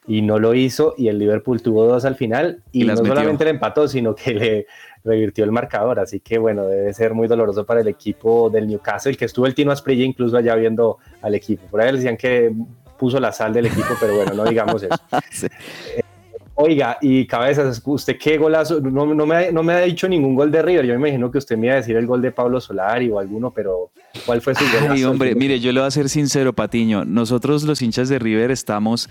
y 0.06 0.22
no 0.22 0.38
lo 0.38 0.54
hizo 0.54 0.94
y 0.96 1.08
el 1.08 1.18
Liverpool 1.18 1.60
tuvo 1.62 1.86
dos 1.86 2.04
al 2.04 2.14
final 2.14 2.62
y, 2.72 2.84
no 2.84 2.96
solamente 2.96 3.44
le 3.44 3.50
empató, 3.50 3.88
sino 3.88 4.14
que 4.14 4.34
le 4.34 4.66
revirtió 5.04 5.44
el 5.44 5.52
marcador, 5.52 6.00
así 6.00 6.20
que 6.20 6.38
bueno, 6.38 6.66
debe 6.66 6.92
ser 6.92 7.14
muy 7.14 7.28
doloroso 7.28 7.64
para 7.64 7.80
el 7.80 7.88
equipo 7.88 8.50
del 8.50 8.66
Newcastle, 8.66 9.16
que 9.16 9.24
estuvo 9.24 9.46
el 9.46 9.54
Tino 9.54 9.70
Asprilla 9.70 10.04
incluso 10.04 10.36
allá 10.36 10.54
viendo 10.56 10.98
al 11.22 11.34
equipo, 11.34 11.66
por 11.68 11.80
ahí 11.80 11.92
decían 11.92 12.16
que 12.16 12.52
puso 12.98 13.20
la 13.20 13.32
sal 13.32 13.52
del 13.52 13.66
equipo, 13.66 13.94
pero 14.00 14.16
bueno, 14.16 14.34
no 14.34 14.44
digamos 14.44 14.82
eso. 14.82 14.96
Eh, 15.94 16.02
oiga, 16.54 16.96
y 17.02 17.26
cabezas, 17.26 17.82
¿usted 17.84 18.16
qué 18.18 18.38
golazo? 18.38 18.80
No, 18.80 19.14
no, 19.14 19.26
me 19.26 19.36
ha, 19.36 19.52
no 19.52 19.62
me 19.62 19.74
ha 19.74 19.80
dicho 19.80 20.08
ningún 20.08 20.34
gol 20.34 20.50
de 20.50 20.62
River. 20.62 20.86
Yo 20.86 20.94
me 20.94 21.08
imagino 21.08 21.30
que 21.30 21.38
usted 21.38 21.56
me 21.56 21.66
iba 21.66 21.74
a 21.74 21.76
decir 21.76 21.96
el 21.96 22.06
gol 22.06 22.22
de 22.22 22.32
Pablo 22.32 22.60
Solari 22.60 23.10
o 23.10 23.18
alguno, 23.18 23.50
pero 23.50 23.90
¿cuál 24.24 24.40
fue 24.40 24.54
su 24.54 24.64
gol? 24.64 24.90
Ay, 24.90 25.04
hombre, 25.04 25.34
mire, 25.34 25.60
yo 25.60 25.70
le 25.72 25.80
voy 25.80 25.86
a 25.86 25.90
ser 25.90 26.08
sincero, 26.08 26.54
Patiño. 26.54 27.04
Nosotros 27.04 27.62
los 27.64 27.82
hinchas 27.82 28.08
de 28.08 28.18
River 28.18 28.50
estamos 28.50 29.10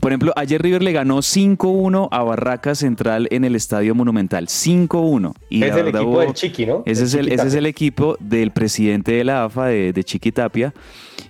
por 0.00 0.12
ejemplo, 0.12 0.32
ayer 0.36 0.62
River 0.62 0.82
le 0.82 0.92
ganó 0.92 1.18
5-1 1.18 2.08
a 2.10 2.22
Barraca 2.22 2.74
Central 2.74 3.28
en 3.30 3.44
el 3.44 3.54
Estadio 3.54 3.94
Monumental. 3.94 4.46
5-1. 4.46 5.32
Es 5.50 5.76
el 5.76 5.88
equipo 5.88 6.20
del 6.20 6.32
Chiqui, 6.34 6.66
¿no? 6.66 6.82
Ese, 6.86 7.04
es 7.04 7.14
el, 7.14 7.32
ese 7.32 7.46
es 7.46 7.54
el 7.54 7.66
equipo 7.66 8.16
del 8.20 8.50
presidente 8.50 9.12
de 9.12 9.24
la 9.24 9.44
AFA, 9.44 9.66
de, 9.66 9.92
de 9.92 10.04
Chiqui 10.04 10.32
Tapia. 10.32 10.74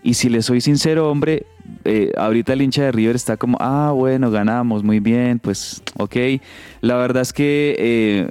Y 0.02 0.14
si 0.14 0.28
le 0.28 0.42
soy 0.42 0.60
sincero, 0.60 1.10
hombre, 1.10 1.46
eh, 1.84 2.12
ahorita 2.16 2.52
el 2.52 2.62
hincha 2.62 2.84
de 2.84 2.92
River 2.92 3.16
está 3.16 3.36
como, 3.36 3.58
ah, 3.60 3.92
bueno, 3.94 4.30
ganamos, 4.30 4.82
muy 4.82 5.00
bien, 5.00 5.38
pues, 5.38 5.82
ok. 5.96 6.16
La 6.80 6.96
verdad 6.96 7.22
es 7.22 7.32
que 7.32 7.76
eh, 7.78 8.28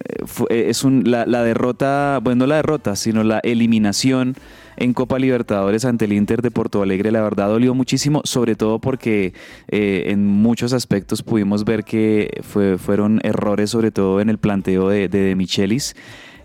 eh, 0.50 0.66
es 0.70 0.84
un, 0.84 1.04
la, 1.06 1.26
la 1.26 1.44
derrota, 1.44 2.20
bueno, 2.22 2.40
no 2.40 2.48
la 2.48 2.58
derrota, 2.58 2.96
sino 2.96 3.24
la 3.24 3.40
eliminación 3.40 4.36
en 4.78 4.94
Copa 4.94 5.20
Libertadores 5.20 5.86
ante 5.86 6.06
el 6.06 6.14
Inter 6.14 6.42
de 6.42 6.52
Porto 6.52 6.82
Alegre, 6.82 7.12
la 7.12 7.22
verdad 7.22 7.48
dolió 7.48 7.74
muchísimo, 7.74 8.22
sobre 8.24 8.56
todo 8.56 8.80
porque 8.80 9.34
eh, 9.70 10.06
en 10.08 10.26
muchos 10.26 10.74
aspectos 10.74 11.24
pudimos 11.24 11.66
ver 11.66 11.84
que 11.84 12.42
fue, 12.42 12.78
fueron 12.78 13.20
errores, 13.24 13.70
sobre 13.70 13.92
todo 13.92 14.22
en 14.22 14.30
el 14.30 14.38
planteo 14.38 14.90
de, 14.90 15.08
de, 15.08 15.36
Michelis. 15.36 15.96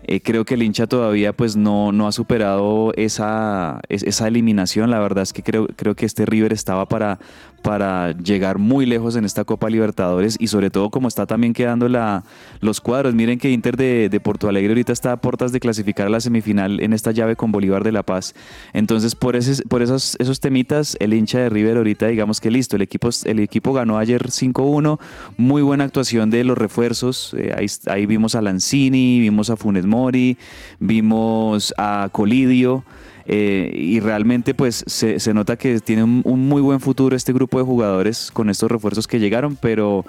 Eh, 0.03 0.19
creo 0.21 0.45
que 0.45 0.55
el 0.55 0.63
hincha 0.63 0.87
todavía 0.87 1.31
pues 1.31 1.55
no, 1.55 1.91
no 1.91 2.07
ha 2.07 2.11
superado 2.11 2.91
esa, 2.95 3.81
esa 3.89 4.27
eliminación. 4.27 4.89
La 4.89 4.99
verdad 4.99 5.21
es 5.21 5.31
que 5.31 5.43
creo, 5.43 5.67
creo 5.75 5.95
que 5.95 6.05
este 6.05 6.25
River 6.25 6.53
estaba 6.53 6.87
para, 6.87 7.19
para 7.61 8.11
llegar 8.17 8.57
muy 8.57 8.85
lejos 8.85 9.15
en 9.15 9.25
esta 9.25 9.43
Copa 9.45 9.69
Libertadores 9.69 10.35
y 10.39 10.47
sobre 10.47 10.69
todo 10.69 10.89
como 10.89 11.07
está 11.07 11.25
también 11.25 11.53
quedando 11.53 11.87
la, 11.89 12.23
los 12.59 12.81
cuadros. 12.81 13.13
Miren 13.13 13.39
que 13.39 13.51
Inter 13.51 13.77
de, 13.77 14.09
de, 14.09 14.19
Porto 14.19 14.49
Alegre 14.49 14.69
ahorita 14.69 14.93
está 14.93 15.13
a 15.13 15.17
puertas 15.17 15.51
de 15.51 15.59
clasificar 15.59 16.07
a 16.07 16.09
la 16.09 16.19
semifinal 16.19 16.79
en 16.81 16.93
esta 16.93 17.11
llave 17.11 17.35
con 17.35 17.51
Bolívar 17.51 17.83
de 17.83 17.91
La 17.91 18.03
Paz. 18.03 18.33
Entonces 18.73 19.15
por, 19.15 19.35
ese, 19.35 19.63
por 19.63 19.81
esos, 19.81 20.15
esos 20.19 20.39
temitas 20.39 20.97
el 20.99 21.13
hincha 21.13 21.39
de 21.39 21.49
River 21.49 21.77
ahorita 21.77 22.07
digamos 22.07 22.39
que 22.39 22.51
listo, 22.51 22.75
el 22.75 22.81
equipo, 22.81 23.09
el 23.25 23.39
equipo 23.39 23.73
ganó 23.73 23.97
ayer 23.97 24.23
5-1, 24.23 24.99
muy 25.37 25.61
buena 25.61 25.83
actuación 25.83 26.29
de 26.29 26.43
los 26.43 26.57
refuerzos, 26.57 27.35
eh, 27.37 27.53
ahí, 27.57 27.67
ahí 27.87 28.05
vimos 28.05 28.35
a 28.35 28.41
Lanzini, 28.41 29.19
vimos 29.19 29.49
a 29.49 29.55
Funes 29.55 29.85
Mori, 29.85 30.37
vimos 30.79 31.73
a 31.77 32.09
Colidio. 32.11 32.83
Eh, 33.25 33.71
y 33.73 33.99
realmente 33.99 34.53
pues 34.53 34.83
se, 34.87 35.19
se, 35.19 35.33
nota 35.33 35.55
que 35.55 35.79
tiene 35.79 36.03
un, 36.03 36.47
muy 36.47 36.61
buen 36.61 36.79
futuro 36.79 37.15
este 37.15 37.33
grupo 37.33 37.59
de 37.59 37.65
jugadores 37.65 38.31
con 38.31 38.49
estos 38.49 38.71
refuerzos 38.71 39.07
que 39.07 39.19
llegaron, 39.19 39.55
pero 39.55 40.05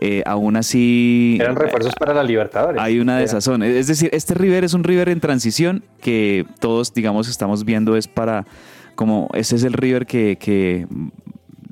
eh, 0.00 0.22
aún 0.26 0.56
así... 0.56 1.38
Eran 1.40 1.56
refuerzos 1.56 1.94
para 1.94 2.14
la 2.14 2.22
Libertadores. 2.22 2.80
Hay 2.80 3.00
una 3.00 3.18
desazón. 3.18 3.62
Es 3.62 3.88
decir, 3.88 4.10
este 4.12 4.34
River 4.34 4.64
es 4.64 4.74
un 4.74 4.84
River 4.84 5.08
en 5.08 5.20
transición 5.20 5.84
que 6.00 6.46
todos, 6.60 6.94
digamos, 6.94 7.28
estamos 7.28 7.64
viendo 7.64 7.96
es 7.96 8.08
para... 8.08 8.46
Como 8.94 9.30
ese 9.32 9.56
es 9.56 9.64
el 9.64 9.72
River 9.72 10.04
que, 10.04 10.36
que 10.36 10.86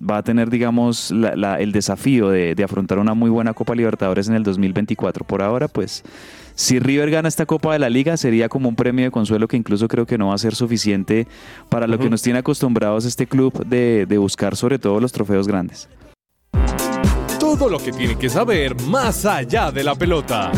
va 0.01 0.18
a 0.18 0.22
tener, 0.22 0.51
digamos, 0.51 1.11
el 1.11 1.72
desafío 1.72 2.30
de, 2.30 2.55
de, 2.55 2.64
afrontar 2.64 2.98
una 2.98 3.14
muy 3.14 3.30
buena 3.30 3.53
Copa 3.53 3.74
Libertadores 3.74 4.28
en 4.28 4.34
el 4.34 4.42
2024. 4.42 5.24
Por 5.24 5.42
ahora, 5.42 5.68
pues 5.68 6.03
si 6.55 6.78
River 6.78 7.11
gana 7.11 7.28
esta 7.28 7.46
Copa 7.46 7.72
de 7.72 7.78
la 7.78 7.88
Liga, 7.88 8.16
sería 8.16 8.48
como 8.48 8.68
un 8.68 8.76
premio 8.76 9.05
de 9.05 9.11
consuelo 9.11 9.48
que 9.48 9.57
incluso 9.57 9.88
creo 9.88 10.07
que 10.07 10.18
no 10.18 10.28
va 10.28 10.34
a 10.34 10.38
ser 10.38 10.55
suficiente 10.55 11.26
para 11.68 11.86
lo 11.86 11.98
que 11.98 12.11
nos 12.11 12.22
tiene 12.22 12.40
acostumbrados 12.40 13.05
este 13.05 13.26
club 13.26 13.64
de, 13.66 14.07
de 14.07 14.18
buscar 14.18 14.57
sobre 14.57 14.78
todo 14.78 15.01
los 15.01 15.12
trofeos 15.12 15.48
grandes. 15.48 15.88
Todo 17.38 17.68
lo 17.68 17.78
que 17.78 17.92
tiene 17.92 18.16
que 18.16 18.28
saber 18.28 18.78
más 18.82 19.24
allá 19.24 19.70
de 19.70 19.84
la 19.84 19.94
pelota. 19.94 20.53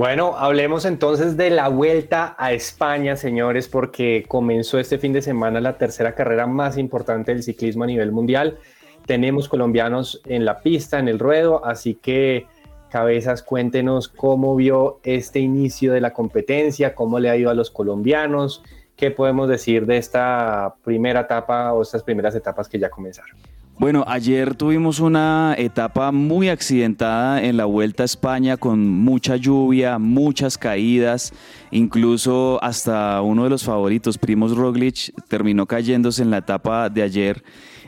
Bueno, 0.00 0.34
hablemos 0.38 0.86
entonces 0.86 1.36
de 1.36 1.50
la 1.50 1.68
vuelta 1.68 2.34
a 2.38 2.54
España, 2.54 3.16
señores, 3.16 3.68
porque 3.68 4.24
comenzó 4.26 4.78
este 4.78 4.96
fin 4.96 5.12
de 5.12 5.20
semana 5.20 5.60
la 5.60 5.76
tercera 5.76 6.14
carrera 6.14 6.46
más 6.46 6.78
importante 6.78 7.34
del 7.34 7.42
ciclismo 7.42 7.84
a 7.84 7.86
nivel 7.86 8.10
mundial 8.10 8.56
tenemos 9.04 9.46
colombianos 9.46 10.22
en 10.24 10.46
la 10.46 10.60
pista, 10.60 10.98
en 10.98 11.08
el 11.08 11.18
ruedo, 11.18 11.62
así 11.66 11.96
que 11.96 12.46
Cabezas, 12.88 13.42
cuéntenos 13.42 14.08
cómo 14.08 14.56
vio 14.56 15.00
este 15.02 15.38
inicio 15.38 15.92
de 15.92 16.00
la 16.00 16.14
competencia, 16.14 16.94
cómo 16.94 17.18
le 17.18 17.28
ha 17.28 17.36
ido 17.36 17.50
a 17.50 17.54
los 17.54 17.70
colombianos, 17.70 18.62
¿qué 18.96 19.10
podemos 19.10 19.50
decir 19.50 19.84
de 19.84 19.98
esta 19.98 20.76
primera 20.82 21.20
etapa 21.20 21.74
o 21.74 21.82
estas 21.82 22.02
primeras 22.02 22.34
etapas 22.34 22.70
que 22.70 22.78
ya 22.78 22.88
comenzaron? 22.88 23.36
Bueno, 23.80 24.04
ayer 24.06 24.56
tuvimos 24.56 25.00
una 25.00 25.54
etapa 25.56 26.12
muy 26.12 26.50
accidentada 26.50 27.42
en 27.42 27.56
la 27.56 27.64
Vuelta 27.64 28.02
a 28.02 28.04
España 28.04 28.58
con 28.58 28.86
mucha 28.86 29.36
lluvia, 29.36 29.98
muchas 29.98 30.58
caídas, 30.58 31.32
incluso 31.70 32.62
hasta 32.62 33.22
uno 33.22 33.44
de 33.44 33.48
los 33.48 33.64
favoritos, 33.64 34.18
Primos 34.18 34.54
Roglic, 34.54 35.14
terminó 35.28 35.64
cayéndose 35.64 36.20
en 36.20 36.28
la 36.28 36.36
etapa 36.36 36.90
de 36.90 37.00
ayer. 37.00 37.42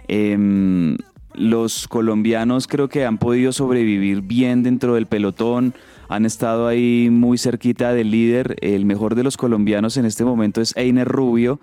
Em, 0.09 0.97
los 1.35 1.87
colombianos 1.89 2.69
creo 2.69 2.89
que 2.89 3.05
han 3.05 3.19
podido 3.19 3.53
sobrevivir 3.53 4.23
bien 4.23 4.63
dentro 4.63 4.95
del 4.95 5.05
pelotón, 5.05 5.75
han 6.09 6.25
estado 6.25 6.69
ahí 6.69 7.09
muy 7.11 7.37
cerquita 7.37 7.93
del 7.93 8.11
líder. 8.11 8.57
El 8.63 8.87
mejor 8.87 9.15
de 9.15 9.25
los 9.25 9.37
colombianos 9.37 9.99
en 9.99 10.07
este 10.07 10.25
momento 10.25 10.63
es 10.63 10.75
Einer 10.75 11.07
Rubio 11.07 11.61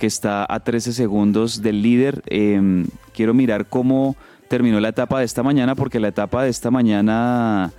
que 0.00 0.06
está 0.06 0.46
a 0.48 0.60
13 0.60 0.94
segundos 0.94 1.60
del 1.60 1.82
líder. 1.82 2.22
Em, 2.26 2.86
quiero 3.12 3.34
mirar 3.34 3.66
cómo 3.66 4.16
terminó 4.48 4.80
la 4.80 4.88
etapa 4.88 5.18
de 5.18 5.26
esta 5.26 5.42
mañana, 5.42 5.74
porque 5.74 6.00
la 6.00 6.08
etapa 6.08 6.42
de 6.42 6.48
esta 6.48 6.70
mañana 6.70 7.70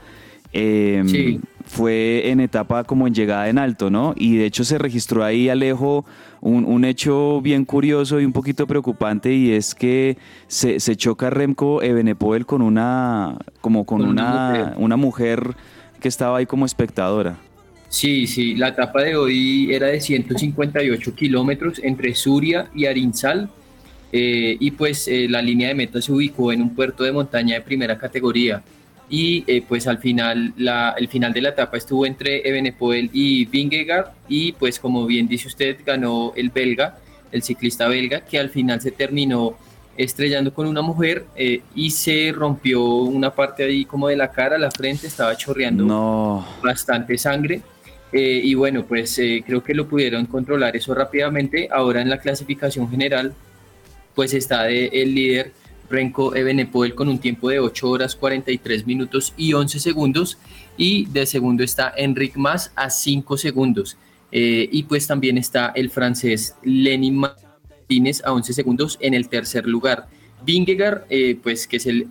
em, 0.53 1.41
fue 1.65 2.30
en 2.30 2.39
etapa 2.39 2.84
como 2.84 3.07
en 3.07 3.15
llegada 3.15 3.49
en 3.49 3.57
alto, 3.57 3.89
¿no? 3.89 4.13
Y 4.15 4.38
de 4.38 4.45
hecho 4.45 4.63
se 4.63 4.78
registró 4.78 5.24
ahí, 5.24 5.49
Alejo, 5.49 6.05
un, 6.41 6.86
hecho 6.86 7.41
bien 7.41 7.65
curioso 7.65 8.22
y 8.22 8.26
un 8.26 8.34
poquito 8.34 8.67
preocupante, 8.67 9.34
y 9.34 9.53
es 9.53 9.74
que 9.74 10.19
se, 10.47 10.78
choca 10.95 11.32
Remco 11.32 11.82
Ebenepoel 11.82 12.45
con 12.45 12.61
una, 12.61 13.39
como 13.61 13.84
con, 13.86 14.01
una, 14.03 14.76
una 14.78 14.95
mujer 14.95 15.55
que 15.99 16.07
estaba 16.07 16.38
ahí 16.38 16.45
como 16.45 16.67
espectadora. 16.67 17.38
Sí, 17.91 18.25
sí, 18.25 18.55
la 18.55 18.69
etapa 18.69 19.03
de 19.03 19.17
hoy 19.17 19.67
era 19.69 19.87
de 19.87 19.99
158 19.99 21.13
kilómetros 21.13 21.77
entre 21.83 22.15
Suria 22.15 22.69
y 22.73 22.85
Arinsal. 22.85 23.49
Eh, 24.13 24.55
y 24.57 24.71
pues 24.71 25.09
eh, 25.09 25.27
la 25.29 25.41
línea 25.41 25.67
de 25.67 25.75
meta 25.75 26.01
se 26.01 26.13
ubicó 26.13 26.53
en 26.53 26.61
un 26.61 26.73
puerto 26.73 27.03
de 27.03 27.11
montaña 27.11 27.55
de 27.55 27.61
primera 27.61 27.97
categoría. 27.97 28.63
Y 29.09 29.43
eh, 29.45 29.61
pues 29.67 29.87
al 29.87 29.97
final, 29.97 30.53
la, 30.55 30.95
el 30.97 31.09
final 31.09 31.33
de 31.33 31.41
la 31.41 31.49
etapa 31.49 31.75
estuvo 31.75 32.05
entre 32.05 32.47
Ebenepoel 32.47 33.09
y 33.11 33.43
Vingegaard. 33.43 34.05
Y 34.29 34.53
pues 34.53 34.79
como 34.79 35.05
bien 35.05 35.27
dice 35.27 35.49
usted, 35.49 35.77
ganó 35.85 36.31
el 36.37 36.49
belga, 36.49 36.97
el 37.29 37.43
ciclista 37.43 37.89
belga, 37.89 38.21
que 38.21 38.39
al 38.39 38.49
final 38.51 38.79
se 38.79 38.91
terminó 38.91 39.57
estrellando 39.97 40.53
con 40.53 40.65
una 40.65 40.81
mujer 40.81 41.25
y 41.75 41.91
se 41.91 42.31
rompió 42.33 42.81
una 42.85 43.35
parte 43.35 43.65
ahí 43.65 43.83
como 43.83 44.07
de 44.07 44.15
la 44.15 44.31
cara, 44.31 44.57
la 44.57 44.71
frente, 44.71 45.07
estaba 45.07 45.35
chorreando 45.35 46.47
bastante 46.63 47.17
sangre. 47.17 47.61
Eh, 48.14 48.41
y 48.43 48.53
bueno, 48.55 48.86
pues 48.86 49.18
eh, 49.20 49.43
creo 49.45 49.64
que 49.64 49.74
lo 49.74 49.88
pudieron 49.88 50.26
controlar 50.26 50.76
eso 50.76 50.93
rápidamente. 50.93 51.70
Ahora 51.72 52.01
en 52.01 52.09
la 52.09 52.20
clasificación 52.20 52.89
general, 52.89 53.34
pues 54.16 54.34
está 54.34 54.70
el 54.70 55.16
líder 55.16 55.53
Renko 55.89 56.36
Ebenepoel 56.36 56.95
con 56.95 57.09
un 57.09 57.20
tiempo 57.20 57.49
de 57.49 57.59
8 57.59 57.89
horas 57.89 58.16
43 58.16 58.86
minutos 58.86 59.34
y 59.38 59.53
11 59.53 59.80
segundos. 59.80 60.38
Y 60.78 61.05
de 61.05 61.26
segundo 61.26 61.64
está 61.64 61.93
Enric 61.95 62.36
Mas 62.36 62.72
a 62.76 62.89
5 62.89 63.38
segundos. 63.38 63.97
Eh, 64.32 64.68
y 64.72 64.84
pues 64.84 65.07
también 65.07 65.38
está 65.38 65.72
el 65.76 65.89
francés 65.89 66.55
Lenin 66.64 67.16
Martínez 67.18 68.22
a 68.24 68.34
11 68.34 68.53
segundos 68.53 68.97
en 69.01 69.14
el 69.14 69.30
tercer 69.30 69.66
lugar. 69.66 70.07
Vingegaard, 70.43 71.03
pues 71.43 71.68
que 71.68 71.78
es 71.78 71.86
el 71.86 72.07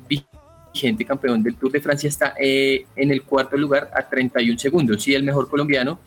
vigente 0.72 1.04
campeón 1.04 1.42
del 1.42 1.56
Tour 1.56 1.72
de 1.72 1.80
Francia, 1.80 2.08
está 2.08 2.34
eh, 2.40 2.86
en 2.96 3.10
el 3.10 3.22
cuarto 3.22 3.56
lugar 3.56 3.90
a 3.94 4.08
31 4.08 4.58
segundos. 4.58 5.06
Y 5.08 5.14
el 5.14 5.22
mejor 5.22 5.48
colombiano 5.48 5.98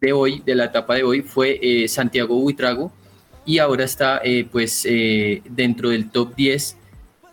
de 0.00 0.12
hoy, 0.12 0.42
de 0.44 0.54
la 0.54 0.66
etapa 0.66 0.94
de 0.94 1.02
hoy, 1.02 1.22
fue 1.22 1.58
eh, 1.62 1.88
Santiago 1.88 2.36
Buitrago. 2.36 2.92
Y 3.44 3.58
ahora 3.58 3.84
está 3.84 4.20
eh, 4.22 4.46
pues 4.50 4.86
dentro 5.48 5.88
del 5.88 6.10
top 6.10 6.34
10 6.36 6.76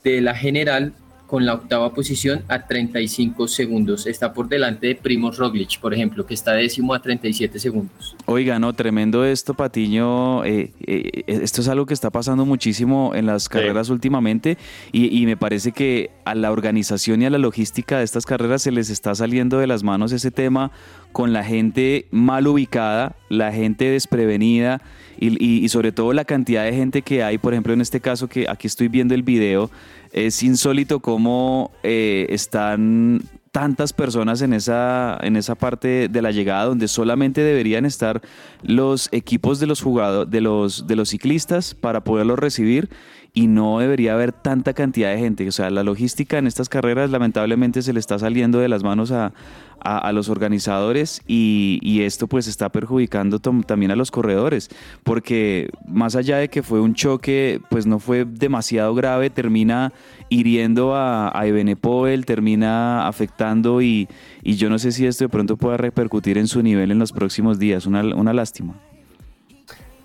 de 0.03 0.21
la 0.21 0.34
general 0.34 0.93
con 1.28 1.45
la 1.45 1.53
octava 1.53 1.93
posición 1.93 2.43
a 2.47 2.65
35 2.65 3.47
segundos. 3.47 4.07
Está 4.07 4.34
por 4.34 4.47
delante 4.47 4.88
de 4.88 4.95
Primoz 4.95 5.38
Roglic, 5.38 5.80
por 5.80 5.93
ejemplo, 5.93 6.25
que 6.25 6.34
está 6.34 6.53
décimo 6.53 6.93
a 6.93 7.01
37 7.01 7.59
segundos. 7.59 8.15
Oiga, 8.25 8.57
no, 8.59 8.73
tremendo 8.73 9.25
esto, 9.25 9.53
Patiño. 9.53 10.45
Eh, 10.45 10.71
eh, 10.86 11.23
esto 11.28 11.61
es 11.61 11.67
algo 11.67 11.86
que 11.86 11.93
está 11.93 12.09
pasando 12.09 12.45
muchísimo 12.45 13.11
en 13.13 13.25
las 13.25 13.49
carreras 13.49 13.89
últimamente 13.89 14.57
y, 14.91 15.28
me 15.28 15.36
parece 15.36 15.73
que 15.73 16.09
a 16.23 16.36
la 16.36 16.51
organización 16.51 17.21
y 17.21 17.25
a 17.25 17.30
la 17.30 17.38
logística 17.38 17.97
de 17.97 18.05
estas 18.05 18.25
carreras 18.25 18.61
se 18.61 18.71
les 18.71 18.89
está 18.89 19.13
saliendo 19.13 19.59
de 19.59 19.67
las 19.67 19.84
manos 19.84 20.13
ese 20.13 20.32
tema 20.32 20.71
con 21.18 21.34
la 21.34 21.43
gente 21.43 22.05
mal 22.11 22.45
ubicada, 22.45 23.15
la 23.28 23.51
gente 23.51 23.89
desprevenida 23.89 24.84
y, 25.20 25.68
sobre 25.70 25.91
todo 25.91 26.13
la 26.13 26.26
cantidad 26.26 26.63
de 26.63 26.74
gente 26.74 27.01
que 27.01 27.24
hay, 27.24 27.39
por 27.39 27.55
ejemplo, 27.55 27.74
en 27.74 27.82
este 27.82 27.99
caso 28.01 28.28
que 28.28 28.45
aquí 28.47 28.68
estoy 28.68 28.88
viendo 28.88 29.15
el 29.15 29.24
video, 29.24 29.72
es 30.11 30.43
insólito 30.43 30.99
cómo 30.99 31.72
eh, 31.82 32.28
están 32.30 33.24
tantas 33.51 33.93
personas 33.93 34.43
en 34.43 34.53
esa, 34.53 35.18
en 35.24 35.38
esa 35.38 35.55
parte 35.55 36.07
de 36.07 36.22
la 36.22 36.30
llegada 36.30 36.65
donde 36.65 36.88
solamente 36.88 37.41
deberían 37.41 37.86
estar 37.86 38.22
los 38.61 39.09
equipos 39.11 39.59
de 39.59 39.65
los 39.65 39.82
jugadores, 39.82 40.30
de 40.30 40.41
los, 40.41 40.86
de 40.86 40.95
los 40.95 41.09
ciclistas 41.09 41.74
para 41.74 42.03
poderlos 42.03 42.38
recibir 42.38 42.89
y 43.34 43.45
no 43.45 43.80
debería 43.80 44.13
haber 44.13 44.34
tanta 44.34 44.74
cantidad 44.74 45.11
de 45.11 45.20
gente. 45.20 45.47
O 45.47 45.51
sea, 45.51 45.70
la 45.70 45.84
logística 45.84 46.38
en 46.39 46.47
estas 46.47 46.70
carreras 46.70 47.11
lamentablemente 47.11 47.84
se 47.84 47.93
le 47.93 47.99
está 47.99 48.18
saliendo 48.18 48.57
de 48.59 48.68
las 48.68 48.84
manos 48.84 49.11
a, 49.11 49.32
a, 49.80 50.11
los 50.11 50.30
organizadores 50.30 51.21
y, 51.28 52.01
esto 52.01 52.28
pues 52.28 52.47
está 52.47 52.69
perjudicando 52.69 53.39
también 53.39 53.91
a 53.91 53.95
los 53.95 54.11
corredores, 54.11 54.69
porque 55.03 55.69
más 55.88 56.15
allá 56.15 56.38
de 56.38 56.49
que 56.49 56.63
fue 56.63 56.80
un 56.80 56.93
choque, 56.93 57.59
pues 57.69 57.86
no 57.86 57.99
fue 57.99 58.25
demasiado 58.25 58.93
grave, 58.93 59.30
termina 59.30 59.93
hiriendo 60.30 60.95
a, 60.95 61.38
a 61.38 61.47
Ebenepoel, 61.47 62.25
termina 62.25 63.07
afectando 63.07 63.82
y, 63.82 64.07
y, 64.43 64.55
yo 64.55 64.69
no 64.69 64.80
sé 64.80 64.91
si 64.91 65.05
esto 65.05 65.25
de 65.25 65.30
pronto 65.30 65.57
pueda 65.57 65.78
repercutir 65.78 66.38
en 66.38 66.47
su 66.47 66.61
nivel 66.61 66.91
en 66.91 66.99
los 66.99 67.11
próximos 67.11 67.59
días, 67.59 67.86
una, 67.86 68.01
una 68.15 68.34
lástima. 68.34 68.75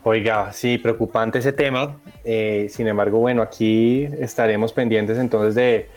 Oiga, 0.04 0.52
sí, 0.52 0.78
preocupante 0.78 1.38
ese 1.38 1.52
tema. 1.52 1.96
Eh, 2.24 2.66
sin 2.70 2.88
embargo, 2.88 3.18
bueno, 3.18 3.40
aquí 3.40 4.08
estaremos 4.18 4.72
pendientes 4.72 5.16
entonces 5.16 5.54
de 5.54 5.88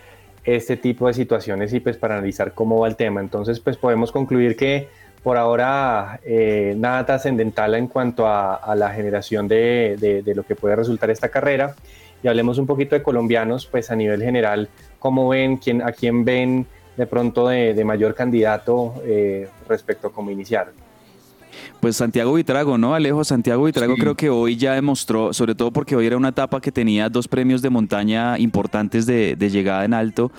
este 0.45 0.77
tipo 0.77 1.07
de 1.07 1.13
situaciones 1.13 1.73
y 1.73 1.79
pues 1.79 1.97
para 1.97 2.15
analizar 2.15 2.53
cómo 2.53 2.79
va 2.79 2.87
el 2.87 2.95
tema. 2.95 3.21
Entonces 3.21 3.59
pues 3.59 3.77
podemos 3.77 4.11
concluir 4.11 4.55
que 4.55 4.87
por 5.23 5.37
ahora 5.37 6.19
eh, 6.23 6.75
nada 6.77 7.03
trascendental 7.03 7.73
en 7.73 7.87
cuanto 7.87 8.27
a, 8.27 8.75
la 8.75 8.91
generación 8.91 9.47
de, 9.47 10.23
lo 10.35 10.43
que 10.43 10.55
puede 10.55 10.75
resultar 10.75 11.09
esta 11.09 11.29
carrera. 11.29 11.75
Y 12.21 12.27
hablemos 12.27 12.59
un 12.59 12.67
poquito 12.67 12.95
de 12.95 13.01
colombianos, 13.01 13.65
pues 13.65 13.89
a 13.89 13.95
nivel 13.95 14.21
general, 14.21 14.69
¿cómo 14.99 15.27
ven, 15.27 15.57
quién, 15.57 15.81
a 15.81 15.91
quién 15.91 16.25
ven 16.25 16.67
de 16.95 17.07
pronto 17.07 17.47
de, 17.47 17.83
mayor 17.83 18.13
candidato 18.13 19.01
eh, 19.03 19.47
respecto 19.67 20.07
a 20.07 20.11
cómo 20.13 20.29
iniciar? 20.29 20.67
Pues 21.79 21.97
Santiago 21.97 22.33
Vitrago, 22.33 22.77
¿no? 22.77 22.93
Alejo, 22.93 23.23
Santiago 23.23 23.63
Vitrago 23.63 23.95
creo 23.95 24.15
que 24.15 24.29
hoy 24.29 24.55
ya 24.55 24.73
demostró, 24.73 25.33
sobre 25.33 25.55
todo 25.55 25.71
porque 25.71 25.95
hoy 25.95 26.05
era 26.05 26.17
una 26.17 26.29
etapa 26.29 26.61
que 26.61 26.71
tenía 26.71 27.09
dos 27.09 27.27
premios 27.27 27.61
de 27.61 27.69
montaña 27.69 28.37
importantes 28.39 29.05
de, 29.05 29.35
llegada 29.49 29.85
en 29.85 29.93
alto. 29.93 30.31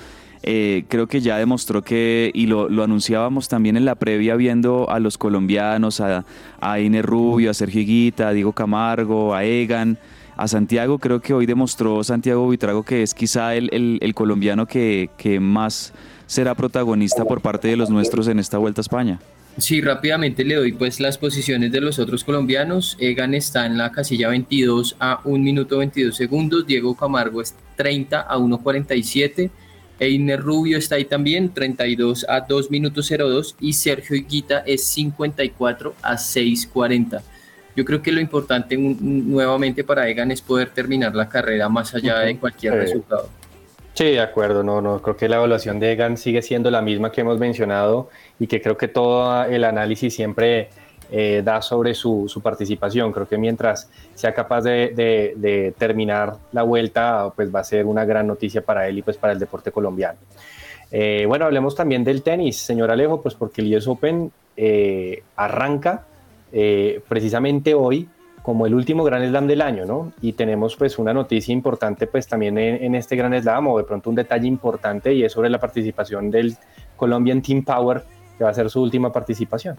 Eh, 0.43 0.85
creo 0.89 1.07
que 1.07 1.21
ya 1.21 1.39
demostró 1.39 1.83
que, 1.83 2.31
y 2.35 2.47
lo, 2.47 2.67
anunciábamos 2.83 3.49
también 3.49 3.77
en 3.77 3.85
la 3.85 3.95
previa 3.95 4.37
viendo 4.37 4.89
a 4.91 5.01
los 5.01 5.19
colombianos, 5.19 6.01
a, 6.01 6.25
a 6.61 6.81
Ine 6.81 7.03
Rubio, 7.03 7.51
a 7.51 7.55
Sergio 7.55 7.81
Higuita, 7.81 8.29
a 8.29 8.33
Diego 8.33 8.53
Camargo, 8.53 9.35
a 9.35 9.45
Egan, 9.45 9.99
a 10.37 10.47
Santiago, 10.49 10.99
creo 10.99 11.21
que 11.21 11.33
hoy 11.33 11.47
demostró 11.47 12.05
Santiago 12.05 12.49
Vitrago 12.49 12.83
que 12.83 13.03
es 13.03 13.15
quizá 13.15 13.55
el, 13.55 14.13
colombiano 14.15 14.67
que, 14.67 15.11
que 15.17 15.41
más 15.41 15.93
será 16.27 16.55
protagonista 16.55 17.25
por 17.25 17.41
parte 17.41 17.69
de 17.69 17.77
los 17.77 17.89
nuestros 17.89 18.29
en 18.29 18.39
esta 18.39 18.59
Vuelta 18.59 18.81
a 18.81 18.83
España. 18.83 19.19
Sí, 19.59 19.81
rápidamente 19.81 20.45
le 20.45 20.57
doy 20.57 20.73
pues 20.73 21.01
las 21.01 21.17
posiciones 21.17 21.73
de 21.73 21.81
los 21.81 21.99
otros 21.99 22.25
colombianos. 22.25 22.97
Egan 23.01 23.33
está 23.33 23.65
en 23.65 23.79
la 23.79 23.91
casilla 23.91 24.29
22 24.29 24.97
a 25.01 25.21
1 25.25 25.43
minuto 25.43 25.79
22 25.79 26.15
segundos. 26.15 26.67
Diego 26.67 26.95
Camargo 26.95 27.41
es 27.41 27.55
30 27.77 28.21
a 28.21 28.37
1.47. 28.37 29.51
Einer 29.99 30.41
Rubio 30.41 30.77
está 30.77 30.97
ahí 30.97 31.07
también, 31.07 31.55
32 31.55 32.27
a 32.29 32.41
2 32.41 32.71
minutos 32.71 33.09
02. 33.09 33.57
Y 33.59 33.73
Sergio 33.73 34.15
Higuita 34.15 34.59
es 34.67 34.85
54 34.89 35.95
a 36.03 36.17
6.40. 36.17 37.23
Yo 37.75 37.85
creo 37.87 38.03
que 38.03 38.13
lo 38.13 38.21
importante 38.21 38.77
nuevamente 38.77 39.85
para 39.85 40.07
Egan 40.07 40.31
es 40.31 40.43
poder 40.43 40.69
terminar 40.69 41.15
la 41.15 41.31
carrera 41.31 41.71
más 41.71 41.95
allá 41.95 42.19
de 42.21 42.37
cualquier 42.37 42.75
resultado. 42.75 43.31
Sí, 43.97 44.05
de 44.05 44.21
acuerdo, 44.21 44.63
no, 44.63 44.83
no, 44.83 45.01
creo 45.01 45.17
que 45.17 45.27
la 45.27 45.37
evaluación 45.37 45.81
de 45.81 45.93
Egan 45.93 46.19
sigue 46.19 46.43
siendo 46.43 46.71
la 46.71 46.83
misma 46.83 47.11
que 47.11 47.23
hemos 47.23 47.39
mencionado 47.39 48.11
y 48.39 48.47
que 48.47 48.61
creo 48.61 48.77
que 48.77 48.89
todo 48.89 49.45
el 49.45 49.65
análisis 49.65 50.15
siempre 50.15 50.69
eh, 51.11 51.41
da 51.43 51.63
sobre 51.63 51.95
su, 51.95 52.29
participación. 52.43 53.11
Creo 53.11 53.27
que 53.27 53.39
mientras 53.39 53.89
sea 54.13 54.35
capaz 54.35 54.61
de, 54.65 55.75
terminar 55.79 56.37
la 56.53 56.63
vuelta, 56.63 57.33
pues 57.35 57.55
va 57.55 57.61
a 57.61 57.65
ser 57.65 57.87
una 57.87 58.05
gran 58.05 58.27
noticia 58.27 58.61
para 58.61 58.87
él 58.87 58.99
y 58.99 59.03
pues 59.03 59.17
para 59.17 59.33
el 59.33 59.39
deporte 59.39 59.73
colombiano. 59.73 60.19
Eh, 60.93 61.25
bueno, 61.27 61.47
hablemos 61.47 61.75
también 61.75 62.05
del 62.05 62.23
tenis, 62.23 62.59
señor 62.59 62.91
Alejo, 62.91 63.23
pues 63.23 63.35
porque 63.35 63.63
el 63.63 63.75
US 63.77 63.89
Open 63.89 64.31
eh, 64.59 65.23
arranca 65.37 66.05
precisamente 67.09 67.73
hoy 67.73 68.09
como 68.47 68.65
el 68.65 68.75
último 68.75 69.03
Gran 69.03 69.29
Slam 69.29 69.49
del 69.49 69.61
año, 69.61 69.87
¿no? 69.87 70.13
Y 70.23 70.35
tenemos 70.35 70.77
pues 70.77 71.01
una 71.01 71.13
noticia 71.13 71.53
importante 71.53 72.07
pues 72.07 72.29
también 72.29 72.57
en, 72.57 72.95
este 72.95 73.17
Gran 73.17 73.37
Slam 73.43 73.67
o 73.67 73.77
de 73.77 73.83
pronto 73.83 74.09
un 74.09 74.15
detalle 74.15 74.47
importante 74.47 75.13
y 75.13 75.25
es 75.25 75.33
sobre 75.33 75.51
la 75.51 75.59
participación 75.59 76.31
del 76.31 76.57
Colombian 76.97 77.43
Team 77.43 77.65
Power 77.65 78.05
que 78.39 78.45
va 78.45 78.51
a 78.51 78.55
ser 78.55 78.71
su 78.71 78.81
última 78.81 79.13
participación. 79.13 79.77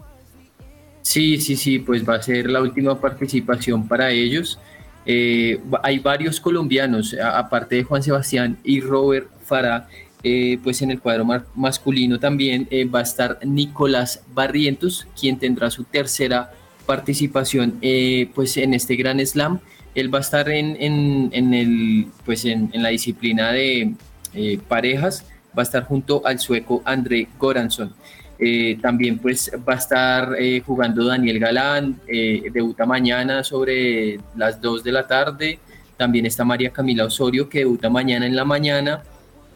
Sí, 1.00 1.40
sí, 1.40 1.56
sí, 1.56 1.78
pues 1.78 2.06
va 2.06 2.16
a 2.16 2.22
ser 2.22 2.50
la 2.50 2.60
última 2.60 3.00
participación 3.00 3.88
para 3.88 4.10
ellos. 4.10 4.60
Eh, 5.06 5.58
hay 5.82 5.98
varios 6.00 6.38
colombianos, 6.38 7.16
aparte 7.18 7.76
de 7.76 7.84
Juan 7.84 8.02
Sebastián 8.02 8.58
y 8.64 8.82
Robert 8.82 9.30
Farah, 9.44 9.88
eh, 10.22 10.58
pues 10.62 10.82
en 10.82 10.90
el 10.90 11.00
cuadro 11.00 11.24
masculino 11.54 12.18
también 12.18 12.68
eh, 12.70 12.84
va 12.84 12.98
a 12.98 13.02
estar 13.04 13.38
Nicolás 13.46 14.24
Barrientos, 14.34 15.08
quien 15.18 15.38
tendrá 15.38 15.70
su 15.70 15.84
tercera 15.84 16.52
participación 16.88 17.78
eh, 17.82 18.30
pues 18.34 18.56
en 18.56 18.72
este 18.72 18.96
gran 18.96 19.20
slam. 19.20 19.60
Él 19.94 20.12
va 20.12 20.18
a 20.18 20.20
estar 20.22 20.48
en, 20.48 20.74
en, 20.80 21.52
el, 21.52 22.06
pues 22.24 22.46
en, 22.46 22.70
la 22.72 22.88
disciplina 22.88 23.52
de 23.52 23.92
eh, 24.32 24.58
parejas, 24.66 25.26
va 25.56 25.62
a 25.62 25.68
estar 25.68 25.84
junto 25.84 26.26
al 26.26 26.38
sueco 26.38 26.80
André 26.86 27.28
Goranson. 27.38 27.92
Eh, 28.38 28.78
también 28.80 29.18
pues 29.18 29.50
va 29.68 29.74
a 29.74 29.76
estar 29.76 30.36
jugando 30.64 31.04
Daniel 31.04 31.38
Galán, 31.40 32.00
debuta 32.06 32.86
mañana 32.86 33.44
sobre 33.44 34.18
las 34.34 34.58
2 34.58 34.82
de 34.82 34.92
la 34.92 35.06
tarde. 35.06 35.58
También 35.98 36.24
está 36.24 36.44
María 36.44 36.70
Camila 36.70 37.04
Osorio 37.04 37.50
que 37.50 37.58
debuta 37.58 37.90
mañana 37.90 38.24
en 38.24 38.36
la 38.36 38.46
mañana. 38.46 39.02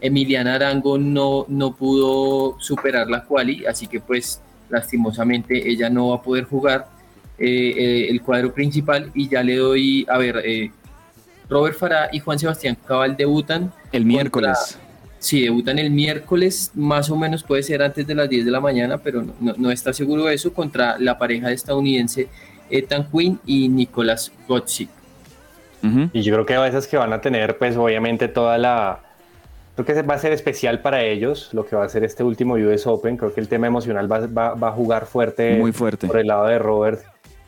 Emiliana 0.01 0.55
Arango 0.55 0.99
no, 0.99 1.45
no 1.47 1.73
pudo 1.73 2.57
superar 2.59 3.07
la 3.09 3.23
quali, 3.23 3.65
así 3.65 3.87
que 3.87 4.01
pues 4.01 4.41
lastimosamente 4.69 5.67
ella 5.67 5.89
no 5.89 6.09
va 6.09 6.17
a 6.17 6.21
poder 6.21 6.43
jugar. 6.43 6.92
Eh, 7.37 7.45
eh, 7.45 8.07
el 8.09 8.21
cuadro 8.21 8.53
principal 8.53 9.09
y 9.15 9.27
ya 9.27 9.41
le 9.41 9.55
doy, 9.55 10.05
a 10.07 10.19
ver, 10.19 10.41
eh, 10.45 10.71
Robert 11.49 11.75
Farah 11.75 12.09
y 12.11 12.19
Juan 12.19 12.37
Sebastián 12.37 12.77
Cabal 12.85 13.17
debutan. 13.17 13.71
El 13.91 14.05
miércoles. 14.05 14.77
sí, 15.17 15.41
debutan 15.41 15.79
el 15.79 15.89
miércoles, 15.89 16.71
más 16.75 17.09
o 17.09 17.15
menos 17.15 17.43
puede 17.43 17.63
ser 17.63 17.81
antes 17.81 18.05
de 18.05 18.13
las 18.13 18.29
10 18.29 18.45
de 18.45 18.51
la 18.51 18.59
mañana, 18.59 18.99
pero 18.99 19.25
no, 19.39 19.71
está 19.71 19.93
seguro 19.93 20.25
de 20.25 20.35
eso, 20.35 20.53
contra 20.53 20.97
la 20.99 21.17
pareja 21.17 21.51
estadounidense 21.51 22.27
Ethan 22.69 23.07
Quinn 23.11 23.39
y 23.45 23.67
Nicolás 23.67 24.31
Gotzik. 24.47 24.89
Y 26.13 26.21
yo 26.21 26.33
creo 26.33 26.45
que 26.45 26.53
a 26.53 26.61
veces 26.61 26.87
que 26.87 26.95
van 26.95 27.11
a 27.11 27.19
tener, 27.19 27.57
pues 27.57 27.75
obviamente 27.75 28.29
toda 28.29 28.57
la... 28.57 29.01
Creo 29.75 29.85
que 29.85 30.01
va 30.03 30.13
a 30.13 30.19
ser 30.19 30.31
especial 30.31 30.79
para 30.81 31.03
ellos 31.03 31.49
lo 31.51 31.65
que 31.65 31.75
va 31.75 31.83
a 31.83 31.89
ser 31.89 32.05
este 32.05 32.23
último 32.23 32.53
US 32.53 32.87
Open. 32.87 33.17
Creo 33.17 33.33
que 33.33 33.41
el 33.41 33.49
tema 33.49 33.67
emocional 33.67 34.09
va, 34.09 34.19
va, 34.27 34.53
va 34.53 34.69
a 34.69 34.71
jugar 34.71 35.07
fuerte, 35.07 35.57
Muy 35.57 35.73
fuerte 35.73 36.07
por 36.07 36.19
el 36.19 36.27
lado 36.27 36.45
de 36.45 36.57
Robert 36.57 37.03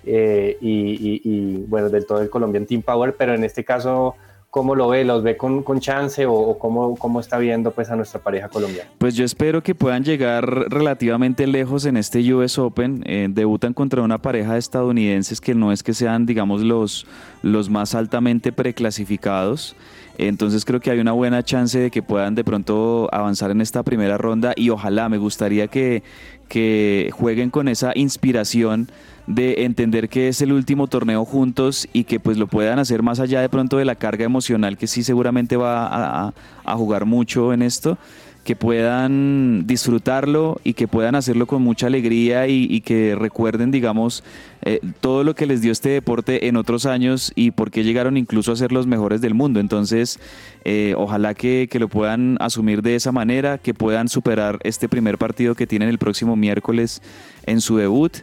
eh, 0.06 0.58
y, 0.62 1.58
bueno, 1.68 1.90
del 1.90 2.06
todo 2.06 2.22
el 2.22 2.30
Colombian 2.30 2.66
Team 2.66 2.82
Power, 2.82 3.16
pero 3.18 3.34
en 3.34 3.44
este 3.44 3.64
caso, 3.64 4.16
¿cómo 4.50 4.76
lo 4.76 4.90
ve? 4.90 5.04
¿Los 5.04 5.24
ve 5.24 5.38
con, 5.38 5.64
con 5.64 5.80
chance 5.80 6.26
o, 6.26 6.58
cómo, 6.60 6.96
cómo, 6.96 7.20
está 7.20 7.38
viendo 7.38 7.72
pues 7.72 7.90
a 7.90 7.96
nuestra 7.96 8.20
pareja 8.22 8.48
colombiana? 8.50 8.90
Pues 8.98 9.16
yo 9.16 9.26
espero 9.26 9.62
que 9.64 9.76
puedan 9.76 10.04
llegar 10.04 10.46
relativamente 10.70 11.48
lejos 11.48 11.86
en 11.86 11.98
este 11.98 12.34
US 12.34 12.58
Open. 12.58 13.04
Eh, 13.06 13.28
debutan 13.30 13.74
contra 13.74 14.02
una 14.02 14.18
pareja 14.20 14.54
de 14.54 14.60
estadounidenses 14.60 15.42
que 15.42 15.56
no 15.56 15.72
es 15.72 15.84
que 15.84 15.94
sean, 15.94 16.26
digamos, 16.26 16.62
los, 16.62 17.06
los 17.42 17.70
más 17.70 17.96
altamente 17.96 18.52
preclasificados. 18.52 19.76
Entonces 20.18 20.64
creo 20.64 20.80
que 20.80 20.92
hay 20.92 21.00
una 21.00 21.12
buena 21.12 21.44
chance 21.44 21.78
de 21.78 21.92
que 21.92 22.02
puedan 22.02 22.36
de 22.36 22.44
pronto 22.44 23.10
avanzar 23.12 23.52
en 23.52 23.62
esta 23.62 23.84
primera 23.84 24.18
ronda 24.18 24.54
y 24.56 24.70
ojalá 24.70 25.10
me 25.10 25.18
gustaría 25.18 25.68
que, 25.68 26.04
que 26.48 27.10
jueguen 27.14 27.50
con 27.50 27.68
esa 27.68 27.92
inspiración 27.96 28.90
de 29.28 29.66
entender 29.66 30.10
que 30.10 30.28
es 30.28 30.42
el 30.42 30.52
último 30.52 30.88
torneo 30.88 31.26
juntos 31.26 31.88
y 31.94 32.04
que 32.04 32.20
pues 32.20 32.38
lo 32.38 32.48
puedan 32.48 32.80
hacer 32.80 33.02
más 33.02 33.20
allá 33.20 33.42
de 33.42 33.50
pronto 33.50 33.78
de 33.78 33.86
la 33.86 33.96
carga 33.96 34.26
emocional 34.26 34.78
que 34.78 34.88
sí 34.88 35.04
seguramente 35.04 35.58
va 35.58 36.34
a, 36.66 36.76
jugar 36.76 37.06
mucho 37.06 37.54
en 37.54 37.62
esto, 37.62 37.98
que 38.44 38.56
puedan 38.56 39.66
disfrutarlo 39.66 40.60
y 40.64 40.74
que 40.74 40.88
puedan 40.88 41.16
hacerlo 41.16 41.48
con 41.48 41.62
mucha 41.62 41.88
alegría 41.88 42.48
y, 42.48 42.82
que 42.82 43.16
recuerden, 43.16 43.72
digamos, 43.72 44.24
eh, 44.62 44.80
todo 45.00 45.24
lo 45.24 45.36
que 45.36 45.46
les 45.46 45.62
dio 45.62 45.72
este 45.72 45.90
deporte 45.90 46.48
en 46.48 46.58
otros 46.58 46.86
años 46.86 47.32
y 47.36 47.52
por 47.52 47.72
qué 47.72 47.84
llegaron 47.84 48.18
incluso 48.18 48.52
a 48.52 48.56
ser 48.56 48.72
los 48.72 48.88
mejores 48.88 49.22
del 49.22 49.34
mundo. 49.34 49.60
Entonces, 49.60 50.20
eh, 50.64 50.94
ojalá 50.98 51.34
que, 51.34 51.68
que, 51.72 51.80
lo 51.80 51.88
puedan 51.88 52.38
asumir 52.40 52.82
de 52.82 52.96
esa 52.96 53.12
manera, 53.12 53.58
que 53.58 53.74
puedan 53.74 54.10
superar 54.10 54.60
este 54.64 54.90
primer 54.90 55.18
partido 55.18 55.56
que 55.56 55.66
tienen 55.66 55.90
el 55.90 55.98
próximo 55.98 56.36
miércoles 56.36 57.02
en 57.46 57.62
su 57.62 57.78
debut 57.78 58.18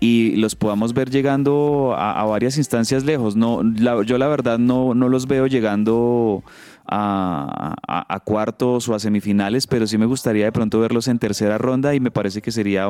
y 0.00 0.36
los 0.36 0.54
podamos 0.54 0.92
ver 0.92 1.10
llegando 1.10 1.94
a, 1.96 2.24
varias 2.24 2.58
instancias 2.58 3.04
lejos. 3.04 3.36
No, 3.36 3.62
yo 4.02 4.18
la 4.18 4.28
verdad 4.28 4.58
no, 4.58 4.94
no 4.94 5.08
los 5.08 5.26
veo 5.26 5.46
llegando 5.46 6.42
a, 6.88 8.20
cuartos 8.24 8.88
o 8.88 8.94
a 8.94 8.98
semifinales, 8.98 9.66
pero 9.66 9.86
sí 9.86 9.98
me 9.98 10.06
gustaría 10.06 10.44
de 10.44 10.52
pronto 10.52 10.80
verlos 10.80 11.08
en 11.08 11.18
tercera 11.18 11.58
ronda 11.58 11.94
y 11.94 12.00
me 12.00 12.10
parece 12.10 12.42
que 12.42 12.50
sería 12.50 12.88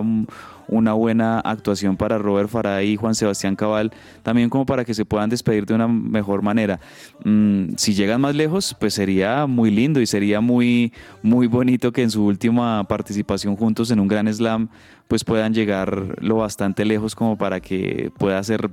una 0.68 0.92
buena 0.92 1.40
actuación 1.40 1.96
para 1.96 2.18
Robert 2.18 2.48
Farah 2.48 2.82
y 2.82 2.96
Juan 2.96 3.14
Sebastián 3.14 3.56
Cabal, 3.56 3.92
también 4.22 4.50
como 4.50 4.66
para 4.66 4.84
que 4.84 4.94
se 4.94 5.04
puedan 5.04 5.30
despedir 5.30 5.66
de 5.66 5.74
una 5.74 5.88
mejor 5.88 6.42
manera. 6.42 6.80
Mm, 7.24 7.74
si 7.76 7.94
llegan 7.94 8.20
más 8.20 8.34
lejos, 8.34 8.76
pues 8.78 8.94
sería 8.94 9.46
muy 9.46 9.70
lindo 9.70 10.00
y 10.00 10.06
sería 10.06 10.40
muy, 10.40 10.92
muy 11.22 11.46
bonito 11.46 11.92
que 11.92 12.02
en 12.02 12.10
su 12.10 12.24
última 12.24 12.84
participación 12.84 13.56
juntos 13.56 13.90
en 13.90 14.00
un 14.00 14.08
gran 14.08 14.32
slam, 14.32 14.68
pues 15.08 15.24
puedan 15.24 15.54
llegar 15.54 16.16
lo 16.20 16.36
bastante 16.36 16.84
lejos 16.84 17.14
como 17.14 17.36
para 17.36 17.60
que 17.60 18.10
pueda 18.18 18.42
ser 18.42 18.70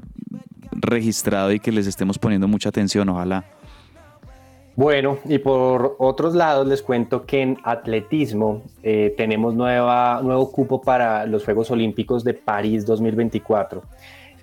registrado 0.71 1.51
y 1.51 1.59
que 1.59 1.71
les 1.71 1.87
estemos 1.87 2.17
poniendo 2.17 2.47
mucha 2.47 2.69
atención, 2.69 3.07
ojalá. 3.09 3.45
Bueno, 4.75 5.19
y 5.25 5.37
por 5.37 5.95
otros 5.99 6.33
lados 6.33 6.67
les 6.67 6.81
cuento 6.81 7.25
que 7.25 7.41
en 7.41 7.57
atletismo 7.63 8.63
eh, 8.81 9.13
tenemos 9.15 9.53
nueva, 9.53 10.19
nuevo 10.23 10.51
cupo 10.51 10.81
para 10.81 11.27
los 11.27 11.45
Juegos 11.45 11.69
Olímpicos 11.69 12.23
de 12.23 12.33
París 12.33 12.85
2024. 12.85 13.83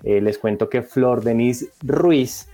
Eh, 0.03 0.21
les 0.21 0.37
cuento 0.37 0.69
que 0.69 0.81
Flor 0.81 1.23
Denise 1.23 1.69
Ruiz 1.81 2.47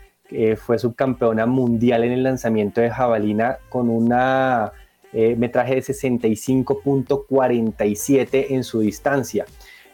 fue 0.58 0.78
subcampeona 0.78 1.46
mundial 1.46 2.04
en 2.04 2.12
el 2.12 2.22
lanzamiento 2.22 2.82
de 2.82 2.90
jabalina 2.90 3.60
con 3.70 3.90
una 3.90 4.74
eh, 5.14 5.38
metraje 5.38 5.76
de 5.76 5.82
65.47 5.82 8.48
en 8.50 8.66
su 8.66 8.82
distancia. 8.82 9.46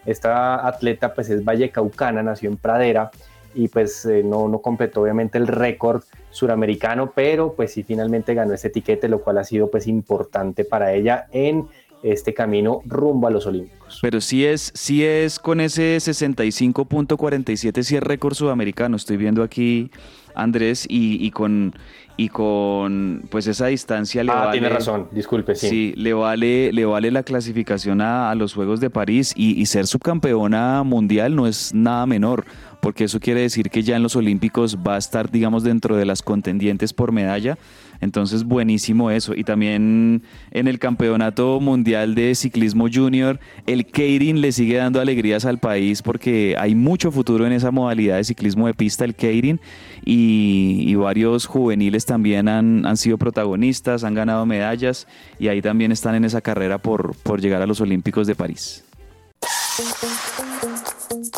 Esta 0.06 0.68
atleta 0.68 1.14
pues 1.14 1.30
es 1.30 1.46
vallecaucana, 1.46 2.24
nació 2.24 2.50
en 2.50 2.58
Pradera 2.58 3.12
y 3.54 3.68
pues 3.68 4.08
no, 4.24 4.48
no 4.48 4.60
completó 4.60 5.02
obviamente 5.02 5.38
el 5.38 5.48
récord 5.48 6.04
suramericano, 6.30 7.12
pero 7.16 7.54
pues 7.54 7.74
sí 7.74 7.84
finalmente 7.84 8.34
ganó 8.34 8.54
ese 8.54 8.68
etiquete, 8.68 9.08
lo 9.08 9.22
cual 9.22 9.38
ha 9.38 9.44
sido 9.44 9.70
pues 9.70 9.88
importante 9.88 10.66
para 10.66 10.94
ella 10.94 11.28
en 11.32 11.68
este 12.04 12.34
camino 12.34 12.82
rumbo 12.86 13.28
a 13.28 13.32
los 13.32 13.48
Olímpicos. 13.48 14.00
Pero 14.02 14.20
sí 14.20 14.46
es, 14.46 14.72
sí 14.76 15.04
es 15.06 15.40
con 15.40 15.62
ese 15.62 15.98
65.47, 15.98 17.82
sí 17.82 17.96
es 17.96 18.04
récord 18.04 18.34
sudamericano. 18.34 18.98
Estoy 18.98 19.18
viendo 19.18 19.42
aquí, 19.42 19.90
Andrés, 20.36 20.86
y, 20.90 21.32
con 21.32 21.74
y 22.18 22.30
con 22.30 23.24
pues 23.32 23.48
esa 23.48 23.68
distancia 23.68 24.24
le 24.24 24.32
ah, 24.32 24.50
tiene 24.52 24.70
razón, 24.70 25.08
disculpe, 25.12 25.56
sí. 25.56 25.70
Sí, 25.70 25.94
le 25.96 26.14
vale, 26.14 26.72
le 26.74 26.86
vale 26.86 27.10
la 27.10 27.24
clasificación 27.24 28.02
a, 28.02 28.36
los 28.36 28.54
Juegos 28.54 28.80
de 28.82 28.90
París 28.90 29.34
y, 29.36 29.60
y, 29.60 29.66
ser 29.66 29.88
subcampeona 29.88 30.84
mundial 30.84 31.36
no 31.36 31.48
es 31.48 31.74
nada 31.74 32.06
menor 32.06 32.46
porque 32.84 33.06
eso 33.06 33.22
quiere 33.22 33.40
decir 33.40 33.70
que 33.70 33.82
ya 33.82 33.96
en 33.96 34.04
los 34.04 34.18
Olímpicos 34.18 34.78
va 34.86 34.96
a 34.96 34.98
estar, 34.98 35.32
digamos, 35.32 35.64
dentro 35.64 35.96
de 35.96 36.04
las 36.04 36.22
contendientes 36.22 36.92
por 36.92 37.14
medalla. 37.14 37.58
Entonces, 38.02 38.44
buenísimo 38.44 39.10
eso. 39.10 39.34
Y 39.36 39.46
también 39.46 40.22
en 40.52 40.68
el 40.68 40.80
Campeonato 40.80 41.62
Mundial 41.62 42.14
de 42.14 42.36
Ciclismo 42.36 42.88
Junior, 42.94 43.40
el 43.68 43.86
Keirin 43.86 44.42
le 44.42 44.52
sigue 44.52 44.76
dando 44.76 45.00
alegrías 45.00 45.46
al 45.46 45.60
país 45.60 46.02
porque 46.02 46.58
hay 46.60 46.76
mucho 46.76 47.10
futuro 47.10 47.48
en 47.48 47.54
esa 47.54 47.72
modalidad 47.72 48.18
de 48.18 48.26
ciclismo 48.26 48.68
de 48.68 48.74
pista, 48.74 49.06
el 49.06 49.16
Keirin, 49.16 49.62
y, 50.04 50.94
varios 50.96 51.46
juveniles 51.46 52.06
también 52.06 52.50
han, 52.50 52.86
han, 52.86 52.98
sido 52.98 53.18
protagonistas, 53.18 54.04
han 54.04 54.14
ganado 54.14 54.46
medallas 54.46 55.08
y 55.40 55.48
ahí 55.48 55.62
también 55.62 55.94
están 55.94 56.16
en 56.16 56.26
esa 56.26 56.42
carrera 56.42 56.80
por, 56.80 57.16
por 57.24 57.40
llegar 57.40 57.62
a 57.62 57.66
los 57.66 57.80
Olímpicos 57.80 58.28
de 58.28 58.36
París. 58.36 58.84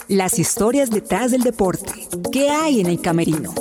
Las 0.07 0.39
historias 0.39 0.89
detrás 0.89 1.31
del 1.31 1.41
deporte. 1.41 2.07
¿Qué 2.31 2.49
hay 2.49 2.79
en 2.79 2.87
el 2.87 3.01
camerino? 3.01 3.53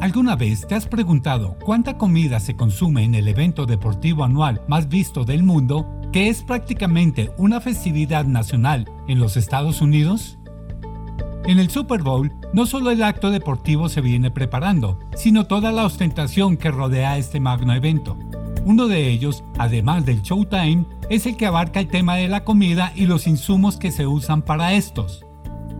¿Alguna 0.00 0.36
vez 0.36 0.66
te 0.66 0.74
has 0.74 0.86
preguntado 0.86 1.56
cuánta 1.64 1.96
comida 1.96 2.40
se 2.40 2.56
consume 2.56 3.04
en 3.04 3.14
el 3.14 3.28
evento 3.28 3.66
deportivo 3.66 4.24
anual 4.24 4.62
más 4.68 4.88
visto 4.88 5.24
del 5.24 5.42
mundo, 5.42 5.86
que 6.12 6.28
es 6.28 6.42
prácticamente 6.42 7.30
una 7.38 7.60
festividad 7.60 8.24
nacional 8.24 8.90
en 9.08 9.18
los 9.18 9.36
Estados 9.36 9.80
Unidos? 9.80 10.38
En 11.46 11.58
el 11.58 11.70
Super 11.70 12.02
Bowl, 12.02 12.32
no 12.52 12.66
solo 12.66 12.90
el 12.90 13.02
acto 13.02 13.30
deportivo 13.30 13.88
se 13.88 14.00
viene 14.00 14.30
preparando, 14.30 14.98
sino 15.14 15.46
toda 15.46 15.72
la 15.72 15.84
ostentación 15.84 16.56
que 16.56 16.70
rodea 16.70 17.18
este 17.18 17.38
magno 17.38 17.74
evento. 17.74 18.16
Uno 18.64 18.88
de 18.88 19.10
ellos, 19.10 19.44
además 19.58 20.06
del 20.06 20.22
Showtime, 20.22 20.86
es 21.10 21.26
el 21.26 21.36
que 21.36 21.44
abarca 21.44 21.80
el 21.80 21.88
tema 21.88 22.16
de 22.16 22.28
la 22.28 22.44
comida 22.44 22.92
y 22.96 23.04
los 23.04 23.26
insumos 23.26 23.76
que 23.76 23.90
se 23.90 24.06
usan 24.06 24.40
para 24.40 24.72
estos. 24.72 25.24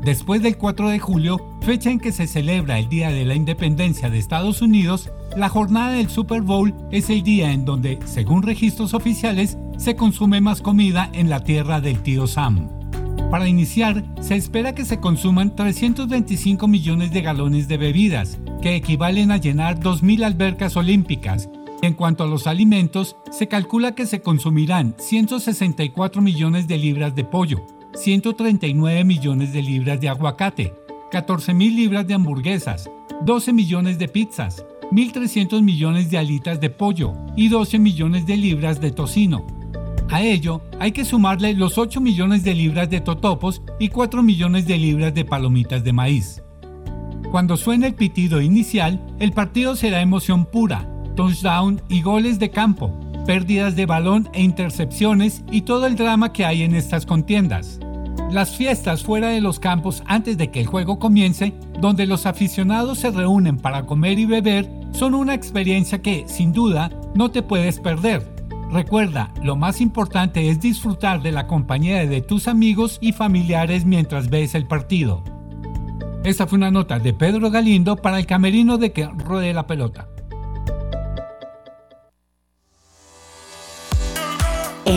Después 0.03 0.43
del 0.43 0.59
4 0.59 0.91
de 0.91 0.99
julio, 0.99 1.41
fecha 1.63 1.91
en 1.91 1.99
que 1.99 2.13
se 2.13 2.27
celebra 2.27 2.79
el 2.79 2.91
Día 2.91 3.09
de 3.09 3.25
la 3.25 3.35
Independencia 3.35 4.11
de 4.11 4.19
Estados 4.19 4.61
Unidos, 4.61 5.11
la 5.35 5.49
jornada 5.49 5.93
del 5.93 6.11
Super 6.11 6.43
Bowl 6.43 6.75
es 6.91 7.09
el 7.09 7.23
día 7.23 7.53
en 7.53 7.65
donde, 7.65 7.99
según 8.05 8.43
registros 8.43 8.93
oficiales, 8.93 9.57
se 9.79 9.97
consume 9.97 10.43
más 10.43 10.61
comida 10.61 11.09
en 11.15 11.31
la 11.31 11.43
tierra 11.43 11.81
del 11.81 12.03
tío 12.03 12.27
Sam. 12.27 12.69
Para 13.31 13.49
iniciar, 13.49 14.05
se 14.21 14.37
espera 14.37 14.75
que 14.75 14.85
se 14.85 15.01
consuman 15.01 15.57
325 15.57 16.69
millones 16.69 17.11
de 17.11 17.23
galones 17.23 17.67
de 17.67 17.79
bebidas, 17.79 18.39
que 18.61 18.77
equivalen 18.77 19.33
a 19.33 19.39
llenar 19.39 19.81
2.000 19.81 20.23
albercas 20.23 20.77
olímpicas. 20.77 21.49
En 21.85 21.93
cuanto 21.93 22.25
a 22.25 22.27
los 22.27 22.47
alimentos, 22.47 23.15
se 23.31 23.47
calcula 23.47 23.95
que 23.95 24.07
se 24.07 24.23
consumirán 24.23 24.95
164 24.97 26.23
millones 26.23 26.67
de 26.67 26.79
libras 26.79 27.15
de 27.15 27.25
pollo, 27.25 27.67
139 27.93 29.05
millones 29.05 29.53
de 29.53 29.61
libras 29.61 30.01
de 30.01 30.09
aguacate, 30.09 30.73
14 31.11 31.53
mil 31.53 31.77
libras 31.77 32.07
de 32.07 32.15
hamburguesas, 32.15 32.91
12 33.27 33.53
millones 33.53 33.99
de 33.99 34.09
pizzas, 34.09 34.65
1.300 34.93 35.61
millones 35.61 36.11
de 36.11 36.17
alitas 36.17 36.59
de 36.59 36.71
pollo 36.71 37.13
y 37.37 37.51
12 37.51 37.79
millones 37.79 38.25
de 38.25 38.39
libras 38.39 38.81
de 38.81 38.91
tocino. 38.91 39.47
A 40.09 40.23
ello 40.23 40.63
hay 40.81 40.93
que 40.93 41.05
sumarle 41.05 41.53
los 41.53 41.77
8 41.77 42.01
millones 42.01 42.45
de 42.45 42.55
libras 42.55 42.89
de 42.89 43.03
totopos 43.03 43.61
y 43.79 43.91
4 43.91 44.23
millones 44.23 44.67
de 44.67 44.79
libras 44.79 45.13
de 45.13 45.27
palomitas 45.27 45.85
de 45.85 45.93
maíz. 45.93 46.43
Cuando 47.31 47.59
suene 47.59 47.89
el 47.89 47.95
pitido 47.95 48.41
inicial, 48.41 49.05
el 49.19 49.33
partido 49.33 49.77
será 49.77 50.01
emoción 50.01 50.47
pura, 50.47 50.94
touchdown 51.15 51.81
y 51.89 52.03
goles 52.03 52.39
de 52.39 52.51
campo, 52.51 52.93
pérdidas 53.27 53.77
de 53.77 53.87
balón 53.87 54.29
e 54.33 54.43
intercepciones 54.43 55.43
y 55.51 55.63
todo 55.63 55.87
el 55.87 55.97
drama 55.97 56.33
que 56.33 56.45
hay 56.45 56.63
en 56.63 56.75
estas 56.75 57.07
contiendas. 57.07 57.81
Las 58.31 58.57
fiestas 58.57 59.03
fuera 59.03 59.29
de 59.29 59.41
los 59.41 59.61
campos 59.61 60.03
antes 60.07 60.37
de 60.37 60.51
que 60.51 60.61
el 60.61 60.67
juego 60.67 60.99
comience, 60.99 61.55
donde 61.81 62.07
los 62.07 62.27
aficionados 62.27 62.99
se 62.99 63.11
reúnen 63.11 63.59
para 63.59 63.87
comer 63.87 64.19
y 64.19 64.27
beber, 64.27 64.69
son 64.93 65.15
una 65.15 65.35
experiencia 65.35 66.03
que, 66.03 66.25
sin 66.27 66.53
duda, 66.53 66.91
no 67.15 67.31
te 67.31 67.43
puedes 67.43 67.81
perder. 67.81 68.35
Recuerda, 68.71 69.33
lo 69.43 69.57
más 69.57 69.81
importante 69.81 70.49
es 70.49 70.59
disfrutar 70.59 71.23
de 71.23 71.33
la 71.33 71.47
compañía 71.47 72.07
de 72.07 72.23
tus 72.23 72.49
amigos 72.49 72.99
y 73.01 73.13
familiares 73.13 73.85
mientras 73.85 74.31
ves 74.31 74.55
el 74.55 74.67
partido. 74.67 75.23
Esta 76.25 76.47
fue 76.47 76.57
una 76.57 76.71
nota 76.71 76.99
de 76.99 77.13
Pedro 77.13 77.51
Galindo 77.51 77.97
para 77.97 78.19
el 78.19 78.27
camerino 78.27 78.79
de 78.79 78.93
que 78.93 79.07
ruede 79.07 79.53
la 79.53 79.67
pelota. 79.67 80.09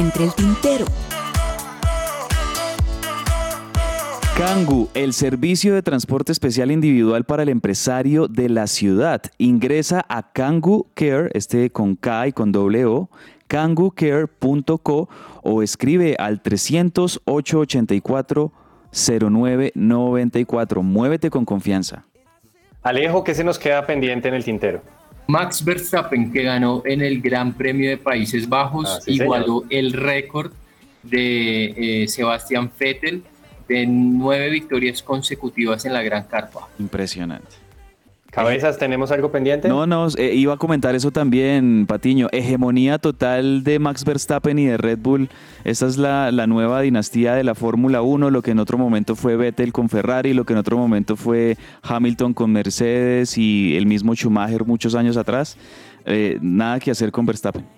Entre 0.08 0.24
el 0.24 0.34
tintero. 0.36 0.86
Kangu, 4.38 4.88
el 4.94 5.12
servicio 5.12 5.76
de 5.76 5.82
transporte 5.82 6.32
especial 6.32 6.72
individual 6.72 7.26
para 7.26 7.44
el 7.44 7.50
empresario 7.50 8.30
de 8.30 8.48
la 8.48 8.68
ciudad. 8.68 9.22
Ingresa 9.38 10.06
a 10.08 10.32
Kangu 10.32 10.88
Care, 10.94 11.30
este 11.34 11.72
con 11.72 11.98
K 11.98 12.30
y 12.30 12.32
con 12.32 12.54
doble 12.54 12.86
O, 12.86 13.10
kangucare.co 13.48 15.10
o 15.44 15.62
escribe 15.62 16.16
al 16.18 16.42
300 16.42 17.24
884 17.26 18.54
0994. 18.94 20.84
Muévete 20.84 21.30
con 21.30 21.44
confianza. 21.44 22.06
Alejo, 22.82 23.26
¿qué 23.26 23.36
se 23.36 23.44
nos 23.44 23.60
queda 23.60 23.86
pendiente 23.86 24.30
en 24.30 24.36
el 24.36 24.46
tintero? 24.46 24.82
Max 25.28 25.64
Verstappen, 25.64 26.32
que 26.32 26.44
ganó 26.44 26.82
en 26.86 27.02
el 27.02 27.22
Gran 27.22 27.54
Premio 27.54 27.90
de 27.90 27.98
Países 27.98 28.48
Bajos, 28.48 28.88
Ah, 28.90 29.00
sí, 29.02 29.14
igualó 29.14 29.66
el 29.70 29.94
récord 29.94 30.52
de 31.04 32.04
eh, 32.04 32.08
Sebastián 32.08 32.72
Vettel 32.80 33.24
de 33.68 33.86
nueve 33.86 34.50
victorias 34.50 35.04
consecutivas 35.04 35.84
en 35.86 35.94
la 35.94 36.02
Gran 36.02 36.24
Carpa. 36.24 36.70
Impresionante. 36.80 37.67
¿Cabezas 38.38 38.78
tenemos 38.78 39.10
algo 39.10 39.32
pendiente? 39.32 39.68
No, 39.68 39.88
no, 39.88 40.08
eh, 40.16 40.36
iba 40.36 40.54
a 40.54 40.58
comentar 40.58 40.94
eso 40.94 41.10
también, 41.10 41.88
Patiño. 41.88 42.28
Hegemonía 42.32 43.00
total 43.00 43.64
de 43.64 43.80
Max 43.80 44.06
Verstappen 44.06 44.60
y 44.60 44.68
de 44.68 44.78
Red 44.78 45.00
Bull. 45.00 45.28
Esta 45.64 45.88
es 45.88 45.98
la, 45.98 46.32
la 46.32 46.46
nueva 46.46 46.82
dinastía 46.82 47.34
de 47.34 47.44
la 47.44 47.56
Fórmula 47.56 48.04
1, 48.04 48.30
lo 48.30 48.44
que 48.44 48.52
en 48.52 48.60
otro 48.60 48.78
momento 48.78 49.16
fue 49.16 49.38
Vettel 49.38 49.74
con 49.74 49.90
Ferrari, 49.90 50.36
lo 50.36 50.46
que 50.46 50.54
en 50.54 50.60
otro 50.60 50.78
momento 50.78 51.16
fue 51.16 51.58
Hamilton 51.82 52.36
con 52.36 52.52
Mercedes 52.52 53.40
y 53.40 53.76
el 53.76 53.88
mismo 53.88 54.14
Schumacher 54.14 54.66
muchos 54.66 54.94
años 54.94 55.18
atrás. 55.18 55.58
Eh, 56.06 56.38
nada 56.40 56.80
que 56.80 56.92
hacer 56.92 57.12
con 57.12 57.26
Verstappen. 57.26 57.77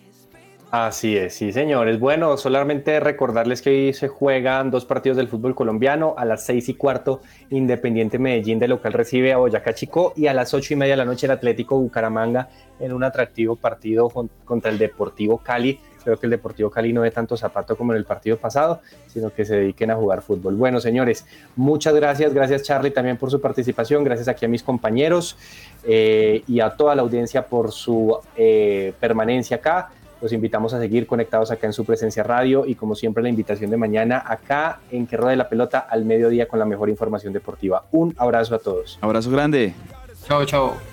Así 0.72 1.18
es, 1.18 1.34
sí 1.34 1.52
señores. 1.52 2.00
Bueno, 2.00 2.38
solamente 2.38 3.00
recordarles 3.00 3.64
que 3.64 3.72
hoy 3.72 3.94
se 3.94 4.08
juegan 4.08 4.70
dos 4.70 4.86
partidos 4.86 5.18
del 5.18 5.28
fútbol 5.28 5.56
colombiano. 5.56 6.14
A 6.16 6.26
las 6.26 6.46
seis 6.46 6.70
y 6.70 6.76
cuarto, 6.76 7.22
Independiente 7.50 8.20
Medellín 8.20 8.60
de 8.60 8.68
local 8.68 8.94
recibe 8.94 9.34
a 9.34 9.38
Boyacá 9.38 9.74
Chico 9.74 10.14
y 10.16 10.28
a 10.28 10.34
las 10.36 10.54
ocho 10.54 10.76
y 10.76 10.78
media 10.78 10.94
de 10.94 10.98
la 10.98 11.06
noche 11.06 11.26
el 11.26 11.32
Atlético 11.32 11.80
Bucaramanga 11.80 12.50
en 12.80 12.94
un 12.94 13.04
atractivo 13.04 13.56
partido 13.56 14.10
con- 14.10 14.30
contra 14.46 14.70
el 14.70 14.78
Deportivo 14.78 15.40
Cali. 15.40 15.80
Creo 16.04 16.18
que 16.20 16.28
el 16.28 16.32
Deportivo 16.32 16.70
Cali 16.70 16.94
no 16.94 17.02
ve 17.02 17.10
tanto 17.10 17.36
zapato 17.36 17.76
como 17.76 17.94
en 17.94 17.98
el 17.98 18.06
partido 18.06 18.38
pasado, 18.38 18.80
sino 19.08 19.34
que 19.34 19.46
se 19.46 19.56
dediquen 19.56 19.90
a 19.90 19.96
jugar 19.96 20.22
fútbol. 20.22 20.54
Bueno, 20.54 20.80
señores, 20.80 21.26
muchas 21.56 21.96
gracias. 21.96 22.32
Gracias 22.32 22.62
Charlie 22.62 22.92
también 22.92 23.18
por 23.18 23.32
su 23.32 23.42
participación. 23.42 24.04
Gracias 24.04 24.28
aquí 24.28 24.46
a 24.46 24.48
mis 24.48 24.62
compañeros 24.62 25.36
eh, 25.84 26.44
y 26.48 26.60
a 26.60 26.70
toda 26.70 26.94
la 26.94 27.02
audiencia 27.02 27.48
por 27.48 27.72
su 27.72 28.20
eh, 28.38 28.94
permanencia 29.00 29.58
acá. 29.58 29.90
Los 30.22 30.34
invitamos 30.34 30.74
a 30.74 30.80
seguir 30.80 31.08
conectados 31.08 31.52
acá 31.52 31.68
en 31.68 31.74
su 31.74 31.86
presencia 31.86 32.24
radio 32.24 32.66
y 32.66 32.76
como 32.76 32.96
siempre 32.96 33.24
la 33.24 33.30
invitación 33.30 33.72
de 33.72 33.78
mañana 33.78 34.24
acá 34.26 34.80
en 34.92 35.08
Que 35.08 35.18
Ruede 35.18 35.36
la 35.36 35.50
Pelota 35.50 35.80
al 35.80 36.06
mediodía 36.06 36.48
con 36.48 36.60
la 36.60 36.66
mejor 36.66 36.90
información 36.90 37.34
deportiva. 37.34 37.86
Un 37.92 38.14
abrazo 38.18 38.56
a 38.56 38.60
todos. 38.60 38.98
Abrazo 39.02 39.32
grande. 39.32 39.74
Chao, 40.26 40.46
chao. 40.46 40.89